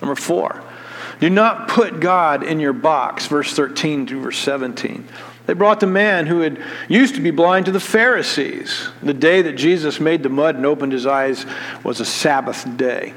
Number 0.00 0.14
four, 0.14 0.62
do 1.20 1.28
not 1.28 1.68
put 1.68 2.00
God 2.00 2.42
in 2.42 2.60
your 2.60 2.72
box, 2.72 3.26
verse 3.26 3.52
13 3.52 4.06
to 4.06 4.20
verse 4.20 4.38
17. 4.38 5.06
They 5.46 5.54
brought 5.54 5.80
the 5.80 5.86
man 5.86 6.26
who 6.26 6.40
had 6.40 6.62
used 6.88 7.14
to 7.16 7.20
be 7.20 7.30
blind 7.30 7.66
to 7.66 7.72
the 7.72 7.80
Pharisees. 7.80 8.88
The 9.02 9.14
day 9.14 9.42
that 9.42 9.54
Jesus 9.54 9.98
made 9.98 10.22
the 10.22 10.28
mud 10.28 10.54
and 10.54 10.66
opened 10.66 10.92
his 10.92 11.06
eyes 11.06 11.44
was 11.82 12.00
a 12.00 12.04
Sabbath 12.04 12.76
day. 12.76 13.14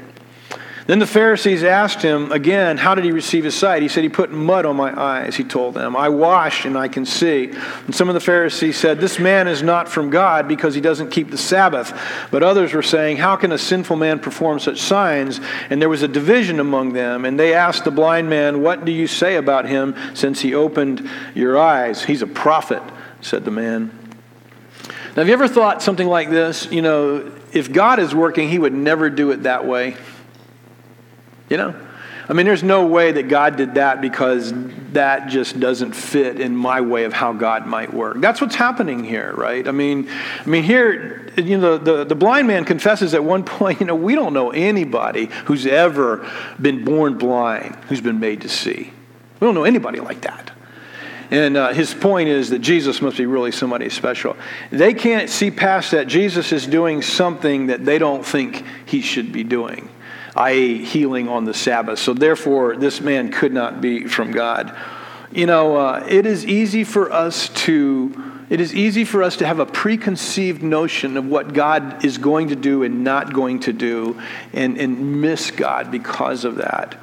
Then 0.85 0.99
the 0.99 1.07
Pharisees 1.07 1.63
asked 1.63 2.01
him 2.01 2.31
again, 2.33 2.75
How 2.75 2.93
did 2.93 3.05
he 3.05 3.13
receive 3.13 3.45
his 3.45 3.55
sight? 3.55 3.81
He 3.81 3.87
said, 3.87 4.03
He 4.03 4.09
put 4.09 4.31
mud 4.31 4.65
on 4.65 4.75
my 4.75 4.99
eyes, 4.99 5.37
he 5.37 5.45
told 5.45 5.75
them. 5.75 5.95
I 5.95 6.09
wash 6.09 6.65
and 6.65 6.77
I 6.77 6.89
can 6.89 7.05
see. 7.05 7.51
And 7.85 7.95
some 7.95 8.09
of 8.09 8.15
the 8.15 8.19
Pharisees 8.19 8.75
said, 8.75 8.99
This 8.99 9.17
man 9.17 9.47
is 9.47 9.63
not 9.63 9.87
from 9.87 10.09
God 10.09 10.45
because 10.45 10.75
he 10.75 10.81
doesn't 10.81 11.09
keep 11.09 11.31
the 11.31 11.37
Sabbath. 11.37 11.97
But 12.31 12.43
others 12.43 12.73
were 12.73 12.81
saying, 12.81 13.17
How 13.17 13.37
can 13.37 13.53
a 13.53 13.57
sinful 13.57 13.95
man 13.95 14.19
perform 14.19 14.59
such 14.59 14.81
signs? 14.81 15.39
And 15.69 15.81
there 15.81 15.87
was 15.87 16.01
a 16.01 16.07
division 16.07 16.59
among 16.59 16.91
them. 16.91 17.23
And 17.23 17.39
they 17.39 17.53
asked 17.53 17.85
the 17.85 17.91
blind 17.91 18.29
man, 18.29 18.61
What 18.61 18.83
do 18.83 18.91
you 18.91 19.07
say 19.07 19.37
about 19.37 19.65
him 19.65 19.95
since 20.13 20.41
he 20.41 20.53
opened 20.53 21.09
your 21.33 21.57
eyes? 21.57 22.03
He's 22.03 22.21
a 22.21 22.27
prophet, 22.27 22.83
said 23.21 23.45
the 23.45 23.51
man. 23.51 23.97
Now, 25.15 25.21
have 25.21 25.27
you 25.27 25.33
ever 25.33 25.47
thought 25.47 25.81
something 25.81 26.07
like 26.07 26.29
this? 26.29 26.69
You 26.71 26.81
know, 26.81 27.31
if 27.53 27.71
God 27.71 27.99
is 27.99 28.13
working, 28.13 28.49
he 28.49 28.59
would 28.59 28.73
never 28.73 29.09
do 29.09 29.31
it 29.31 29.43
that 29.43 29.65
way. 29.65 29.95
You 31.49 31.57
know? 31.57 31.75
I 32.27 32.33
mean, 32.33 32.45
there's 32.45 32.63
no 32.63 32.85
way 32.85 33.11
that 33.11 33.27
God 33.27 33.57
did 33.57 33.75
that 33.75 33.99
because 33.99 34.53
that 34.93 35.27
just 35.27 35.59
doesn't 35.59 35.93
fit 35.93 36.39
in 36.39 36.55
my 36.55 36.79
way 36.79 37.03
of 37.03 37.11
how 37.11 37.33
God 37.33 37.67
might 37.67 37.93
work. 37.93 38.21
That's 38.21 38.39
what's 38.39 38.55
happening 38.55 39.03
here, 39.03 39.33
right? 39.35 39.67
I 39.67 39.71
mean, 39.71 40.09
I 40.39 40.47
mean, 40.47 40.63
here, 40.63 41.29
you 41.35 41.57
know, 41.57 41.77
the, 41.77 42.05
the 42.05 42.15
blind 42.15 42.47
man 42.47 42.63
confesses 42.63 43.13
at 43.13 43.23
one 43.23 43.43
point, 43.45 43.81
you 43.81 43.85
know, 43.85 43.95
we 43.95 44.15
don't 44.15 44.33
know 44.33 44.51
anybody 44.51 45.25
who's 45.45 45.65
ever 45.65 46.29
been 46.61 46.85
born 46.85 47.17
blind 47.17 47.75
who's 47.87 48.01
been 48.01 48.19
made 48.19 48.41
to 48.41 48.49
see. 48.49 48.91
We 49.39 49.45
don't 49.45 49.55
know 49.55 49.65
anybody 49.65 49.99
like 49.99 50.21
that. 50.21 50.51
And 51.29 51.57
uh, 51.57 51.73
his 51.73 51.93
point 51.93 52.29
is 52.29 52.51
that 52.51 52.59
Jesus 52.59 53.01
must 53.01 53.17
be 53.17 53.25
really 53.25 53.51
somebody 53.51 53.89
special. 53.89 54.37
They 54.71 54.93
can't 54.93 55.29
see 55.29 55.51
past 55.51 55.91
that. 55.91 56.07
Jesus 56.07 56.51
is 56.51 56.67
doing 56.67 57.01
something 57.01 57.67
that 57.67 57.83
they 57.83 57.97
don't 57.97 58.25
think 58.25 58.63
he 58.85 59.01
should 59.01 59.33
be 59.33 59.43
doing 59.43 59.89
i.e., 60.35 60.83
healing 60.83 61.27
on 61.29 61.45
the 61.45 61.53
Sabbath. 61.53 61.99
So, 61.99 62.13
therefore, 62.13 62.75
this 62.75 63.01
man 63.01 63.31
could 63.31 63.53
not 63.53 63.81
be 63.81 64.07
from 64.07 64.31
God. 64.31 64.75
You 65.31 65.45
know, 65.45 65.77
uh, 65.77 66.05
it 66.07 66.25
is 66.25 66.45
easy 66.45 66.83
for 66.83 67.11
us 67.11 67.49
to. 67.49 68.31
It 68.49 68.59
is 68.61 68.75
easy 68.75 69.03
for 69.03 69.23
us 69.23 69.37
to 69.37 69.47
have 69.47 69.59
a 69.59 69.65
preconceived 69.65 70.61
notion 70.61 71.17
of 71.17 71.25
what 71.25 71.53
God 71.53 72.05
is 72.05 72.19
going 72.19 72.49
to 72.49 72.55
do 72.55 72.83
and 72.83 73.03
not 73.03 73.33
going 73.33 73.61
to 73.61 73.73
do 73.73 74.21
and, 74.51 74.77
and 74.77 75.21
miss 75.21 75.49
God 75.49 75.89
because 75.89 76.43
of 76.43 76.57
that. 76.57 76.99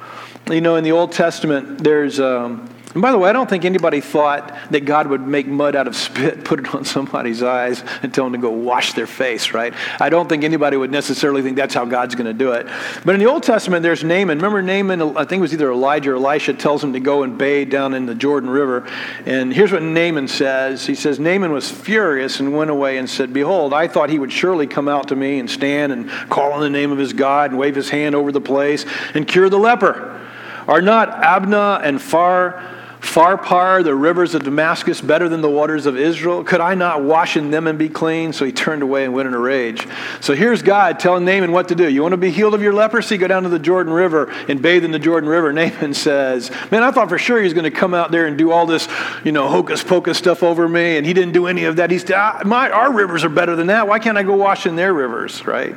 You 0.49 0.61
know, 0.61 0.75
in 0.75 0.83
the 0.83 0.93
Old 0.93 1.11
Testament, 1.11 1.83
there's. 1.83 2.19
Um, 2.19 2.70
and 2.93 3.01
by 3.01 3.11
the 3.11 3.17
way, 3.17 3.29
I 3.29 3.33
don't 3.33 3.49
think 3.49 3.63
anybody 3.63 4.01
thought 4.01 4.53
that 4.71 4.81
God 4.81 5.07
would 5.07 5.25
make 5.25 5.47
mud 5.47 5.77
out 5.77 5.87
of 5.87 5.95
spit, 5.95 6.43
put 6.45 6.59
it 6.59 6.75
on 6.75 6.83
somebody's 6.83 7.41
eyes, 7.41 7.83
and 8.03 8.13
tell 8.13 8.25
them 8.25 8.33
to 8.33 8.39
go 8.39 8.49
wash 8.49 8.93
their 8.93 9.07
face, 9.07 9.53
right? 9.53 9.73
I 9.99 10.09
don't 10.09 10.27
think 10.27 10.43
anybody 10.43 10.75
would 10.75 10.91
necessarily 10.91 11.41
think 11.41 11.55
that's 11.55 11.73
how 11.73 11.85
God's 11.85 12.15
going 12.15 12.25
to 12.25 12.33
do 12.33 12.51
it. 12.51 12.67
But 13.05 13.15
in 13.15 13.19
the 13.19 13.27
Old 13.27 13.43
Testament, 13.43 13.83
there's 13.83 14.03
Naaman. 14.03 14.39
Remember 14.39 14.61
Naaman, 14.61 15.15
I 15.15 15.23
think 15.23 15.39
it 15.39 15.41
was 15.41 15.53
either 15.53 15.71
Elijah 15.71 16.11
or 16.11 16.15
Elisha, 16.15 16.53
tells 16.53 16.83
him 16.83 16.91
to 16.91 16.99
go 16.99 17.23
and 17.23 17.37
bathe 17.37 17.69
down 17.69 17.93
in 17.93 18.05
the 18.05 18.15
Jordan 18.15 18.49
River. 18.49 18.85
And 19.25 19.53
here's 19.53 19.71
what 19.71 19.83
Naaman 19.83 20.27
says 20.27 20.85
He 20.85 20.95
says, 20.95 21.17
Naaman 21.17 21.53
was 21.53 21.71
furious 21.71 22.41
and 22.41 22.55
went 22.57 22.71
away 22.71 22.97
and 22.97 23.09
said, 23.09 23.31
Behold, 23.31 23.73
I 23.73 23.87
thought 23.87 24.09
he 24.09 24.19
would 24.19 24.33
surely 24.33 24.67
come 24.67 24.89
out 24.89 25.07
to 25.07 25.15
me 25.15 25.39
and 25.39 25.49
stand 25.49 25.93
and 25.93 26.09
call 26.29 26.51
on 26.51 26.59
the 26.59 26.69
name 26.69 26.91
of 26.91 26.97
his 26.97 27.13
God 27.13 27.51
and 27.51 27.59
wave 27.59 27.75
his 27.75 27.89
hand 27.89 28.15
over 28.15 28.33
the 28.33 28.41
place 28.41 28.85
and 29.13 29.25
cure 29.25 29.49
the 29.49 29.59
leper. 29.59 30.19
Are 30.67 30.81
not 30.81 31.09
Abana 31.09 31.79
and 31.83 32.01
Phar 32.01 32.80
Pharpar, 33.01 33.83
the 33.83 33.95
rivers 33.95 34.35
of 34.35 34.43
Damascus, 34.43 35.01
better 35.01 35.27
than 35.27 35.41
the 35.41 35.49
waters 35.49 35.87
of 35.87 35.97
Israel? 35.97 36.43
Could 36.43 36.61
I 36.61 36.75
not 36.75 37.03
wash 37.03 37.35
in 37.35 37.49
them 37.49 37.65
and 37.65 37.77
be 37.77 37.89
clean? 37.89 38.31
So 38.31 38.45
he 38.45 38.51
turned 38.51 38.83
away 38.83 39.03
and 39.03 39.13
went 39.13 39.27
in 39.27 39.33
a 39.33 39.39
rage. 39.39 39.87
So 40.21 40.35
here's 40.35 40.61
God 40.61 40.99
telling 40.99 41.25
Naaman 41.25 41.51
what 41.51 41.67
to 41.69 41.75
do. 41.75 41.89
You 41.89 42.03
want 42.03 42.13
to 42.13 42.17
be 42.17 42.29
healed 42.29 42.53
of 42.53 42.61
your 42.61 42.73
leprosy? 42.73 43.17
Go 43.17 43.27
down 43.27 43.43
to 43.43 43.49
the 43.49 43.59
Jordan 43.59 43.91
River 43.91 44.31
and 44.47 44.61
bathe 44.61 44.85
in 44.85 44.91
the 44.91 44.99
Jordan 44.99 45.27
River. 45.27 45.51
Naaman 45.53 45.95
says, 45.95 46.51
Man, 46.69 46.83
I 46.83 46.91
thought 46.91 47.09
for 47.09 47.17
sure 47.17 47.39
he 47.39 47.43
was 47.43 47.53
going 47.53 47.65
to 47.65 47.71
come 47.71 47.93
out 47.95 48.11
there 48.11 48.27
and 48.27 48.37
do 48.37 48.51
all 48.51 48.67
this, 48.67 48.87
you 49.23 49.31
know, 49.31 49.49
hocus 49.49 49.83
pocus 49.83 50.17
stuff 50.17 50.43
over 50.43 50.69
me, 50.69 50.97
and 50.97 51.05
he 51.05 51.13
didn't 51.13 51.33
do 51.33 51.47
any 51.47 51.65
of 51.65 51.77
that. 51.77 51.89
He's, 51.89 52.09
ah, 52.11 52.41
my, 52.45 52.69
our 52.69 52.93
rivers 52.93 53.23
are 53.23 53.29
better 53.29 53.55
than 53.55 53.67
that. 53.67 53.87
Why 53.87 53.97
can't 53.97 54.17
I 54.17 54.23
go 54.23 54.35
wash 54.35 54.67
in 54.67 54.75
their 54.75 54.93
rivers, 54.93 55.45
right? 55.45 55.75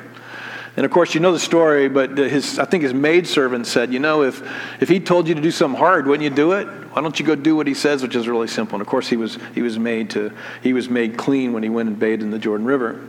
And 0.76 0.84
of 0.84 0.90
course, 0.90 1.14
you 1.14 1.20
know 1.20 1.32
the 1.32 1.38
story, 1.38 1.88
but 1.88 2.18
his, 2.18 2.58
I 2.58 2.64
think 2.64 2.82
his 2.82 2.92
maidservant 2.92 3.66
said, 3.66 3.92
You 3.92 4.00
know, 4.00 4.22
if, 4.22 4.42
if 4.80 4.88
he 4.88 4.98
told 4.98 5.28
you 5.28 5.34
to 5.34 5.40
do 5.40 5.52
something 5.52 5.78
hard, 5.78 6.06
wouldn't 6.06 6.24
you 6.24 6.34
do 6.34 6.52
it? 6.52 6.66
Why 6.66 7.00
don't 7.00 7.18
you 7.18 7.24
go 7.24 7.36
do 7.36 7.54
what 7.54 7.66
he 7.66 7.74
says, 7.74 8.02
which 8.02 8.16
is 8.16 8.26
really 8.26 8.48
simple? 8.48 8.76
And 8.76 8.82
of 8.82 8.88
course, 8.88 9.08
he 9.08 9.16
was, 9.16 9.38
he 9.54 9.62
was, 9.62 9.78
made, 9.78 10.10
to, 10.10 10.32
he 10.62 10.72
was 10.72 10.88
made 10.88 11.16
clean 11.16 11.52
when 11.52 11.62
he 11.62 11.68
went 11.68 11.88
and 11.88 11.98
bathed 11.98 12.22
in 12.22 12.30
the 12.30 12.38
Jordan 12.38 12.66
River. 12.66 13.00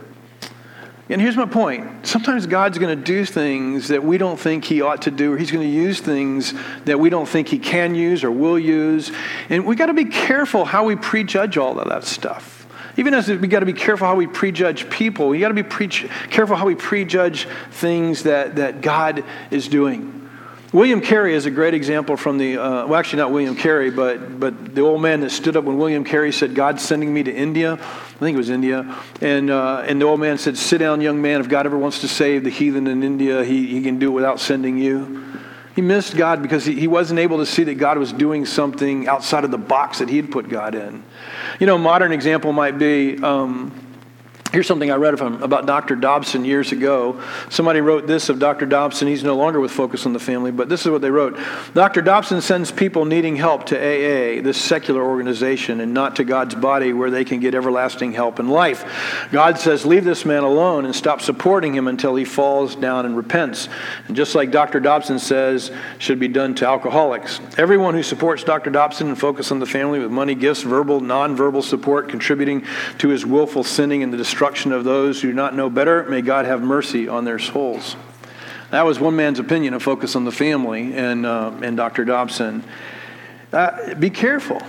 And 1.08 1.20
here's 1.20 1.36
my 1.36 1.46
point. 1.46 2.04
Sometimes 2.04 2.46
God's 2.46 2.78
going 2.78 2.96
to 2.96 3.04
do 3.04 3.24
things 3.24 3.88
that 3.88 4.02
we 4.02 4.18
don't 4.18 4.38
think 4.38 4.64
He 4.64 4.80
ought 4.80 5.02
to 5.02 5.12
do, 5.12 5.34
or 5.34 5.36
He's 5.36 5.52
going 5.52 5.64
to 5.64 5.72
use 5.72 6.00
things 6.00 6.52
that 6.84 6.98
we 6.98 7.10
don't 7.10 7.28
think 7.28 7.46
He 7.46 7.60
can 7.60 7.94
use 7.94 8.24
or 8.24 8.30
will 8.30 8.58
use. 8.58 9.12
And 9.48 9.64
we 9.66 9.76
got 9.76 9.86
to 9.86 9.94
be 9.94 10.06
careful 10.06 10.64
how 10.64 10.84
we 10.84 10.96
prejudge 10.96 11.56
all 11.58 11.78
of 11.78 11.88
that 11.88 12.04
stuff. 12.04 12.55
Even 12.96 13.14
as 13.14 13.28
we 13.28 13.48
got 13.48 13.60
to 13.60 13.66
be 13.66 13.72
careful 13.72 14.06
how 14.06 14.16
we 14.16 14.26
prejudge 14.26 14.88
people, 14.88 15.28
we 15.28 15.40
got 15.40 15.48
to 15.48 15.54
be 15.54 15.62
pre- 15.62 15.88
careful 15.88 16.56
how 16.56 16.66
we 16.66 16.74
prejudge 16.74 17.46
things 17.70 18.22
that, 18.22 18.56
that 18.56 18.80
God 18.80 19.24
is 19.50 19.68
doing. 19.68 20.16
William 20.72 21.00
Carey 21.00 21.34
is 21.34 21.46
a 21.46 21.50
great 21.50 21.74
example 21.74 22.16
from 22.16 22.38
the, 22.38 22.58
uh, 22.58 22.86
well, 22.86 22.96
actually 22.96 23.18
not 23.18 23.30
William 23.30 23.54
Carey, 23.54 23.90
but, 23.90 24.40
but 24.40 24.74
the 24.74 24.80
old 24.80 25.00
man 25.00 25.20
that 25.20 25.30
stood 25.30 25.56
up 25.56 25.64
when 25.64 25.78
William 25.78 26.04
Carey 26.04 26.32
said, 26.32 26.54
God's 26.54 26.82
sending 26.82 27.14
me 27.14 27.22
to 27.22 27.32
India. 27.32 27.74
I 27.74 28.18
think 28.18 28.34
it 28.34 28.38
was 28.38 28.50
India. 28.50 28.96
And, 29.20 29.48
uh, 29.48 29.84
and 29.86 30.00
the 30.00 30.06
old 30.06 30.20
man 30.20 30.38
said, 30.38 30.58
Sit 30.58 30.78
down, 30.78 31.00
young 31.00 31.22
man. 31.22 31.40
If 31.40 31.48
God 31.48 31.66
ever 31.66 31.78
wants 31.78 32.00
to 32.00 32.08
save 32.08 32.44
the 32.44 32.50
heathen 32.50 32.88
in 32.88 33.02
India, 33.02 33.44
he, 33.44 33.66
he 33.66 33.82
can 33.82 33.98
do 33.98 34.08
it 34.08 34.14
without 34.14 34.40
sending 34.40 34.76
you. 34.76 35.24
He 35.76 35.82
missed 35.82 36.16
God 36.16 36.42
because 36.42 36.64
he, 36.64 36.74
he 36.74 36.88
wasn't 36.88 37.20
able 37.20 37.38
to 37.38 37.46
see 37.46 37.62
that 37.64 37.74
God 37.74 37.98
was 37.98 38.12
doing 38.12 38.44
something 38.44 39.06
outside 39.06 39.44
of 39.44 39.50
the 39.50 39.58
box 39.58 40.00
that 40.00 40.08
he 40.08 40.16
had 40.16 40.32
put 40.32 40.48
God 40.48 40.74
in. 40.74 41.04
You 41.58 41.66
know, 41.66 41.76
a 41.76 41.78
modern 41.78 42.12
example 42.12 42.52
might 42.52 42.78
be 42.78 43.16
um, 43.22 43.72
Here's 44.56 44.66
something 44.66 44.90
I 44.90 44.94
read 44.94 45.18
from 45.18 45.42
about 45.42 45.66
Dr. 45.66 45.96
Dobson 45.96 46.42
years 46.42 46.72
ago. 46.72 47.20
Somebody 47.50 47.82
wrote 47.82 48.06
this 48.06 48.30
of 48.30 48.38
Dr. 48.38 48.64
Dobson. 48.64 49.06
He's 49.06 49.22
no 49.22 49.36
longer 49.36 49.60
with 49.60 49.70
Focus 49.70 50.06
on 50.06 50.14
the 50.14 50.18
Family, 50.18 50.50
but 50.50 50.70
this 50.70 50.86
is 50.86 50.90
what 50.90 51.02
they 51.02 51.10
wrote. 51.10 51.38
Dr. 51.74 52.00
Dobson 52.00 52.40
sends 52.40 52.70
people 52.70 53.04
needing 53.04 53.36
help 53.36 53.66
to 53.66 53.76
AA, 53.76 54.40
this 54.40 54.56
secular 54.56 55.04
organization, 55.04 55.82
and 55.82 55.92
not 55.92 56.16
to 56.16 56.24
God's 56.24 56.54
body 56.54 56.94
where 56.94 57.10
they 57.10 57.22
can 57.22 57.38
get 57.38 57.54
everlasting 57.54 58.14
help 58.14 58.40
in 58.40 58.48
life. 58.48 59.28
God 59.30 59.58
says, 59.58 59.84
Leave 59.84 60.04
this 60.04 60.24
man 60.24 60.42
alone 60.42 60.86
and 60.86 60.96
stop 60.96 61.20
supporting 61.20 61.74
him 61.74 61.86
until 61.86 62.16
he 62.16 62.24
falls 62.24 62.76
down 62.76 63.04
and 63.04 63.14
repents. 63.14 63.68
And 64.08 64.16
just 64.16 64.34
like 64.34 64.52
Dr. 64.52 64.80
Dobson 64.80 65.18
says, 65.18 65.70
should 65.98 66.18
be 66.18 66.28
done 66.28 66.54
to 66.54 66.66
alcoholics. 66.66 67.40
Everyone 67.58 67.92
who 67.92 68.02
supports 68.02 68.42
Dr. 68.42 68.70
Dobson 68.70 69.08
and 69.08 69.18
Focus 69.18 69.52
on 69.52 69.58
the 69.58 69.66
Family 69.66 69.98
with 69.98 70.10
money, 70.10 70.34
gifts, 70.34 70.62
verbal, 70.62 71.02
nonverbal 71.02 71.62
support, 71.62 72.08
contributing 72.08 72.64
to 72.96 73.10
his 73.10 73.26
willful 73.26 73.62
sinning 73.62 74.02
and 74.02 74.10
the 74.10 74.16
destruction 74.16 74.45
destruction 74.46 74.70
of 74.70 74.84
those 74.84 75.20
who 75.20 75.28
do 75.28 75.34
not 75.34 75.56
know 75.56 75.68
better. 75.68 76.04
May 76.04 76.22
God 76.22 76.46
have 76.46 76.62
mercy 76.62 77.08
on 77.08 77.24
their 77.24 77.40
souls. 77.40 77.96
That 78.70 78.84
was 78.84 79.00
one 79.00 79.16
man's 79.16 79.40
opinion 79.40 79.74
of 79.74 79.82
focus 79.82 80.14
on 80.14 80.24
the 80.24 80.30
family 80.30 80.94
and, 80.94 81.26
uh, 81.26 81.50
and 81.62 81.76
Dr. 81.76 82.04
Dobson. 82.04 82.62
Uh, 83.52 83.94
be 83.94 84.08
careful. 84.08 84.62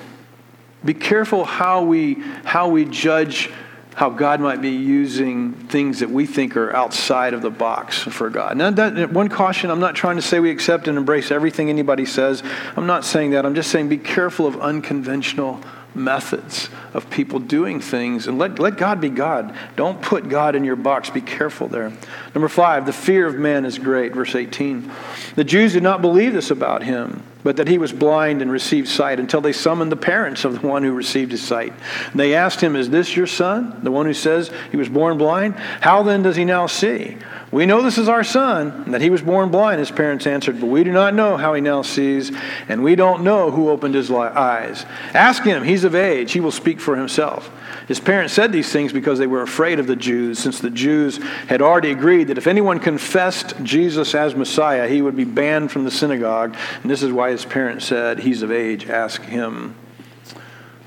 Be 0.83 0.95
careful 0.95 1.45
how 1.45 1.83
we, 1.83 2.15
how 2.43 2.69
we 2.69 2.85
judge 2.85 3.51
how 3.93 4.09
God 4.09 4.41
might 4.41 4.63
be 4.63 4.71
using 4.71 5.53
things 5.53 5.99
that 5.99 6.09
we 6.09 6.25
think 6.25 6.57
are 6.57 6.75
outside 6.75 7.35
of 7.35 7.43
the 7.43 7.51
box 7.51 7.99
for 7.99 8.31
God. 8.31 8.57
Now, 8.57 8.71
that, 8.71 9.11
one 9.11 9.29
caution 9.29 9.69
I'm 9.69 9.79
not 9.79 9.93
trying 9.93 10.15
to 10.15 10.23
say 10.23 10.39
we 10.39 10.49
accept 10.49 10.87
and 10.87 10.97
embrace 10.97 11.29
everything 11.29 11.69
anybody 11.69 12.05
says. 12.07 12.41
I'm 12.75 12.87
not 12.87 13.05
saying 13.05 13.31
that. 13.31 13.45
I'm 13.45 13.53
just 13.53 13.69
saying 13.69 13.89
be 13.89 13.97
careful 13.99 14.47
of 14.47 14.59
unconventional 14.59 15.61
methods 15.97 16.69
of 16.93 17.09
people 17.09 17.39
doing 17.39 17.79
things 17.79 18.27
and 18.27 18.37
let, 18.37 18.59
let 18.59 18.77
God 18.77 19.01
be 19.01 19.09
God. 19.09 19.55
Don't 19.75 20.01
put 20.01 20.29
God 20.29 20.55
in 20.55 20.63
your 20.63 20.75
box. 20.75 21.09
Be 21.09 21.21
careful 21.21 21.67
there. 21.67 21.91
Number 22.33 22.47
five, 22.47 22.85
the 22.85 22.93
fear 22.93 23.25
of 23.27 23.35
man 23.35 23.65
is 23.65 23.77
great. 23.79 24.13
Verse 24.13 24.35
18. 24.35 24.91
The 25.35 25.43
Jews 25.43 25.73
did 25.73 25.83
not 25.83 26.01
believe 26.01 26.33
this 26.33 26.51
about 26.51 26.83
him, 26.83 27.23
but 27.43 27.57
that 27.57 27.67
he 27.67 27.77
was 27.77 27.93
blind 27.93 28.41
and 28.41 28.51
received 28.51 28.87
sight 28.87 29.19
until 29.19 29.41
they 29.41 29.53
summoned 29.53 29.91
the 29.91 29.95
parents 29.95 30.45
of 30.45 30.61
the 30.61 30.67
one 30.67 30.83
who 30.83 30.91
received 30.91 31.31
his 31.31 31.41
sight. 31.41 31.73
And 32.11 32.19
they 32.19 32.35
asked 32.35 32.61
him, 32.61 32.75
Is 32.75 32.89
this 32.89 33.15
your 33.15 33.27
son, 33.27 33.79
the 33.83 33.91
one 33.91 34.05
who 34.05 34.13
says 34.13 34.51
he 34.71 34.77
was 34.77 34.89
born 34.89 35.17
blind? 35.17 35.55
How 35.55 36.03
then 36.03 36.23
does 36.23 36.35
he 36.35 36.45
now 36.45 36.67
see? 36.67 37.17
We 37.49 37.65
know 37.65 37.81
this 37.81 37.97
is 37.97 38.09
our 38.09 38.25
son, 38.25 38.91
that 38.91 38.99
he 38.99 39.09
was 39.09 39.21
born 39.21 39.51
blind, 39.51 39.79
his 39.79 39.91
parents 39.91 40.27
answered, 40.27 40.59
but 40.59 40.67
we 40.67 40.83
do 40.83 40.91
not 40.91 41.13
know 41.13 41.37
how 41.37 41.53
he 41.53 41.61
now 41.61 41.81
sees, 41.81 42.31
and 42.67 42.83
we 42.83 42.95
don't 42.95 43.23
know 43.23 43.51
who 43.51 43.69
opened 43.69 43.95
his 43.95 44.11
eyes. 44.11 44.85
Ask 45.13 45.43
him, 45.43 45.63
he's 45.63 45.85
of 45.85 45.95
age, 45.95 46.33
he 46.33 46.41
will 46.41 46.51
speak 46.51 46.81
for 46.81 46.97
himself. 46.97 47.49
His 47.87 48.01
parents 48.01 48.33
said 48.33 48.51
these 48.51 48.69
things 48.69 48.91
because 48.91 49.17
they 49.17 49.27
were 49.27 49.41
afraid 49.41 49.79
of 49.79 49.87
the 49.87 49.95
Jews, 49.95 50.39
since 50.39 50.59
the 50.59 50.69
Jews 50.69 51.17
had 51.47 51.61
already 51.61 51.91
agreed 51.91 52.25
that 52.25 52.37
if 52.37 52.47
anyone 52.47 52.79
confessed 52.79 53.55
Jesus 53.63 54.13
as 54.13 54.35
Messiah, 54.35 54.89
he 54.89 55.01
would 55.01 55.15
be 55.15 55.23
banned 55.23 55.71
from 55.71 55.85
the 55.85 55.91
synagogue. 55.91 56.55
And 56.81 56.91
this 56.91 57.01
is 57.01 57.13
why 57.13 57.26
his 57.29 57.45
parents 57.45 57.85
said, 57.85 58.19
He's 58.19 58.41
of 58.41 58.51
age, 58.51 58.87
ask 58.87 59.21
him. 59.21 59.75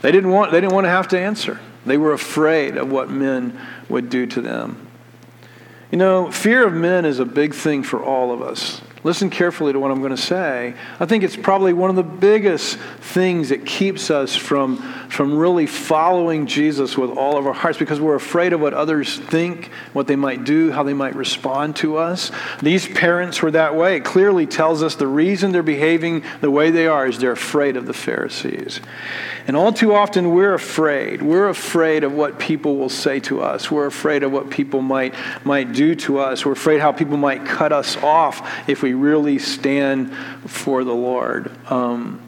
They 0.02 0.12
didn't 0.12 0.30
want, 0.30 0.52
they 0.52 0.60
didn't 0.60 0.74
want 0.74 0.84
to 0.86 0.90
have 0.90 1.08
to 1.08 1.18
answer. 1.18 1.60
They 1.84 1.96
were 1.96 2.12
afraid 2.12 2.76
of 2.76 2.90
what 2.90 3.10
men 3.10 3.58
would 3.88 4.10
do 4.10 4.26
to 4.26 4.40
them. 4.40 4.88
You 5.90 5.98
know, 5.98 6.30
fear 6.30 6.66
of 6.66 6.72
men 6.72 7.04
is 7.04 7.18
a 7.18 7.24
big 7.24 7.54
thing 7.54 7.82
for 7.82 8.02
all 8.02 8.32
of 8.32 8.42
us. 8.42 8.80
Listen 9.02 9.30
carefully 9.30 9.72
to 9.72 9.80
what 9.80 9.90
I'm 9.90 10.00
going 10.00 10.14
to 10.14 10.20
say. 10.20 10.74
I 10.98 11.06
think 11.06 11.24
it's 11.24 11.36
probably 11.36 11.72
one 11.72 11.88
of 11.88 11.96
the 11.96 12.02
biggest 12.02 12.76
things 12.76 13.48
that 13.48 13.64
keeps 13.64 14.10
us 14.10 14.36
from, 14.36 14.76
from 15.08 15.38
really 15.38 15.66
following 15.66 16.46
Jesus 16.46 16.98
with 16.98 17.10
all 17.10 17.38
of 17.38 17.46
our 17.46 17.54
hearts 17.54 17.78
because 17.78 17.98
we're 17.98 18.14
afraid 18.14 18.52
of 18.52 18.60
what 18.60 18.74
others 18.74 19.18
think, 19.18 19.70
what 19.94 20.06
they 20.06 20.16
might 20.16 20.44
do, 20.44 20.70
how 20.70 20.82
they 20.82 20.92
might 20.92 21.14
respond 21.14 21.76
to 21.76 21.96
us. 21.96 22.30
These 22.60 22.88
parents 22.88 23.40
were 23.40 23.50
that 23.52 23.74
way. 23.74 23.96
It 23.96 24.04
clearly 24.04 24.46
tells 24.46 24.82
us 24.82 24.96
the 24.96 25.06
reason 25.06 25.52
they're 25.52 25.62
behaving 25.62 26.22
the 26.42 26.50
way 26.50 26.70
they 26.70 26.86
are 26.86 27.06
is 27.06 27.18
they're 27.18 27.32
afraid 27.32 27.78
of 27.78 27.86
the 27.86 27.94
Pharisees. 27.94 28.82
And 29.46 29.56
all 29.56 29.72
too 29.72 29.94
often, 29.94 30.34
we're 30.34 30.54
afraid. 30.54 31.22
We're 31.22 31.48
afraid 31.48 32.04
of 32.04 32.12
what 32.12 32.38
people 32.38 32.76
will 32.76 32.90
say 32.90 33.18
to 33.20 33.40
us. 33.40 33.70
We're 33.70 33.86
afraid 33.86 34.22
of 34.22 34.30
what 34.30 34.50
people 34.50 34.82
might, 34.82 35.14
might 35.44 35.72
do 35.72 35.94
to 35.96 36.18
us. 36.18 36.44
We're 36.44 36.52
afraid 36.52 36.80
how 36.80 36.92
people 36.92 37.16
might 37.16 37.46
cut 37.46 37.72
us 37.72 37.96
off 37.96 38.68
if 38.68 38.82
we 38.82 38.89
really 38.94 39.38
stand 39.38 40.14
for 40.46 40.84
the 40.84 40.94
Lord. 40.94 41.50
Um, 41.70 42.20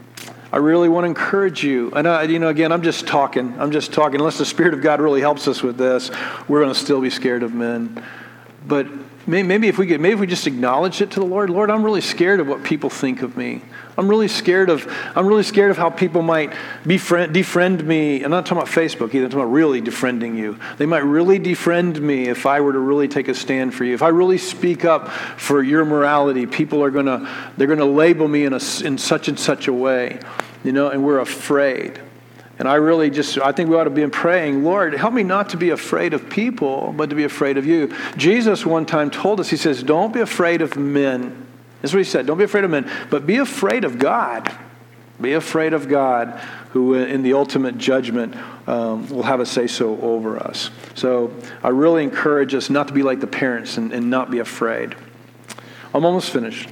I 0.52 0.58
really 0.58 0.88
want 0.90 1.04
to 1.04 1.08
encourage 1.08 1.64
you. 1.64 1.90
And, 1.92 2.06
I, 2.06 2.24
you 2.24 2.38
know, 2.38 2.48
again, 2.48 2.72
I'm 2.72 2.82
just 2.82 3.06
talking. 3.06 3.58
I'm 3.58 3.70
just 3.72 3.92
talking. 3.92 4.20
Unless 4.20 4.38
the 4.38 4.44
Spirit 4.44 4.74
of 4.74 4.82
God 4.82 5.00
really 5.00 5.22
helps 5.22 5.48
us 5.48 5.62
with 5.62 5.78
this, 5.78 6.10
we're 6.46 6.60
going 6.60 6.72
to 6.72 6.78
still 6.78 7.00
be 7.00 7.08
scared 7.08 7.42
of 7.42 7.54
men. 7.54 8.04
But 8.66 8.86
maybe 9.26 9.68
if 9.68 9.78
we 9.78 9.86
could, 9.86 10.00
maybe 10.00 10.14
if 10.14 10.20
we 10.20 10.26
just 10.26 10.46
acknowledge 10.46 11.00
it 11.00 11.10
to 11.12 11.20
the 11.20 11.26
Lord, 11.26 11.50
Lord, 11.50 11.70
I'm 11.70 11.84
really 11.84 12.00
scared 12.00 12.40
of 12.40 12.48
what 12.48 12.62
people 12.62 12.90
think 12.90 13.22
of 13.22 13.36
me. 13.36 13.62
I'm 13.96 14.08
really 14.08 14.28
scared 14.28 14.70
of 14.70 14.90
I'm 15.14 15.26
really 15.26 15.42
scared 15.42 15.70
of 15.70 15.76
how 15.76 15.90
people 15.90 16.22
might 16.22 16.54
befriend, 16.86 17.34
defriend 17.34 17.84
me. 17.84 18.22
I'm 18.22 18.30
not 18.30 18.46
talking 18.46 18.62
about 18.62 18.72
Facebook 18.72 19.14
either. 19.14 19.24
I'm 19.24 19.30
talking 19.30 19.40
about 19.40 19.52
really 19.52 19.82
defriending 19.82 20.36
you. 20.36 20.58
They 20.78 20.86
might 20.86 21.04
really 21.04 21.38
defriend 21.38 22.00
me 22.00 22.28
if 22.28 22.46
I 22.46 22.60
were 22.60 22.72
to 22.72 22.78
really 22.78 23.08
take 23.08 23.28
a 23.28 23.34
stand 23.34 23.74
for 23.74 23.84
you. 23.84 23.94
If 23.94 24.02
I 24.02 24.08
really 24.08 24.38
speak 24.38 24.84
up 24.84 25.08
for 25.08 25.62
your 25.62 25.84
morality, 25.84 26.46
people 26.46 26.82
are 26.82 26.90
gonna 26.90 27.52
they're 27.56 27.68
gonna 27.68 27.84
label 27.84 28.28
me 28.28 28.44
in 28.44 28.52
a 28.52 28.60
in 28.84 28.96
such 28.96 29.28
and 29.28 29.38
such 29.38 29.68
a 29.68 29.72
way, 29.72 30.20
you 30.64 30.72
know. 30.72 30.88
And 30.88 31.04
we're 31.04 31.20
afraid. 31.20 32.00
And 32.62 32.68
I 32.68 32.76
really 32.76 33.10
just, 33.10 33.38
I 33.38 33.50
think 33.50 33.70
we 33.70 33.76
ought 33.76 33.84
to 33.84 33.90
be 33.90 34.02
in 34.02 34.12
praying, 34.12 34.62
Lord, 34.62 34.94
help 34.94 35.12
me 35.12 35.24
not 35.24 35.48
to 35.48 35.56
be 35.56 35.70
afraid 35.70 36.14
of 36.14 36.30
people, 36.30 36.94
but 36.96 37.10
to 37.10 37.16
be 37.16 37.24
afraid 37.24 37.58
of 37.58 37.66
you. 37.66 37.92
Jesus 38.16 38.64
one 38.64 38.86
time 38.86 39.10
told 39.10 39.40
us, 39.40 39.50
He 39.50 39.56
says, 39.56 39.82
Don't 39.82 40.14
be 40.14 40.20
afraid 40.20 40.62
of 40.62 40.76
men. 40.76 41.44
That's 41.80 41.92
what 41.92 41.98
He 41.98 42.04
said. 42.04 42.24
Don't 42.24 42.38
be 42.38 42.44
afraid 42.44 42.62
of 42.62 42.70
men, 42.70 42.88
but 43.10 43.26
be 43.26 43.38
afraid 43.38 43.82
of 43.82 43.98
God. 43.98 44.56
Be 45.20 45.32
afraid 45.32 45.72
of 45.72 45.88
God, 45.88 46.38
who 46.70 46.94
in 46.94 47.24
the 47.24 47.32
ultimate 47.32 47.78
judgment 47.78 48.36
um, 48.68 49.08
will 49.08 49.24
have 49.24 49.40
a 49.40 49.46
say 49.46 49.66
so 49.66 50.00
over 50.00 50.38
us. 50.38 50.70
So 50.94 51.34
I 51.64 51.70
really 51.70 52.04
encourage 52.04 52.54
us 52.54 52.70
not 52.70 52.86
to 52.86 52.94
be 52.94 53.02
like 53.02 53.18
the 53.18 53.26
parents 53.26 53.76
and, 53.76 53.92
and 53.92 54.08
not 54.08 54.30
be 54.30 54.38
afraid. 54.38 54.94
I'm 55.92 56.04
almost 56.04 56.30
finished. 56.30 56.68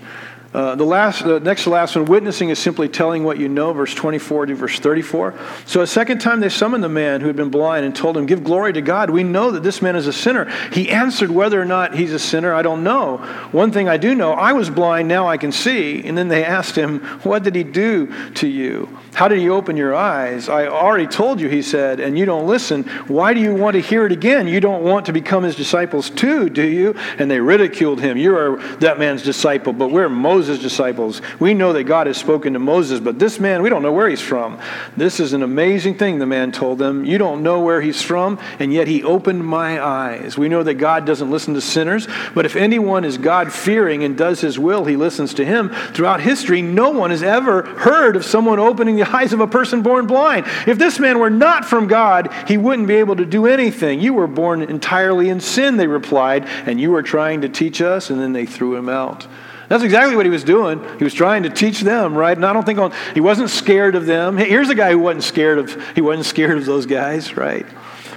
Uh, 0.52 0.74
the 0.74 0.84
last, 0.84 1.22
the 1.24 1.38
next 1.38 1.62
to 1.62 1.70
last 1.70 1.94
one, 1.94 2.06
witnessing 2.06 2.48
is 2.48 2.58
simply 2.58 2.88
telling 2.88 3.22
what 3.22 3.38
you 3.38 3.48
know, 3.48 3.72
verse 3.72 3.94
24 3.94 4.46
to 4.46 4.54
verse 4.56 4.80
34. 4.80 5.38
So 5.64 5.80
a 5.80 5.86
second 5.86 6.18
time 6.18 6.40
they 6.40 6.48
summoned 6.48 6.82
the 6.82 6.88
man 6.88 7.20
who 7.20 7.28
had 7.28 7.36
been 7.36 7.50
blind 7.50 7.86
and 7.86 7.94
told 7.94 8.16
him, 8.16 8.26
Give 8.26 8.42
glory 8.42 8.72
to 8.72 8.82
God. 8.82 9.10
We 9.10 9.22
know 9.22 9.52
that 9.52 9.62
this 9.62 9.80
man 9.80 9.94
is 9.94 10.08
a 10.08 10.12
sinner. 10.12 10.50
He 10.72 10.90
answered 10.90 11.30
whether 11.30 11.60
or 11.60 11.64
not 11.64 11.94
he's 11.94 12.12
a 12.12 12.18
sinner, 12.18 12.52
I 12.52 12.62
don't 12.62 12.82
know. 12.82 13.18
One 13.52 13.70
thing 13.70 13.88
I 13.88 13.96
do 13.96 14.12
know, 14.16 14.32
I 14.32 14.52
was 14.52 14.68
blind, 14.68 15.06
now 15.06 15.28
I 15.28 15.36
can 15.36 15.52
see. 15.52 16.04
And 16.04 16.18
then 16.18 16.26
they 16.26 16.44
asked 16.44 16.74
him, 16.74 16.98
What 17.22 17.44
did 17.44 17.54
he 17.54 17.62
do 17.62 18.12
to 18.34 18.48
you? 18.48 18.88
How 19.14 19.28
did 19.28 19.38
he 19.38 19.50
open 19.50 19.76
your 19.76 19.94
eyes? 19.94 20.48
I 20.48 20.66
already 20.66 21.06
told 21.06 21.40
you, 21.40 21.48
he 21.48 21.62
said, 21.62 22.00
and 22.00 22.18
you 22.18 22.24
don't 22.24 22.46
listen. 22.46 22.84
Why 23.06 23.34
do 23.34 23.40
you 23.40 23.54
want 23.54 23.74
to 23.74 23.80
hear 23.80 24.06
it 24.06 24.12
again? 24.12 24.48
You 24.48 24.60
don't 24.60 24.82
want 24.82 25.06
to 25.06 25.12
become 25.12 25.44
his 25.44 25.54
disciples 25.54 26.10
too, 26.10 26.48
do 26.48 26.66
you? 26.66 26.94
And 27.18 27.30
they 27.30 27.38
ridiculed 27.38 28.00
him. 28.00 28.16
You 28.16 28.36
are 28.36 28.56
that 28.78 28.98
man's 28.98 29.22
disciple, 29.22 29.72
but 29.72 29.90
we're 29.90 30.08
Moses 30.08 30.39
Moses' 30.40 30.58
disciples. 30.58 31.20
We 31.38 31.52
know 31.52 31.74
that 31.74 31.84
God 31.84 32.06
has 32.06 32.16
spoken 32.16 32.54
to 32.54 32.58
Moses, 32.58 32.98
but 32.98 33.18
this 33.18 33.38
man, 33.38 33.60
we 33.60 33.68
don't 33.68 33.82
know 33.82 33.92
where 33.92 34.08
he's 34.08 34.22
from. 34.22 34.58
This 34.96 35.20
is 35.20 35.34
an 35.34 35.42
amazing 35.42 35.98
thing, 35.98 36.18
the 36.18 36.24
man 36.24 36.50
told 36.50 36.78
them. 36.78 37.04
You 37.04 37.18
don't 37.18 37.42
know 37.42 37.60
where 37.60 37.82
he's 37.82 38.00
from, 38.00 38.38
and 38.58 38.72
yet 38.72 38.88
he 38.88 39.02
opened 39.02 39.44
my 39.44 39.84
eyes. 39.84 40.38
We 40.38 40.48
know 40.48 40.62
that 40.62 40.76
God 40.76 41.04
doesn't 41.04 41.30
listen 41.30 41.52
to 41.52 41.60
sinners, 41.60 42.08
but 42.34 42.46
if 42.46 42.56
anyone 42.56 43.04
is 43.04 43.18
God 43.18 43.52
fearing 43.52 44.02
and 44.02 44.16
does 44.16 44.40
his 44.40 44.58
will, 44.58 44.86
he 44.86 44.96
listens 44.96 45.34
to 45.34 45.44
him. 45.44 45.68
Throughout 45.92 46.22
history, 46.22 46.62
no 46.62 46.88
one 46.88 47.10
has 47.10 47.22
ever 47.22 47.64
heard 47.64 48.16
of 48.16 48.24
someone 48.24 48.58
opening 48.58 48.96
the 48.96 49.14
eyes 49.14 49.34
of 49.34 49.40
a 49.40 49.46
person 49.46 49.82
born 49.82 50.06
blind. 50.06 50.46
If 50.66 50.78
this 50.78 50.98
man 50.98 51.18
were 51.18 51.28
not 51.28 51.66
from 51.66 51.86
God, 51.86 52.32
he 52.48 52.56
wouldn't 52.56 52.88
be 52.88 52.94
able 52.94 53.16
to 53.16 53.26
do 53.26 53.44
anything. 53.44 54.00
You 54.00 54.14
were 54.14 54.26
born 54.26 54.62
entirely 54.62 55.28
in 55.28 55.40
sin, 55.40 55.76
they 55.76 55.86
replied, 55.86 56.46
and 56.64 56.80
you 56.80 56.94
are 56.94 57.02
trying 57.02 57.42
to 57.42 57.50
teach 57.50 57.82
us, 57.82 58.08
and 58.08 58.18
then 58.18 58.32
they 58.32 58.46
threw 58.46 58.74
him 58.74 58.88
out. 58.88 59.26
That's 59.70 59.84
exactly 59.84 60.16
what 60.16 60.26
he 60.26 60.30
was 60.30 60.42
doing. 60.42 60.84
He 60.98 61.04
was 61.04 61.14
trying 61.14 61.44
to 61.44 61.48
teach 61.48 61.80
them, 61.82 62.18
right? 62.18 62.36
And 62.36 62.44
I 62.44 62.52
don't 62.52 62.66
think 62.66 62.80
on, 62.80 62.92
he 63.14 63.20
wasn't 63.20 63.50
scared 63.50 63.94
of 63.94 64.04
them. 64.04 64.36
Here's 64.36 64.68
a 64.68 64.74
guy 64.74 64.90
who 64.90 64.98
wasn't 64.98 65.22
scared 65.22 65.58
of 65.58 65.94
he 65.94 66.00
wasn't 66.00 66.26
scared 66.26 66.58
of 66.58 66.66
those 66.66 66.86
guys, 66.86 67.36
right? 67.36 67.64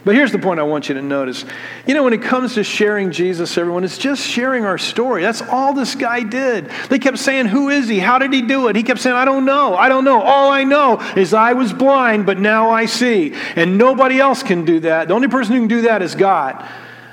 But 0.03 0.15
here's 0.15 0.31
the 0.31 0.39
point 0.39 0.59
I 0.59 0.63
want 0.63 0.89
you 0.89 0.95
to 0.95 1.01
notice. 1.03 1.45
You 1.85 1.93
know, 1.93 2.03
when 2.03 2.13
it 2.13 2.23
comes 2.23 2.55
to 2.55 2.63
sharing 2.63 3.11
Jesus, 3.11 3.55
everyone, 3.55 3.83
it's 3.83 3.99
just 3.99 4.25
sharing 4.25 4.65
our 4.65 4.79
story. 4.79 5.21
That's 5.21 5.43
all 5.43 5.75
this 5.75 5.93
guy 5.93 6.23
did. 6.23 6.71
They 6.89 6.97
kept 6.97 7.19
saying, 7.19 7.45
Who 7.45 7.69
is 7.69 7.87
he? 7.87 7.99
How 7.99 8.17
did 8.17 8.33
he 8.33 8.41
do 8.41 8.67
it? 8.69 8.75
He 8.75 8.81
kept 8.81 8.99
saying, 8.99 9.15
I 9.15 9.23
don't 9.23 9.45
know. 9.45 9.75
I 9.75 9.89
don't 9.89 10.05
know. 10.05 10.23
All 10.23 10.49
I 10.49 10.63
know 10.63 10.99
is 11.15 11.35
I 11.35 11.53
was 11.53 11.71
blind, 11.71 12.25
but 12.25 12.39
now 12.39 12.71
I 12.71 12.87
see. 12.87 13.35
And 13.55 13.77
nobody 13.77 14.19
else 14.19 14.41
can 14.41 14.65
do 14.65 14.79
that. 14.79 15.07
The 15.07 15.13
only 15.13 15.27
person 15.27 15.53
who 15.53 15.59
can 15.59 15.67
do 15.67 15.81
that 15.83 16.01
is 16.01 16.15
God. 16.15 16.67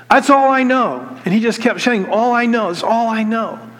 That's 0.09 0.31
all 0.31 0.49
I 0.49 0.63
know. 0.63 1.15
And 1.25 1.31
he 1.31 1.41
just 1.41 1.61
kept 1.61 1.81
saying, 1.81 2.07
All 2.07 2.33
I 2.33 2.47
know 2.47 2.69
is 2.69 2.81
all 2.81 3.07
I 3.07 3.21
know. 3.21 3.70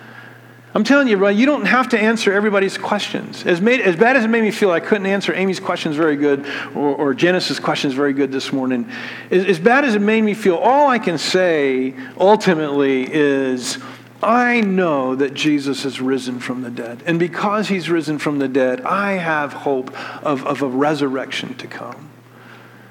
I'm 0.73 0.85
telling 0.85 1.09
you, 1.09 1.17
right, 1.17 1.35
you 1.35 1.45
don't 1.45 1.65
have 1.65 1.89
to 1.89 1.99
answer 1.99 2.31
everybody's 2.31 2.77
questions. 2.77 3.45
As, 3.45 3.59
made, 3.59 3.81
as 3.81 3.97
bad 3.97 4.15
as 4.15 4.23
it 4.23 4.29
made 4.29 4.41
me 4.41 4.51
feel, 4.51 4.71
I 4.71 4.79
couldn't 4.79 5.05
answer 5.05 5.33
Amy's 5.33 5.59
questions 5.59 5.97
very 5.97 6.15
good 6.15 6.45
or, 6.73 6.95
or 6.95 7.13
Genesis' 7.13 7.59
questions 7.59 7.93
very 7.93 8.13
good 8.13 8.31
this 8.31 8.53
morning. 8.53 8.89
As, 9.29 9.45
as 9.45 9.59
bad 9.59 9.83
as 9.83 9.95
it 9.95 10.01
made 10.01 10.21
me 10.21 10.33
feel, 10.33 10.55
all 10.55 10.87
I 10.87 10.97
can 10.97 11.17
say 11.17 11.93
ultimately 12.17 13.05
is 13.11 13.79
I 14.23 14.61
know 14.61 15.15
that 15.15 15.33
Jesus 15.33 15.83
has 15.83 15.99
risen 15.99 16.39
from 16.39 16.61
the 16.61 16.69
dead. 16.69 17.03
And 17.05 17.19
because 17.19 17.67
he's 17.67 17.89
risen 17.89 18.17
from 18.17 18.39
the 18.39 18.47
dead, 18.47 18.79
I 18.81 19.13
have 19.13 19.51
hope 19.51 19.91
of, 20.23 20.45
of 20.45 20.61
a 20.61 20.67
resurrection 20.67 21.53
to 21.55 21.67
come. 21.67 22.09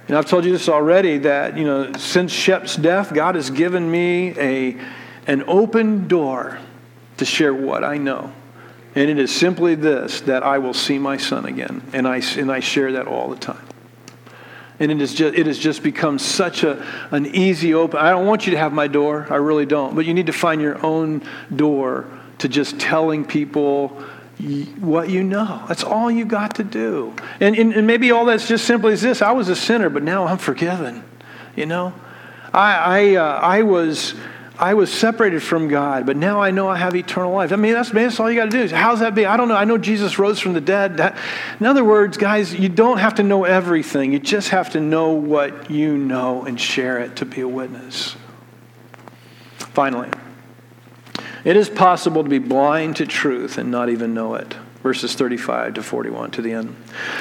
And 0.07 0.19
I've 0.19 0.27
told 0.27 0.45
you 0.45 0.53
this 0.53 0.69
already 0.69 1.19
that, 1.19 1.57
you 1.57 1.65
know, 1.65 1.93
since 1.95 2.31
Shep's 2.33 2.77
death, 2.77 3.15
God 3.15 3.37
has 3.37 3.49
given 3.49 3.91
me 3.91 4.37
a, 4.37 4.77
an 5.27 5.45
open 5.47 6.09
door 6.09 6.59
to 7.21 7.25
share 7.25 7.55
what 7.55 7.85
I 7.85 7.99
know. 7.99 8.33
And 8.95 9.09
it 9.09 9.19
is 9.19 9.35
simply 9.35 9.77
this 9.77 10.23
that 10.23 10.43
I 10.43 10.59
will 10.59 10.75
see 10.75 10.99
my 10.99 11.17
son 11.17 11.45
again. 11.47 11.83
And 11.93 12.09
I, 12.09 12.21
and 12.37 12.51
I 12.51 12.61
share 12.61 12.93
that 12.93 13.07
all 13.07 13.29
the 13.29 13.37
time. 13.37 13.65
And 14.81 14.91
it, 14.91 15.01
is 15.01 15.15
just, 15.15 15.39
it 15.39 15.47
has 15.47 15.59
just 15.59 15.83
become 15.83 16.19
such 16.19 16.65
a, 16.65 16.85
an 17.11 17.27
easy 17.27 17.75
open. 17.75 18.01
I 18.01 18.11
don't 18.11 18.27
want 18.27 18.47
you 18.47 18.53
to 18.53 18.59
have 18.59 18.73
my 18.73 18.89
door. 18.89 19.27
I 19.31 19.37
really 19.37 19.67
don't. 19.67 19.95
But 19.95 20.07
you 20.07 20.15
need 20.15 20.27
to 20.27 20.33
find 20.33 20.61
your 20.61 20.85
own 20.85 21.23
door 21.55 22.07
to 22.39 22.49
just 22.49 22.81
telling 22.81 23.27
people 23.27 23.89
what 24.79 25.11
you 25.11 25.23
know. 25.23 25.63
That's 25.69 25.85
all 25.85 26.11
you 26.11 26.25
got 26.25 26.55
to 26.55 26.65
do. 26.65 27.15
And, 27.39 27.57
and, 27.57 27.75
and 27.75 27.87
maybe 27.87 28.11
all 28.11 28.25
that's 28.25 28.49
just 28.49 28.65
simply 28.65 28.95
is 28.95 29.03
this 29.03 29.21
I 29.21 29.33
was 29.33 29.51
a 29.51 29.57
sinner, 29.57 29.91
but 29.91 30.03
now 30.03 30.27
I'm 30.27 30.39
forgiven. 30.39 31.05
You 31.55 31.67
know? 31.67 31.93
I, 32.55 32.73
I, 32.73 33.15
uh, 33.17 33.41
I 33.41 33.63
was 33.63 34.15
I 34.61 34.75
was 34.75 34.93
separated 34.93 35.43
from 35.43 35.69
God, 35.69 36.05
but 36.05 36.19
now 36.19 36.43
I 36.43 36.51
know 36.51 36.69
I 36.69 36.77
have 36.77 36.95
eternal 36.95 37.33
life. 37.33 37.51
I 37.51 37.57
mean, 37.57 37.73
that's, 37.73 37.89
that's 37.91 38.21
all 38.21 38.31
you 38.31 38.37
got 38.37 38.51
to 38.51 38.69
do. 38.69 38.75
How's 38.75 39.01
that 39.01 39.15
be? 39.15 39.25
I 39.25 39.39
don't 39.39 39.49
know. 39.49 39.57
I 39.57 39.65
know 39.65 39.79
Jesus 39.79 40.19
rose 40.19 40.39
from 40.39 40.53
the 40.53 40.61
dead. 40.61 40.99
That, 40.99 41.17
in 41.59 41.65
other 41.65 41.83
words, 41.83 42.19
guys, 42.19 42.55
you 42.55 42.69
don't 42.69 42.99
have 42.99 43.15
to 43.15 43.23
know 43.23 43.45
everything. 43.45 44.13
You 44.13 44.19
just 44.19 44.51
have 44.51 44.69
to 44.71 44.81
know 44.81 45.13
what 45.13 45.71
you 45.71 45.97
know 45.97 46.45
and 46.45 46.61
share 46.61 46.99
it 46.99 47.17
to 47.17 47.25
be 47.25 47.41
a 47.41 47.49
witness. 47.49 48.17
Finally, 49.57 50.11
it 51.43 51.57
is 51.57 51.71
possible 51.71 52.23
to 52.23 52.29
be 52.29 52.39
blind 52.39 52.97
to 52.97 53.07
truth 53.07 53.57
and 53.57 53.71
not 53.71 53.89
even 53.89 54.13
know 54.13 54.35
it 54.35 54.55
verses 54.83 55.15
35 55.15 55.75
to 55.75 55.83
41 55.83 56.31
to 56.33 56.43
the 56.43 56.53
end. 56.53 56.75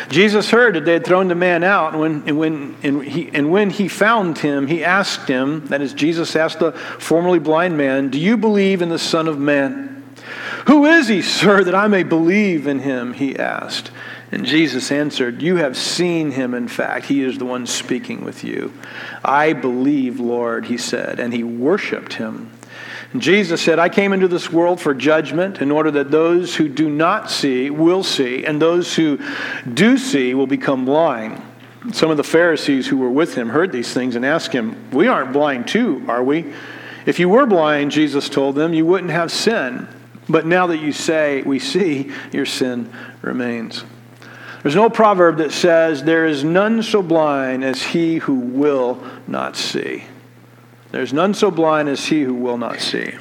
Jesus 0.09 0.49
heard 0.49 0.75
that 0.75 0.85
they 0.85 0.93
had 0.93 1.05
thrown 1.05 1.27
the 1.27 1.35
man 1.35 1.63
out, 1.63 1.93
and 1.93 2.01
when, 2.01 2.23
and 2.27 2.37
when, 2.37 2.77
and 2.83 3.03
he, 3.03 3.29
and 3.33 3.51
when 3.51 3.69
he 3.69 3.87
found 3.87 4.37
him, 4.37 4.67
he 4.67 4.83
asked 4.83 5.27
him, 5.27 5.67
that 5.67 5.81
is, 5.81 5.93
Jesus 5.93 6.35
asked 6.35 6.59
the 6.59 6.71
formerly 6.71 7.39
blind 7.39 7.77
man, 7.77 8.09
Do 8.09 8.19
you 8.19 8.37
believe 8.37 8.81
in 8.81 8.89
the 8.89 8.99
Son 8.99 9.27
of 9.27 9.37
Man? 9.37 10.03
Who 10.67 10.85
is 10.85 11.07
he, 11.07 11.21
sir, 11.21 11.63
that 11.63 11.75
I 11.75 11.87
may 11.87 12.03
believe 12.03 12.67
in 12.67 12.79
him? 12.79 13.13
He 13.13 13.37
asked. 13.37 13.91
And 14.31 14.45
Jesus 14.45 14.91
answered, 14.91 15.41
You 15.41 15.55
have 15.55 15.75
seen 15.75 16.31
him, 16.31 16.53
in 16.53 16.67
fact. 16.67 17.07
He 17.07 17.23
is 17.23 17.37
the 17.37 17.45
one 17.45 17.65
speaking 17.65 18.23
with 18.23 18.43
you. 18.43 18.73
I 19.23 19.53
believe, 19.53 20.19
Lord, 20.19 20.65
he 20.65 20.77
said, 20.77 21.19
and 21.19 21.33
he 21.33 21.43
worshiped 21.43 22.13
him. 22.13 22.51
Jesus 23.17 23.61
said, 23.61 23.79
I 23.79 23.89
came 23.89 24.13
into 24.13 24.27
this 24.27 24.51
world 24.51 24.79
for 24.79 24.93
judgment 24.93 25.61
in 25.61 25.71
order 25.71 25.89
that 25.91 26.11
those 26.11 26.55
who 26.55 26.69
do 26.69 26.89
not 26.89 27.31
see 27.31 27.71
will 27.71 28.03
see, 28.03 28.45
and 28.45 28.61
those 28.61 28.95
who 28.95 29.19
do 29.73 29.97
see 29.97 30.35
will 30.35 30.45
become 30.45 30.85
blind. 30.85 31.41
Some 31.91 32.11
of 32.11 32.17
the 32.17 32.23
Pharisees 32.23 32.87
who 32.87 32.97
were 32.97 33.09
with 33.09 33.33
him 33.33 33.49
heard 33.49 33.71
these 33.71 33.93
things 33.93 34.15
and 34.15 34.23
asked 34.23 34.53
him, 34.53 34.91
We 34.91 35.07
aren't 35.07 35.33
blind 35.33 35.67
too, 35.67 36.05
are 36.07 36.23
we? 36.23 36.53
If 37.05 37.19
you 37.19 37.29
were 37.29 37.47
blind, 37.47 37.91
Jesus 37.91 38.29
told 38.29 38.55
them, 38.55 38.73
you 38.73 38.85
wouldn't 38.85 39.11
have 39.11 39.31
sin. 39.31 39.87
But 40.27 40.45
now 40.45 40.67
that 40.67 40.77
you 40.77 40.91
say, 40.91 41.41
we 41.41 41.57
see, 41.57 42.11
your 42.31 42.45
sin 42.45 42.93
remains. 43.23 43.83
There's 44.61 44.75
no 44.75 44.89
proverb 44.89 45.37
that 45.37 45.51
says, 45.51 46.03
There 46.03 46.27
is 46.27 46.43
none 46.43 46.83
so 46.83 47.01
blind 47.01 47.63
as 47.63 47.81
he 47.81 48.17
who 48.17 48.35
will 48.35 49.03
not 49.27 49.55
see. 49.55 50.03
There's 50.91 51.13
none 51.13 51.33
so 51.33 51.51
blind 51.51 51.89
as 51.89 52.05
he 52.05 52.23
who 52.23 52.33
will 52.33 52.57
not 52.57 52.79
see. 52.79 53.13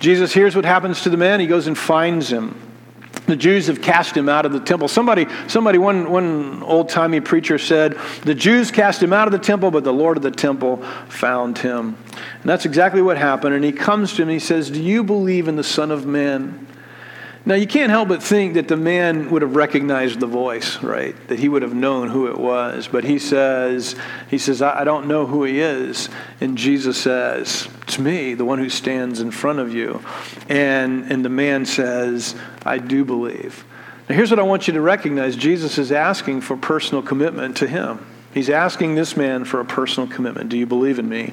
Jesus 0.00 0.32
hears 0.32 0.56
what 0.56 0.64
happens 0.64 1.02
to 1.02 1.10
the 1.10 1.16
man. 1.16 1.38
He 1.38 1.46
goes 1.46 1.68
and 1.68 1.78
finds 1.78 2.30
him. 2.30 2.60
The 3.26 3.36
Jews 3.36 3.68
have 3.68 3.80
cast 3.80 4.16
him 4.16 4.28
out 4.28 4.44
of 4.44 4.52
the 4.52 4.58
temple. 4.58 4.88
Somebody, 4.88 5.26
somebody 5.46 5.78
one, 5.78 6.10
one 6.10 6.62
old 6.64 6.88
timey 6.88 7.20
preacher 7.20 7.56
said, 7.56 7.96
The 8.24 8.34
Jews 8.34 8.72
cast 8.72 9.00
him 9.00 9.12
out 9.12 9.28
of 9.28 9.32
the 9.32 9.38
temple, 9.38 9.70
but 9.70 9.84
the 9.84 9.92
Lord 9.92 10.16
of 10.16 10.24
the 10.24 10.30
temple 10.32 10.78
found 11.08 11.58
him. 11.58 11.96
And 12.14 12.44
that's 12.50 12.64
exactly 12.64 13.00
what 13.00 13.16
happened. 13.16 13.54
And 13.54 13.64
he 13.64 13.70
comes 13.70 14.14
to 14.14 14.22
him 14.22 14.28
and 14.28 14.34
he 14.34 14.44
says, 14.44 14.70
Do 14.70 14.82
you 14.82 15.04
believe 15.04 15.46
in 15.46 15.54
the 15.54 15.62
Son 15.62 15.92
of 15.92 16.04
Man? 16.04 16.66
Now, 17.44 17.56
you 17.56 17.66
can't 17.66 17.90
help 17.90 18.08
but 18.08 18.22
think 18.22 18.54
that 18.54 18.68
the 18.68 18.76
man 18.76 19.28
would 19.30 19.42
have 19.42 19.56
recognized 19.56 20.20
the 20.20 20.28
voice, 20.28 20.80
right? 20.80 21.16
That 21.26 21.40
he 21.40 21.48
would 21.48 21.62
have 21.62 21.74
known 21.74 22.08
who 22.08 22.28
it 22.28 22.38
was. 22.38 22.86
But 22.86 23.02
he 23.02 23.18
says, 23.18 23.96
he 24.28 24.38
says, 24.38 24.62
I 24.62 24.84
don't 24.84 25.08
know 25.08 25.26
who 25.26 25.42
he 25.42 25.60
is. 25.60 26.08
And 26.40 26.56
Jesus 26.56 27.00
says, 27.00 27.68
It's 27.82 27.98
me, 27.98 28.34
the 28.34 28.44
one 28.44 28.60
who 28.60 28.68
stands 28.68 29.20
in 29.20 29.32
front 29.32 29.58
of 29.58 29.74
you. 29.74 30.04
And, 30.48 31.10
and 31.10 31.24
the 31.24 31.28
man 31.28 31.66
says, 31.66 32.36
I 32.64 32.78
do 32.78 33.04
believe. 33.04 33.64
Now, 34.08 34.14
here's 34.14 34.30
what 34.30 34.38
I 34.38 34.44
want 34.44 34.68
you 34.68 34.74
to 34.74 34.80
recognize 34.80 35.34
Jesus 35.34 35.78
is 35.78 35.90
asking 35.90 36.42
for 36.42 36.56
personal 36.56 37.02
commitment 37.02 37.56
to 37.56 37.66
him. 37.66 38.06
He's 38.34 38.48
asking 38.48 38.94
this 38.94 39.16
man 39.16 39.44
for 39.44 39.60
a 39.60 39.64
personal 39.64 40.08
commitment. 40.08 40.48
Do 40.48 40.56
you 40.56 40.66
believe 40.66 40.98
in 40.98 41.08
me? 41.08 41.32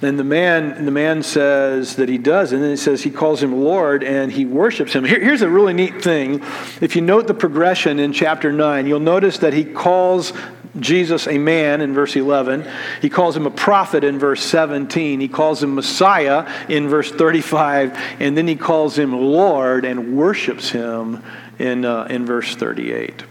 And 0.00 0.18
the 0.18 0.24
man, 0.24 0.84
the 0.84 0.90
man 0.90 1.22
says 1.22 1.96
that 1.96 2.08
he 2.08 2.18
does, 2.18 2.52
and 2.52 2.60
then 2.60 2.70
he 2.70 2.76
says 2.76 3.02
he 3.02 3.10
calls 3.10 3.40
him 3.40 3.62
Lord 3.62 4.02
and 4.02 4.32
he 4.32 4.44
worships 4.44 4.92
him. 4.92 5.04
Here, 5.04 5.20
here's 5.20 5.42
a 5.42 5.48
really 5.48 5.72
neat 5.72 6.02
thing. 6.02 6.42
If 6.80 6.96
you 6.96 7.02
note 7.02 7.28
the 7.28 7.34
progression 7.34 8.00
in 8.00 8.12
chapter 8.12 8.52
9, 8.52 8.86
you'll 8.88 8.98
notice 8.98 9.38
that 9.38 9.52
he 9.52 9.64
calls 9.64 10.32
Jesus 10.80 11.28
a 11.28 11.38
man 11.38 11.80
in 11.80 11.94
verse 11.94 12.16
11. 12.16 12.68
He 13.00 13.10
calls 13.10 13.36
him 13.36 13.46
a 13.46 13.50
prophet 13.50 14.02
in 14.02 14.18
verse 14.18 14.42
17. 14.42 15.20
He 15.20 15.28
calls 15.28 15.62
him 15.62 15.76
Messiah 15.76 16.50
in 16.68 16.88
verse 16.88 17.12
35. 17.12 17.96
And 18.18 18.36
then 18.36 18.48
he 18.48 18.56
calls 18.56 18.98
him 18.98 19.12
Lord 19.12 19.84
and 19.84 20.16
worships 20.16 20.70
him 20.70 21.22
in, 21.58 21.84
uh, 21.84 22.06
in 22.10 22.26
verse 22.26 22.56
38. 22.56 23.22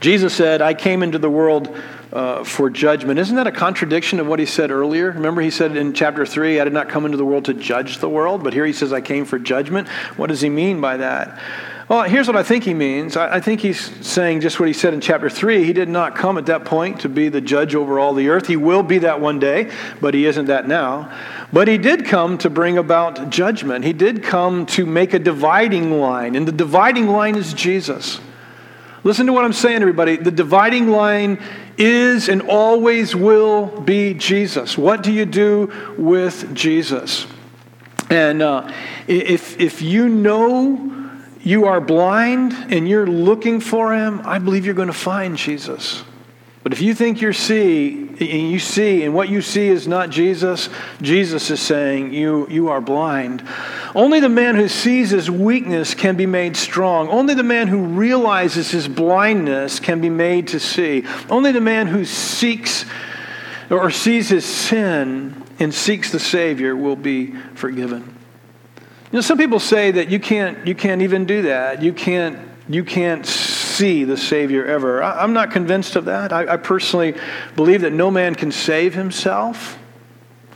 Jesus 0.00 0.34
said, 0.34 0.62
I 0.62 0.74
came 0.74 1.02
into 1.02 1.18
the 1.18 1.30
world 1.30 1.76
uh, 2.12 2.44
for 2.44 2.70
judgment. 2.70 3.18
Isn't 3.18 3.36
that 3.36 3.46
a 3.46 3.52
contradiction 3.52 4.20
of 4.20 4.26
what 4.26 4.38
he 4.38 4.46
said 4.46 4.70
earlier? 4.70 5.10
Remember, 5.10 5.40
he 5.40 5.50
said 5.50 5.76
in 5.76 5.92
chapter 5.92 6.24
3, 6.24 6.60
I 6.60 6.64
did 6.64 6.72
not 6.72 6.88
come 6.88 7.04
into 7.04 7.16
the 7.16 7.24
world 7.24 7.44
to 7.46 7.54
judge 7.54 7.98
the 7.98 8.08
world, 8.08 8.42
but 8.42 8.52
here 8.52 8.64
he 8.64 8.72
says, 8.72 8.92
I 8.92 9.00
came 9.00 9.24
for 9.24 9.38
judgment. 9.38 9.88
What 10.16 10.28
does 10.28 10.40
he 10.40 10.48
mean 10.48 10.80
by 10.80 10.96
that? 10.98 11.38
Well, 11.88 12.02
here's 12.02 12.26
what 12.26 12.36
I 12.36 12.42
think 12.42 12.64
he 12.64 12.74
means. 12.74 13.16
I, 13.16 13.36
I 13.36 13.40
think 13.40 13.62
he's 13.62 14.06
saying 14.06 14.42
just 14.42 14.60
what 14.60 14.68
he 14.68 14.74
said 14.74 14.92
in 14.92 15.00
chapter 15.00 15.30
3. 15.30 15.64
He 15.64 15.72
did 15.72 15.88
not 15.88 16.14
come 16.14 16.36
at 16.36 16.46
that 16.46 16.66
point 16.66 17.00
to 17.00 17.08
be 17.08 17.30
the 17.30 17.40
judge 17.40 17.74
over 17.74 17.98
all 17.98 18.12
the 18.12 18.28
earth. 18.28 18.46
He 18.46 18.56
will 18.56 18.82
be 18.82 18.98
that 18.98 19.22
one 19.22 19.38
day, 19.38 19.70
but 19.98 20.12
he 20.12 20.26
isn't 20.26 20.46
that 20.46 20.68
now. 20.68 21.10
But 21.50 21.66
he 21.66 21.78
did 21.78 22.04
come 22.04 22.36
to 22.38 22.50
bring 22.50 22.76
about 22.76 23.30
judgment. 23.30 23.86
He 23.86 23.94
did 23.94 24.22
come 24.22 24.66
to 24.66 24.84
make 24.84 25.14
a 25.14 25.18
dividing 25.18 25.98
line, 25.98 26.36
and 26.36 26.46
the 26.46 26.52
dividing 26.52 27.08
line 27.08 27.36
is 27.36 27.54
Jesus. 27.54 28.20
Listen 29.04 29.26
to 29.26 29.32
what 29.32 29.44
I'm 29.44 29.52
saying, 29.52 29.80
everybody. 29.80 30.16
The 30.16 30.30
dividing 30.30 30.88
line 30.88 31.40
is 31.76 32.28
and 32.28 32.42
always 32.42 33.14
will 33.14 33.66
be 33.66 34.14
Jesus. 34.14 34.76
What 34.76 35.02
do 35.02 35.12
you 35.12 35.24
do 35.24 35.72
with 35.96 36.54
Jesus? 36.54 37.26
And 38.10 38.42
uh, 38.42 38.72
if, 39.06 39.60
if 39.60 39.82
you 39.82 40.08
know 40.08 41.12
you 41.42 41.66
are 41.66 41.80
blind 41.80 42.52
and 42.70 42.88
you're 42.88 43.06
looking 43.06 43.60
for 43.60 43.94
him, 43.94 44.20
I 44.24 44.38
believe 44.38 44.66
you're 44.66 44.74
going 44.74 44.88
to 44.88 44.94
find 44.94 45.36
Jesus. 45.36 46.02
But 46.62 46.72
if 46.72 46.80
you 46.82 46.94
think 46.94 47.22
you 47.22 47.32
see, 47.32 47.92
and 47.92 48.50
you 48.50 48.58
see, 48.58 49.04
and 49.04 49.14
what 49.14 49.28
you 49.28 49.40
see 49.40 49.68
is 49.68 49.86
not 49.86 50.10
Jesus, 50.10 50.68
Jesus 51.00 51.50
is 51.50 51.60
saying 51.60 52.12
you, 52.12 52.48
you 52.50 52.68
are 52.68 52.80
blind. 52.80 53.46
Only 53.94 54.20
the 54.20 54.28
man 54.28 54.56
who 54.56 54.68
sees 54.68 55.10
his 55.10 55.30
weakness 55.30 55.94
can 55.94 56.16
be 56.16 56.26
made 56.26 56.56
strong. 56.56 57.08
Only 57.08 57.34
the 57.34 57.44
man 57.44 57.68
who 57.68 57.78
realizes 57.78 58.70
his 58.70 58.88
blindness 58.88 59.78
can 59.78 60.00
be 60.00 60.10
made 60.10 60.48
to 60.48 60.60
see. 60.60 61.04
Only 61.30 61.52
the 61.52 61.60
man 61.60 61.86
who 61.86 62.04
seeks 62.04 62.84
or 63.70 63.90
sees 63.90 64.28
his 64.28 64.44
sin 64.44 65.42
and 65.58 65.72
seeks 65.72 66.10
the 66.10 66.20
Savior 66.20 66.74
will 66.76 66.96
be 66.96 67.32
forgiven. 67.54 68.16
You 69.10 69.18
know, 69.18 69.20
some 69.20 69.38
people 69.38 69.60
say 69.60 69.90
that 69.92 70.10
you 70.10 70.18
can't, 70.18 70.66
you 70.66 70.74
can't 70.74 71.02
even 71.02 71.24
do 71.24 71.42
that. 71.42 71.82
You 71.82 71.92
can't, 71.92 72.38
you 72.68 72.84
can't 72.84 73.24
see 73.78 74.04
the 74.04 74.16
Savior 74.16 74.64
ever. 74.64 75.02
I, 75.02 75.22
am 75.22 75.32
not 75.32 75.52
convinced 75.52 75.94
of 75.94 76.06
that. 76.06 76.32
I, 76.32 76.54
I 76.54 76.56
personally 76.56 77.14
believe 77.54 77.82
that 77.82 77.92
no 77.92 78.10
man 78.10 78.34
can 78.34 78.50
save 78.50 78.94
himself. 78.94 79.78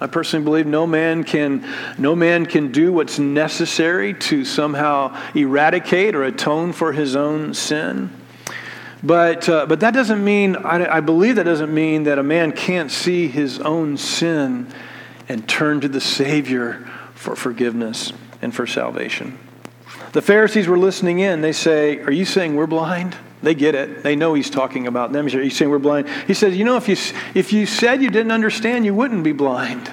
I 0.00 0.08
personally 0.08 0.44
believe 0.44 0.66
no 0.66 0.84
man 0.84 1.22
can 1.22 1.64
no 1.96 2.16
man 2.16 2.44
can 2.46 2.72
do 2.72 2.92
what's 2.92 3.20
necessary 3.20 4.14
to 4.14 4.44
somehow 4.44 5.16
eradicate 5.34 6.16
or 6.16 6.24
atone 6.24 6.72
for 6.72 6.92
his 6.92 7.14
own 7.14 7.54
sin. 7.54 8.10
But, 9.04 9.48
uh, 9.48 9.66
but 9.66 9.80
that 9.80 9.94
doesn't 9.94 10.22
mean, 10.22 10.56
I, 10.56 10.96
I 10.96 11.00
believe 11.00 11.36
that 11.36 11.44
doesn't 11.44 11.72
mean 11.72 12.04
that 12.04 12.18
a 12.18 12.22
man 12.22 12.52
can't 12.52 12.90
see 12.90 13.26
his 13.26 13.58
own 13.58 13.96
sin 13.96 14.72
and 15.28 15.48
turn 15.48 15.80
to 15.80 15.88
the 15.88 16.00
Savior 16.00 16.88
for 17.14 17.34
forgiveness 17.34 18.12
and 18.40 18.54
for 18.54 18.66
salvation. 18.66 19.38
The 20.12 20.22
Pharisees 20.22 20.68
were 20.68 20.78
listening 20.78 21.20
in. 21.20 21.40
They 21.40 21.52
say, 21.52 21.98
Are 22.00 22.12
you 22.12 22.24
saying 22.24 22.54
we're 22.54 22.66
blind? 22.66 23.16
They 23.42 23.54
get 23.54 23.74
it. 23.74 24.02
They 24.02 24.14
know 24.14 24.34
he's 24.34 24.50
talking 24.50 24.86
about 24.86 25.12
them. 25.12 25.26
He's 25.26 25.56
saying 25.56 25.70
we're 25.70 25.78
blind. 25.78 26.08
He 26.26 26.34
says, 26.34 26.56
You 26.56 26.64
know, 26.64 26.76
if 26.76 26.88
you, 26.88 26.96
if 27.34 27.52
you 27.52 27.66
said 27.66 28.02
you 28.02 28.10
didn't 28.10 28.32
understand, 28.32 28.84
you 28.84 28.94
wouldn't 28.94 29.24
be 29.24 29.32
blind. 29.32 29.90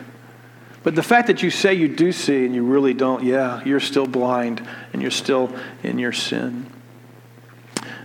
But 0.83 0.95
the 0.95 1.03
fact 1.03 1.27
that 1.27 1.43
you 1.43 1.49
say 1.49 1.73
you 1.73 1.87
do 1.87 2.11
see 2.11 2.45
and 2.45 2.55
you 2.55 2.63
really 2.63 2.93
don't, 2.93 3.23
yeah, 3.23 3.61
you're 3.63 3.79
still 3.79 4.07
blind 4.07 4.65
and 4.93 5.01
you're 5.01 5.11
still 5.11 5.53
in 5.83 5.99
your 5.99 6.13
sin. 6.13 6.67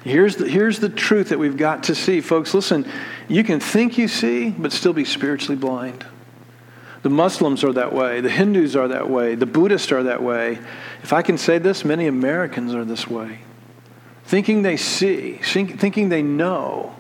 Here's 0.03 0.37
the, 0.37 0.49
here's 0.49 0.81
the 0.81 0.89
truth 0.89 1.31
that 1.31 1.39
we've 1.39 1.57
got 1.57 1.85
to 1.85 1.95
see. 1.95 2.21
Folks, 2.21 2.53
listen, 2.53 2.87
you 3.29 3.43
can 3.43 3.61
think 3.61 3.97
you 3.97 4.09
see, 4.09 4.51
but 4.51 4.73
still 4.73 4.93
be 4.93 5.05
spiritually 5.05 5.57
blind. 5.57 6.05
The 7.05 7.11
Muslims 7.11 7.63
are 7.65 7.73
that 7.75 7.93
way. 7.93 8.23
The 8.23 8.31
Hindus 8.31 8.75
are 8.77 8.89
that 8.89 9.11
way. 9.11 9.35
The 9.35 9.45
Buddhists 9.45 9.93
are 9.93 10.05
that 10.05 10.23
way. 10.23 10.59
If 11.03 11.13
I 11.13 11.21
can 11.21 11.37
say 11.37 11.59
this, 11.59 11.85
many 11.85 12.07
Americans 12.07 12.75
are 12.75 12.83
this 12.83 13.07
way. 13.07 13.41
Thinking 14.25 14.63
they 14.63 14.79
see, 14.79 15.35
thinking 15.35 16.09
they 16.09 16.23
know, 16.23 16.97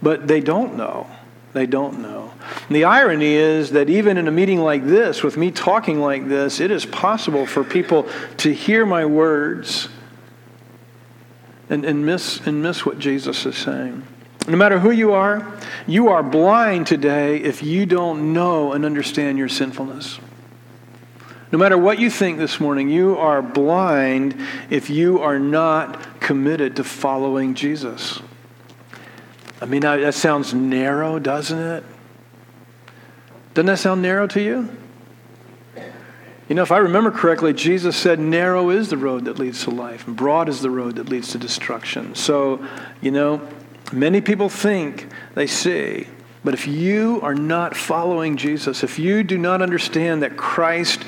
but 0.00 0.28
they 0.28 0.40
don't 0.40 0.76
know. 0.76 1.08
They 1.52 1.66
don't 1.66 2.00
know. 2.00 2.32
And 2.68 2.76
the 2.76 2.84
irony 2.84 3.32
is 3.32 3.72
that 3.72 3.90
even 3.90 4.18
in 4.18 4.28
a 4.28 4.30
meeting 4.30 4.60
like 4.60 4.86
this, 4.86 5.24
with 5.24 5.36
me 5.36 5.50
talking 5.50 5.98
like 5.98 6.28
this, 6.28 6.60
it 6.60 6.70
is 6.70 6.86
possible 6.86 7.44
for 7.44 7.64
people 7.64 8.08
to 8.36 8.54
hear 8.54 8.86
my 8.86 9.04
words 9.04 9.88
and, 11.68 11.84
and, 11.84 12.06
miss, 12.06 12.38
and 12.46 12.62
miss 12.62 12.86
what 12.86 13.00
Jesus 13.00 13.44
is 13.46 13.56
saying. 13.56 14.06
No 14.48 14.56
matter 14.56 14.78
who 14.78 14.90
you 14.90 15.12
are, 15.12 15.46
you 15.86 16.08
are 16.08 16.22
blind 16.22 16.86
today 16.86 17.36
if 17.36 17.62
you 17.62 17.86
don't 17.86 18.32
know 18.32 18.72
and 18.72 18.84
understand 18.84 19.38
your 19.38 19.48
sinfulness. 19.48 20.18
No 21.52 21.58
matter 21.58 21.76
what 21.76 21.98
you 21.98 22.10
think 22.10 22.38
this 22.38 22.60
morning, 22.60 22.88
you 22.88 23.16
are 23.18 23.42
blind 23.42 24.40
if 24.70 24.88
you 24.88 25.20
are 25.20 25.38
not 25.38 26.20
committed 26.20 26.76
to 26.76 26.84
following 26.84 27.54
Jesus. 27.54 28.20
I 29.60 29.66
mean, 29.66 29.82
that 29.82 30.14
sounds 30.14 30.54
narrow, 30.54 31.18
doesn't 31.18 31.58
it? 31.58 31.84
Doesn't 33.52 33.66
that 33.66 33.78
sound 33.78 34.00
narrow 34.00 34.26
to 34.28 34.40
you? 34.40 34.68
You 36.48 36.56
know, 36.56 36.62
if 36.62 36.72
I 36.72 36.78
remember 36.78 37.10
correctly, 37.10 37.52
Jesus 37.52 37.96
said, 37.96 38.18
Narrow 38.18 38.70
is 38.70 38.88
the 38.88 38.96
road 38.96 39.26
that 39.26 39.38
leads 39.38 39.64
to 39.64 39.70
life, 39.70 40.06
and 40.08 40.16
broad 40.16 40.48
is 40.48 40.60
the 40.60 40.70
road 40.70 40.96
that 40.96 41.08
leads 41.08 41.30
to 41.32 41.38
destruction. 41.38 42.14
So, 42.16 42.64
you 43.00 43.12
know, 43.12 43.40
Many 43.92 44.20
people 44.20 44.48
think 44.48 45.08
they 45.34 45.46
see, 45.46 46.06
but 46.44 46.54
if 46.54 46.66
you 46.66 47.20
are 47.22 47.34
not 47.34 47.76
following 47.76 48.36
Jesus, 48.36 48.82
if 48.82 48.98
you 48.98 49.22
do 49.22 49.36
not 49.36 49.60
understand 49.60 50.22
that 50.22 50.36
Christ 50.36 51.04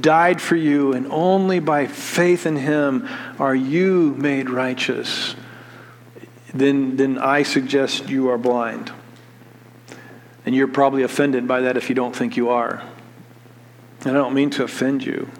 died 0.00 0.40
for 0.40 0.56
you 0.56 0.92
and 0.92 1.06
only 1.10 1.58
by 1.58 1.86
faith 1.86 2.46
in 2.46 2.56
him 2.56 3.06
are 3.38 3.54
you 3.54 4.14
made 4.16 4.48
righteous, 4.48 5.34
then, 6.54 6.96
then 6.96 7.18
I 7.18 7.42
suggest 7.42 8.08
you 8.08 8.30
are 8.30 8.38
blind. 8.38 8.92
And 10.46 10.54
you're 10.54 10.68
probably 10.68 11.02
offended 11.02 11.46
by 11.46 11.60
that 11.62 11.76
if 11.76 11.88
you 11.88 11.94
don't 11.94 12.16
think 12.16 12.36
you 12.36 12.48
are. 12.48 12.82
And 14.00 14.12
I 14.12 14.14
don't 14.14 14.34
mean 14.34 14.50
to 14.50 14.64
offend 14.64 15.04
you. 15.04 15.30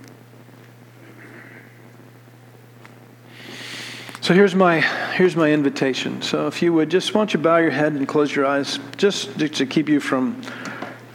So 4.30 4.34
here's 4.34 4.54
my 4.54 4.80
here's 4.80 5.34
my 5.34 5.50
invitation. 5.50 6.22
So 6.22 6.46
if 6.46 6.62
you 6.62 6.72
would 6.72 6.88
just 6.88 7.16
want 7.16 7.34
you 7.34 7.40
bow 7.40 7.56
your 7.56 7.72
head 7.72 7.94
and 7.94 8.06
close 8.06 8.32
your 8.32 8.46
eyes, 8.46 8.78
just 8.96 9.36
to 9.40 9.66
keep 9.66 9.88
you 9.88 9.98
from, 9.98 10.40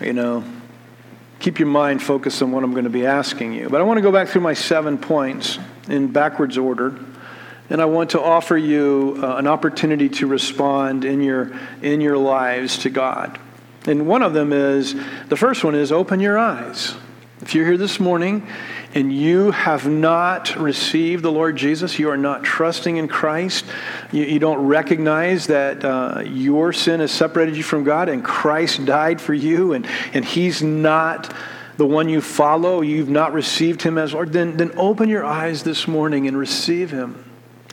you 0.01 0.11
know, 0.11 0.43
keep 1.39 1.57
your 1.57 1.69
mind 1.69 2.03
focused 2.03 2.41
on 2.41 2.51
what 2.51 2.65
I'm 2.65 2.71
going 2.71 2.83
to 2.83 2.89
be 2.89 3.05
asking 3.05 3.53
you. 3.53 3.69
But 3.69 3.79
I 3.79 3.85
want 3.85 3.99
to 3.99 4.01
go 4.01 4.11
back 4.11 4.27
through 4.27 4.41
my 4.41 4.53
seven 4.53 4.97
points 4.97 5.57
in 5.87 6.11
backwards 6.11 6.57
order. 6.57 6.99
And 7.69 7.81
I 7.81 7.85
want 7.85 8.09
to 8.09 8.21
offer 8.21 8.57
you 8.57 9.17
uh, 9.23 9.37
an 9.37 9.47
opportunity 9.47 10.09
to 10.09 10.27
respond 10.27 11.05
in 11.05 11.21
your, 11.21 11.57
in 11.81 12.01
your 12.01 12.17
lives 12.17 12.79
to 12.79 12.89
God. 12.89 13.39
And 13.85 14.07
one 14.07 14.23
of 14.23 14.33
them 14.33 14.51
is 14.51 14.93
the 15.29 15.37
first 15.37 15.63
one 15.63 15.73
is 15.73 15.89
open 15.89 16.19
your 16.19 16.37
eyes. 16.37 16.93
If 17.41 17.55
you're 17.55 17.65
here 17.65 17.77
this 17.77 17.97
morning 17.97 18.45
and 18.95 19.13
you 19.13 19.51
have 19.51 19.87
not 19.87 20.55
received 20.55 21.21
the 21.21 21.31
Lord 21.31 21.57
Jesus, 21.57 21.99
you 21.99 22.09
are 22.09 22.17
not 22.17 22.43
trusting 22.43 22.95
in 22.95 23.09
Christ, 23.09 23.65
you, 24.13 24.23
you 24.23 24.39
don't 24.39 24.65
recognize 24.65 25.47
that 25.47 25.83
uh, 25.83 26.23
your 26.25 26.71
sin 26.71 27.01
has 27.01 27.11
separated 27.11 27.57
you 27.57 27.63
from 27.63 27.83
God 27.83 28.07
and 28.07 28.23
Christ 28.23 28.85
died 28.85 29.19
for 29.19 29.33
you 29.33 29.73
and, 29.73 29.85
and 30.13 30.23
He's 30.23 30.63
not 30.63 31.31
the 31.75 31.85
one 31.85 32.07
you 32.07 32.21
follow, 32.21 32.79
you've 32.79 33.09
not 33.09 33.33
received 33.33 33.81
Him 33.81 33.97
as 33.97 34.13
Lord, 34.13 34.31
then, 34.31 34.55
then 34.55 34.71
open 34.77 35.09
your 35.09 35.25
eyes 35.25 35.63
this 35.63 35.89
morning 35.89 36.25
and 36.27 36.37
receive 36.37 36.89
Him. 36.89 37.25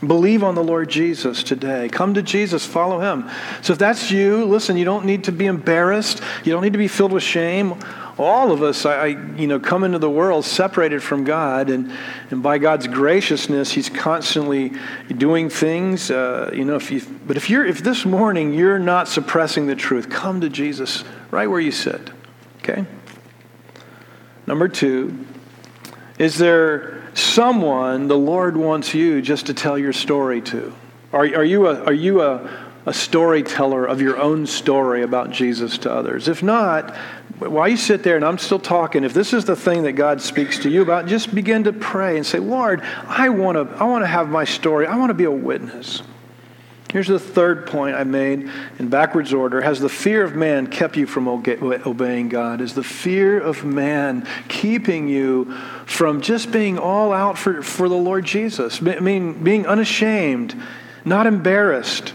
Believe 0.05 0.43
on 0.43 0.57
the 0.57 0.65
Lord 0.65 0.91
Jesus 0.91 1.45
today. 1.45 1.89
Come 1.89 2.15
to 2.15 2.23
Jesus, 2.23 2.67
follow 2.67 2.99
him. 2.99 3.31
So 3.63 3.73
if 3.73 3.79
that's 3.79 4.11
you, 4.11 4.45
listen, 4.47 4.77
you 4.77 4.85
don't 4.85 5.05
need 5.05 5.25
to 5.25 5.33
be 5.33 5.47
embarrassed. 5.47 6.21
You 6.43 6.53
don't 6.53 6.63
need 6.63 6.73
to 6.73 6.79
be 6.79 6.89
filled 6.89 7.13
with 7.13 7.23
shame. 7.23 7.75
All 8.19 8.53
of 8.53 8.63
us, 8.63 8.85
I, 8.85 9.07
you 9.07 9.47
know, 9.47 9.59
come 9.59 9.85
into 9.85 9.99
the 9.99 10.11
world 10.11 10.45
separated 10.45 11.03
from 11.03 11.25
God, 11.25 11.71
and, 11.71 11.91
and 12.31 12.43
by 12.43 12.59
God's 12.59 12.87
graciousness, 12.87 13.73
He's 13.73 13.89
constantly 13.89 14.73
doing 15.17 15.49
things. 15.49 16.11
Uh, 16.11 16.51
you 16.53 16.65
know, 16.65 16.77
if 16.77 16.91
you, 16.91 17.01
but 17.27 17.37
if 17.37 17.49
you're, 17.49 17.65
if 17.65 17.83
this 17.83 18.05
morning 18.05 18.53
you're 18.53 18.79
not 18.79 19.09
suppressing 19.09 19.67
the 19.67 19.77
truth, 19.77 20.11
come 20.11 20.43
to 20.43 20.51
Jesus 20.51 21.05
right 21.31 21.47
where 21.47 21.61
you 21.61 21.73
sit. 21.73 22.11
Okay. 22.59 22.85
Number 24.47 24.69
two, 24.69 25.27
is 26.19 26.37
there 26.37 27.03
someone 27.15 28.09
the 28.09 28.19
Lord 28.19 28.57
wants 28.57 28.95
you 28.95 29.23
just 29.23 29.47
to 29.47 29.55
tell 29.55 29.79
your 29.79 29.93
story 29.93 30.41
to? 30.43 30.75
Are, 31.13 31.21
are 31.21 31.45
you, 31.45 31.67
a, 31.67 31.85
are 31.85 31.93
you 31.93 32.23
a, 32.23 32.51
a 32.87 32.93
storyteller 32.93 33.85
of 33.85 34.01
your 34.01 34.19
own 34.19 34.47
story 34.47 35.03
about 35.03 35.31
Jesus 35.31 35.79
to 35.79 35.93
others? 35.93 36.29
If 36.29 36.43
not, 36.43 36.97
while 37.51 37.69
you 37.69 37.77
sit 37.77 38.03
there 38.03 38.17
and 38.17 38.25
I'm 38.25 38.39
still 38.39 38.59
talking, 38.59 39.05
if 39.05 39.15
this 39.15 39.33
is 39.33 39.45
the 39.45 39.57
thing 39.57 39.85
that 39.85 39.93
God 39.93 40.21
speaks 40.21 40.59
to 40.61 40.71
you 40.71 40.83
about, 40.83 41.07
just 41.07 41.35
begin 41.35 41.65
to 41.65 41.73
pray 41.73 42.17
and 42.17 42.27
say, 42.27 42.39
Lord, 42.39 42.83
I 42.83 43.29
want 43.29 43.57
to, 43.57 43.77
I 43.77 43.85
want 43.85 44.03
to 44.03 44.09
have 44.09 44.29
my 44.29 44.45
story. 44.45 44.87
I 44.87 44.97
want 44.97 45.11
to 45.11 45.15
be 45.15 45.25
a 45.25 45.31
witness. 45.31 46.03
Here's 46.93 47.09
the 47.09 47.19
third 47.19 47.67
point 47.67 47.97
I 47.97 48.05
made 48.05 48.51
in 48.79 48.89
backwards 48.89 49.33
order. 49.33 49.63
Has 49.63 49.81
the 49.81 49.89
fear 49.89 50.23
of 50.23 50.37
man 50.37 50.67
kept 50.67 50.99
you 50.99 51.07
from 51.07 51.27
obeying 51.27 52.29
God? 52.29 52.61
Is 52.61 52.75
the 52.75 52.85
fear 52.85 53.41
of 53.41 53.65
man 53.65 54.29
keeping 54.49 55.09
you 55.09 55.55
from 55.87 56.21
just 56.21 56.53
being 56.53 56.79
all 56.79 57.15
out 57.15 57.39
for, 57.39 57.63
for 57.63 57.89
the 57.89 57.97
Lord 57.97 58.27
Jesus? 58.27 58.83
I 58.83 59.01
mean, 59.01 59.43
being 59.43 59.67
unashamed, 59.67 60.55
not 61.07 61.27
embarrassed, 61.27 62.13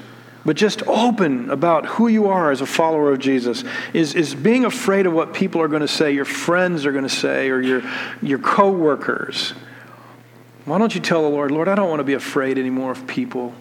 but 0.47 0.55
just 0.55 0.81
open 0.87 1.49
about 1.49 1.85
who 1.85 2.07
you 2.07 2.27
are 2.27 2.51
as 2.51 2.61
a 2.61 2.65
follower 2.65 3.11
of 3.11 3.19
Jesus. 3.19 3.65
Is, 3.93 4.15
is 4.15 4.33
being 4.33 4.63
afraid 4.63 5.05
of 5.05 5.11
what 5.11 5.33
people 5.33 5.61
are 5.61 5.67
going 5.67 5.81
to 5.81 5.89
say, 5.89 6.13
your 6.13 6.23
friends 6.23 6.85
are 6.85 6.93
going 6.93 7.03
to 7.03 7.09
say, 7.09 7.49
or 7.49 7.59
your, 7.59 7.83
your 8.21 8.39
coworkers. 8.39 9.49
Why 10.63 10.77
don't 10.77 10.95
you 10.95 11.01
tell 11.01 11.23
the 11.23 11.27
Lord, 11.27 11.51
Lord, 11.51 11.67
I 11.67 11.75
don't 11.75 11.89
want 11.89 11.99
to 11.99 12.05
be 12.05 12.13
afraid 12.13 12.57
anymore 12.57 12.91
of 12.91 13.05
people. 13.07 13.53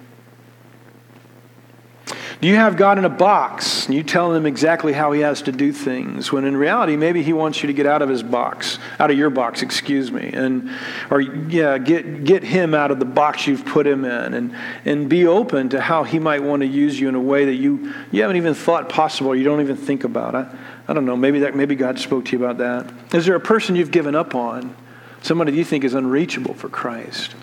Do 2.39 2.49
you 2.49 2.57
have 2.57 2.77
God 2.77 2.99
in 2.99 3.07
a 3.07 3.11
box 3.11 3.87
and 3.87 3.95
you 3.95 4.03
tell 4.03 4.35
him 4.35 4.45
exactly 4.45 4.93
how 4.93 5.13
he 5.13 5.23
has 5.23 5.41
to 5.43 5.53
do 5.53 5.73
things 5.73 6.31
when 6.31 6.45
in 6.45 6.55
reality 6.55 6.95
maybe 6.95 7.23
he 7.23 7.33
wants 7.33 7.63
you 7.63 7.69
to 7.69 7.73
get 7.73 7.87
out 7.87 8.03
of 8.03 8.11
his 8.11 8.23
box, 8.23 8.79
out 8.99 9.11
of 9.11 9.17
your 9.17 9.31
box, 9.31 9.63
excuse 9.63 10.13
me, 10.13 10.33
and 10.35 10.71
or 11.11 11.23
yeah, 11.23 11.79
get 11.79 12.25
get 12.25 12.43
him 12.43 12.75
out 12.75 12.91
of 12.91 12.99
the 12.99 13.07
box 13.07 13.47
you've 13.47 13.65
put 13.65 13.87
him 13.87 14.05
in 14.05 14.35
and 14.35 14.55
and 14.85 15.09
be 15.09 15.27
open 15.27 15.71
to 15.71 15.81
how 15.81 16.05
he 16.05 16.19
might 16.19 16.43
want 16.43 16.61
to 16.61 16.67
use 16.67 17.01
you 17.01 17.09
in 17.09 17.15
a 17.15 17.21
way 17.21 17.47
that 17.47 17.55
you 17.55 17.95
you 18.13 18.21
haven't 18.21 18.37
even 18.37 18.53
thought 18.53 18.91
possible, 18.91 19.35
you 19.35 19.45
don't 19.45 19.63
even 19.63 19.77
think 19.77 20.05
about. 20.05 20.35
I, 20.35 20.55
I 20.89 20.93
don't 20.93 21.07
know, 21.07 21.17
maybe 21.17 21.41
that 21.41 21.57
maybe 21.57 21.75
God 21.75 21.99
spoke 21.99 22.27
to 22.27 22.37
you 22.37 22.45
about 22.45 22.59
that. 22.59 23.15
Is 23.15 23.25
there 23.25 23.35
a 23.35 23.41
person 23.41 23.77
you've 23.77 23.91
given 23.91 24.15
up 24.15 24.35
on? 24.35 24.77
Somebody 25.23 25.53
you 25.53 25.65
think 25.65 25.85
is 25.85 25.95
unreachable 25.95 26.53
for 26.53 26.69
Christ? 26.69 27.35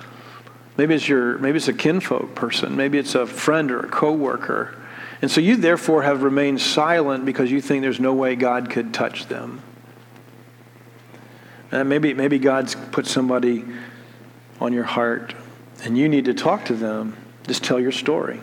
Maybe 0.78 0.94
it's 0.94 1.10
your 1.10 1.40
maybe 1.40 1.58
it's 1.58 1.68
a 1.68 1.74
kinfolk 1.74 2.36
person, 2.36 2.76
maybe 2.76 3.00
it's 3.00 3.16
a 3.16 3.26
friend 3.26 3.72
or 3.72 3.80
a 3.80 3.90
coworker 3.90 4.78
and 5.24 5.32
so 5.32 5.40
you 5.40 5.56
therefore 5.56 6.04
have 6.04 6.22
remained 6.22 6.60
silent 6.60 7.24
because 7.24 7.50
you 7.50 7.62
think 7.62 7.82
there's 7.82 7.98
no 7.98 8.14
way 8.14 8.36
God 8.36 8.70
could 8.70 8.94
touch 8.94 9.28
them. 9.28 9.62
And 11.72 11.88
maybe, 11.88 12.14
maybe 12.14 12.40
God's 12.40 12.76
put 12.92 13.08
somebody 13.08 13.64
on 14.60 14.74
your 14.74 14.84
heart 14.84 15.34
and 15.86 15.98
you 15.98 16.10
need 16.10 16.26
to 16.26 16.34
talk 16.34 16.66
to 16.66 16.74
them. 16.74 17.16
Just 17.48 17.64
tell 17.64 17.80
your 17.80 17.94
story. 17.94 18.42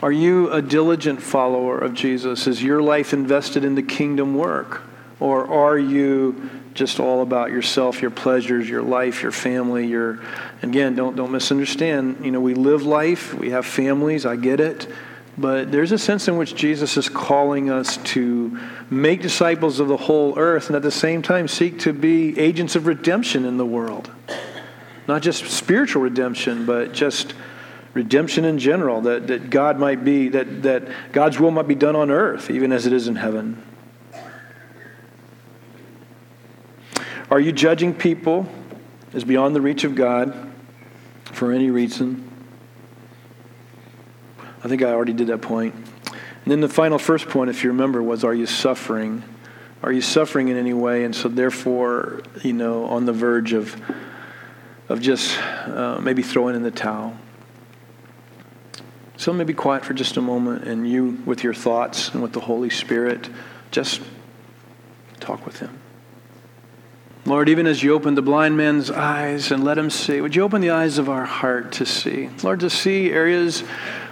Are 0.00 0.10
you 0.10 0.50
a 0.50 0.62
diligent 0.62 1.20
follower 1.20 1.76
of 1.76 1.92
Jesus? 1.92 2.46
Is 2.46 2.62
your 2.62 2.80
life 2.80 3.12
invested 3.12 3.62
in 3.62 3.74
the 3.74 3.82
kingdom 3.82 4.34
work? 4.34 4.80
Or 5.20 5.46
are 5.46 5.76
you 5.78 6.48
just 6.74 7.00
all 7.00 7.22
about 7.22 7.50
yourself, 7.50 8.00
your 8.00 8.10
pleasures, 8.10 8.68
your 8.68 8.82
life, 8.82 9.22
your 9.22 9.32
family, 9.32 9.86
your 9.86 10.20
again, 10.62 10.94
don't 10.94 11.16
don't 11.16 11.30
misunderstand. 11.30 12.24
You 12.24 12.30
know, 12.30 12.40
we 12.40 12.54
live 12.54 12.82
life, 12.84 13.34
we 13.34 13.50
have 13.50 13.66
families, 13.66 14.26
I 14.26 14.36
get 14.36 14.60
it. 14.60 14.88
But 15.36 15.72
there's 15.72 15.92
a 15.92 15.98
sense 15.98 16.28
in 16.28 16.36
which 16.36 16.54
Jesus 16.54 16.96
is 16.96 17.08
calling 17.08 17.70
us 17.70 17.96
to 17.98 18.58
make 18.90 19.22
disciples 19.22 19.80
of 19.80 19.88
the 19.88 19.96
whole 19.96 20.38
earth 20.38 20.66
and 20.66 20.76
at 20.76 20.82
the 20.82 20.90
same 20.90 21.22
time 21.22 21.48
seek 21.48 21.78
to 21.80 21.92
be 21.92 22.38
agents 22.38 22.76
of 22.76 22.86
redemption 22.86 23.46
in 23.46 23.56
the 23.56 23.64
world. 23.64 24.10
Not 25.08 25.22
just 25.22 25.44
spiritual 25.46 26.02
redemption, 26.02 26.66
but 26.66 26.92
just 26.92 27.34
redemption 27.94 28.44
in 28.44 28.58
general, 28.58 29.02
that, 29.02 29.26
that 29.26 29.50
God 29.50 29.78
might 29.78 30.04
be, 30.04 30.28
that, 30.28 30.62
that 30.62 30.88
God's 31.12 31.38
will 31.38 31.50
might 31.50 31.68
be 31.68 31.74
done 31.74 31.96
on 31.96 32.10
earth, 32.10 32.50
even 32.50 32.72
as 32.72 32.86
it 32.86 32.92
is 32.92 33.08
in 33.08 33.16
heaven. 33.16 33.62
Are 37.32 37.40
you 37.40 37.50
judging 37.50 37.94
people 37.94 38.46
as 39.14 39.24
beyond 39.24 39.56
the 39.56 39.62
reach 39.62 39.84
of 39.84 39.94
God 39.94 40.52
for 41.24 41.50
any 41.50 41.70
reason? 41.70 42.30
I 44.62 44.68
think 44.68 44.82
I 44.82 44.90
already 44.90 45.14
did 45.14 45.28
that 45.28 45.40
point. 45.40 45.74
And 45.74 46.52
then 46.52 46.60
the 46.60 46.68
final 46.68 46.98
first 46.98 47.30
point, 47.30 47.48
if 47.48 47.64
you 47.64 47.70
remember, 47.70 48.02
was 48.02 48.22
are 48.22 48.34
you 48.34 48.44
suffering? 48.44 49.24
Are 49.82 49.90
you 49.90 50.02
suffering 50.02 50.48
in 50.48 50.58
any 50.58 50.74
way? 50.74 51.04
And 51.04 51.16
so, 51.16 51.30
therefore, 51.30 52.20
you 52.42 52.52
know, 52.52 52.84
on 52.84 53.06
the 53.06 53.14
verge 53.14 53.54
of, 53.54 53.80
of 54.90 55.00
just 55.00 55.38
uh, 55.38 56.02
maybe 56.02 56.22
throwing 56.22 56.54
in 56.54 56.62
the 56.62 56.70
towel. 56.70 57.16
So, 59.16 59.32
maybe 59.32 59.54
quiet 59.54 59.86
for 59.86 59.94
just 59.94 60.18
a 60.18 60.20
moment, 60.20 60.64
and 60.64 60.86
you, 60.86 61.22
with 61.24 61.42
your 61.42 61.54
thoughts 61.54 62.10
and 62.10 62.22
with 62.22 62.34
the 62.34 62.40
Holy 62.40 62.68
Spirit, 62.68 63.30
just 63.70 64.02
talk 65.18 65.46
with 65.46 65.60
Him. 65.60 65.81
Lord, 67.24 67.48
even 67.48 67.68
as 67.68 67.84
you 67.84 67.94
open 67.94 68.16
the 68.16 68.22
blind 68.22 68.56
man's 68.56 68.90
eyes 68.90 69.52
and 69.52 69.62
let 69.62 69.78
him 69.78 69.90
see, 69.90 70.20
would 70.20 70.34
you 70.34 70.42
open 70.42 70.60
the 70.60 70.70
eyes 70.70 70.98
of 70.98 71.08
our 71.08 71.24
heart 71.24 71.70
to 71.72 71.86
see? 71.86 72.28
Lord, 72.42 72.58
to 72.60 72.70
see 72.70 73.12
areas 73.12 73.62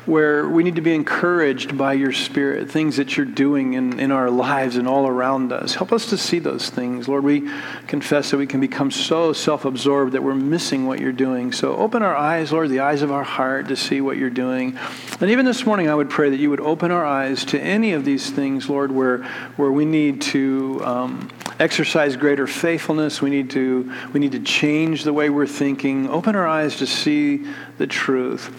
where 0.06 0.48
we 0.48 0.62
need 0.62 0.76
to 0.76 0.80
be 0.80 0.94
encouraged 0.94 1.76
by 1.76 1.92
your 1.92 2.12
Spirit, 2.12 2.70
things 2.70 2.96
that 2.96 3.16
you're 3.16 3.26
doing 3.26 3.74
in, 3.74 3.98
in 3.98 4.12
our 4.12 4.30
lives 4.30 4.76
and 4.76 4.86
all 4.86 5.08
around 5.08 5.52
us. 5.52 5.74
Help 5.74 5.92
us 5.92 6.06
to 6.06 6.16
see 6.16 6.38
those 6.38 6.70
things. 6.70 7.08
Lord, 7.08 7.24
we 7.24 7.50
confess 7.88 8.30
that 8.30 8.36
we 8.36 8.46
can 8.46 8.60
become 8.60 8.92
so 8.92 9.32
self 9.32 9.64
absorbed 9.64 10.12
that 10.12 10.22
we're 10.22 10.34
missing 10.36 10.86
what 10.86 11.00
you're 11.00 11.12
doing. 11.12 11.52
So 11.52 11.76
open 11.76 12.02
our 12.02 12.16
eyes, 12.16 12.52
Lord, 12.52 12.70
the 12.70 12.80
eyes 12.80 13.02
of 13.02 13.10
our 13.10 13.24
heart 13.24 13.68
to 13.68 13.76
see 13.76 14.00
what 14.00 14.18
you're 14.18 14.30
doing. 14.30 14.78
And 15.20 15.30
even 15.30 15.44
this 15.44 15.66
morning, 15.66 15.88
I 15.88 15.96
would 15.96 16.10
pray 16.10 16.30
that 16.30 16.38
you 16.38 16.50
would 16.50 16.60
open 16.60 16.92
our 16.92 17.04
eyes 17.04 17.44
to 17.46 17.60
any 17.60 17.92
of 17.92 18.04
these 18.04 18.30
things, 18.30 18.70
Lord, 18.70 18.92
where, 18.92 19.24
where 19.56 19.72
we 19.72 19.84
need 19.84 20.22
to 20.22 20.80
um, 20.84 21.30
exercise 21.60 22.16
greater 22.16 22.46
faithfulness. 22.46 23.20
We 23.22 23.30
need, 23.30 23.50
to, 23.50 23.92
we 24.12 24.18
need 24.18 24.32
to 24.32 24.40
change 24.40 25.04
the 25.04 25.12
way 25.12 25.30
we're 25.30 25.46
thinking. 25.46 26.08
Open 26.08 26.34
our 26.34 26.48
eyes 26.48 26.76
to 26.76 26.86
see 26.86 27.46
the 27.78 27.86
truth 27.86 28.50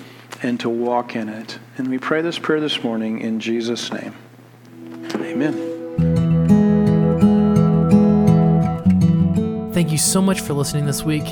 and 0.44 0.60
to 0.62 0.70
walk 0.70 1.16
in 1.16 1.28
it. 1.28 1.60
And 1.78 1.90
we 1.90 1.98
pray 1.98 2.22
this 2.22 2.40
prayer 2.40 2.62
this 2.62 2.84
morning 2.84 3.20
in 3.20 3.40
Jesus' 3.40 3.92
name. 3.92 4.16
Amen. 5.16 5.70
Thank 9.74 9.92
you 9.92 9.98
so 9.98 10.22
much 10.22 10.42
for 10.42 10.54
listening 10.54 10.86
this 10.86 11.04
week. 11.04 11.24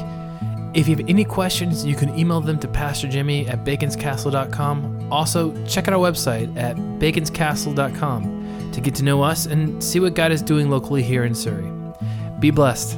If 0.74 0.88
you 0.88 0.96
have 0.96 1.06
any 1.08 1.24
questions, 1.24 1.86
you 1.86 1.96
can 1.96 2.18
email 2.18 2.42
them 2.42 2.60
to 2.60 2.68
Pastor 2.68 3.08
Jimmy 3.08 3.48
at 3.48 3.64
baconscastle.com. 3.64 5.12
Also, 5.12 5.66
check 5.66 5.88
out 5.88 5.94
our 5.94 6.00
website 6.00 6.56
at 6.58 6.76
baconscastle.com 6.76 8.39
to 8.74 8.82
get 8.82 8.96
to 8.96 9.04
know 9.04 9.22
us 9.22 9.46
and 9.46 9.84
see 9.84 10.00
what 10.00 10.14
God 10.14 10.32
is 10.32 10.42
doing 10.42 10.70
locally 10.70 11.04
here 11.04 11.24
in 11.24 11.36
Surry. 11.36 11.72
Be 12.40 12.52
blessed. 12.52 12.98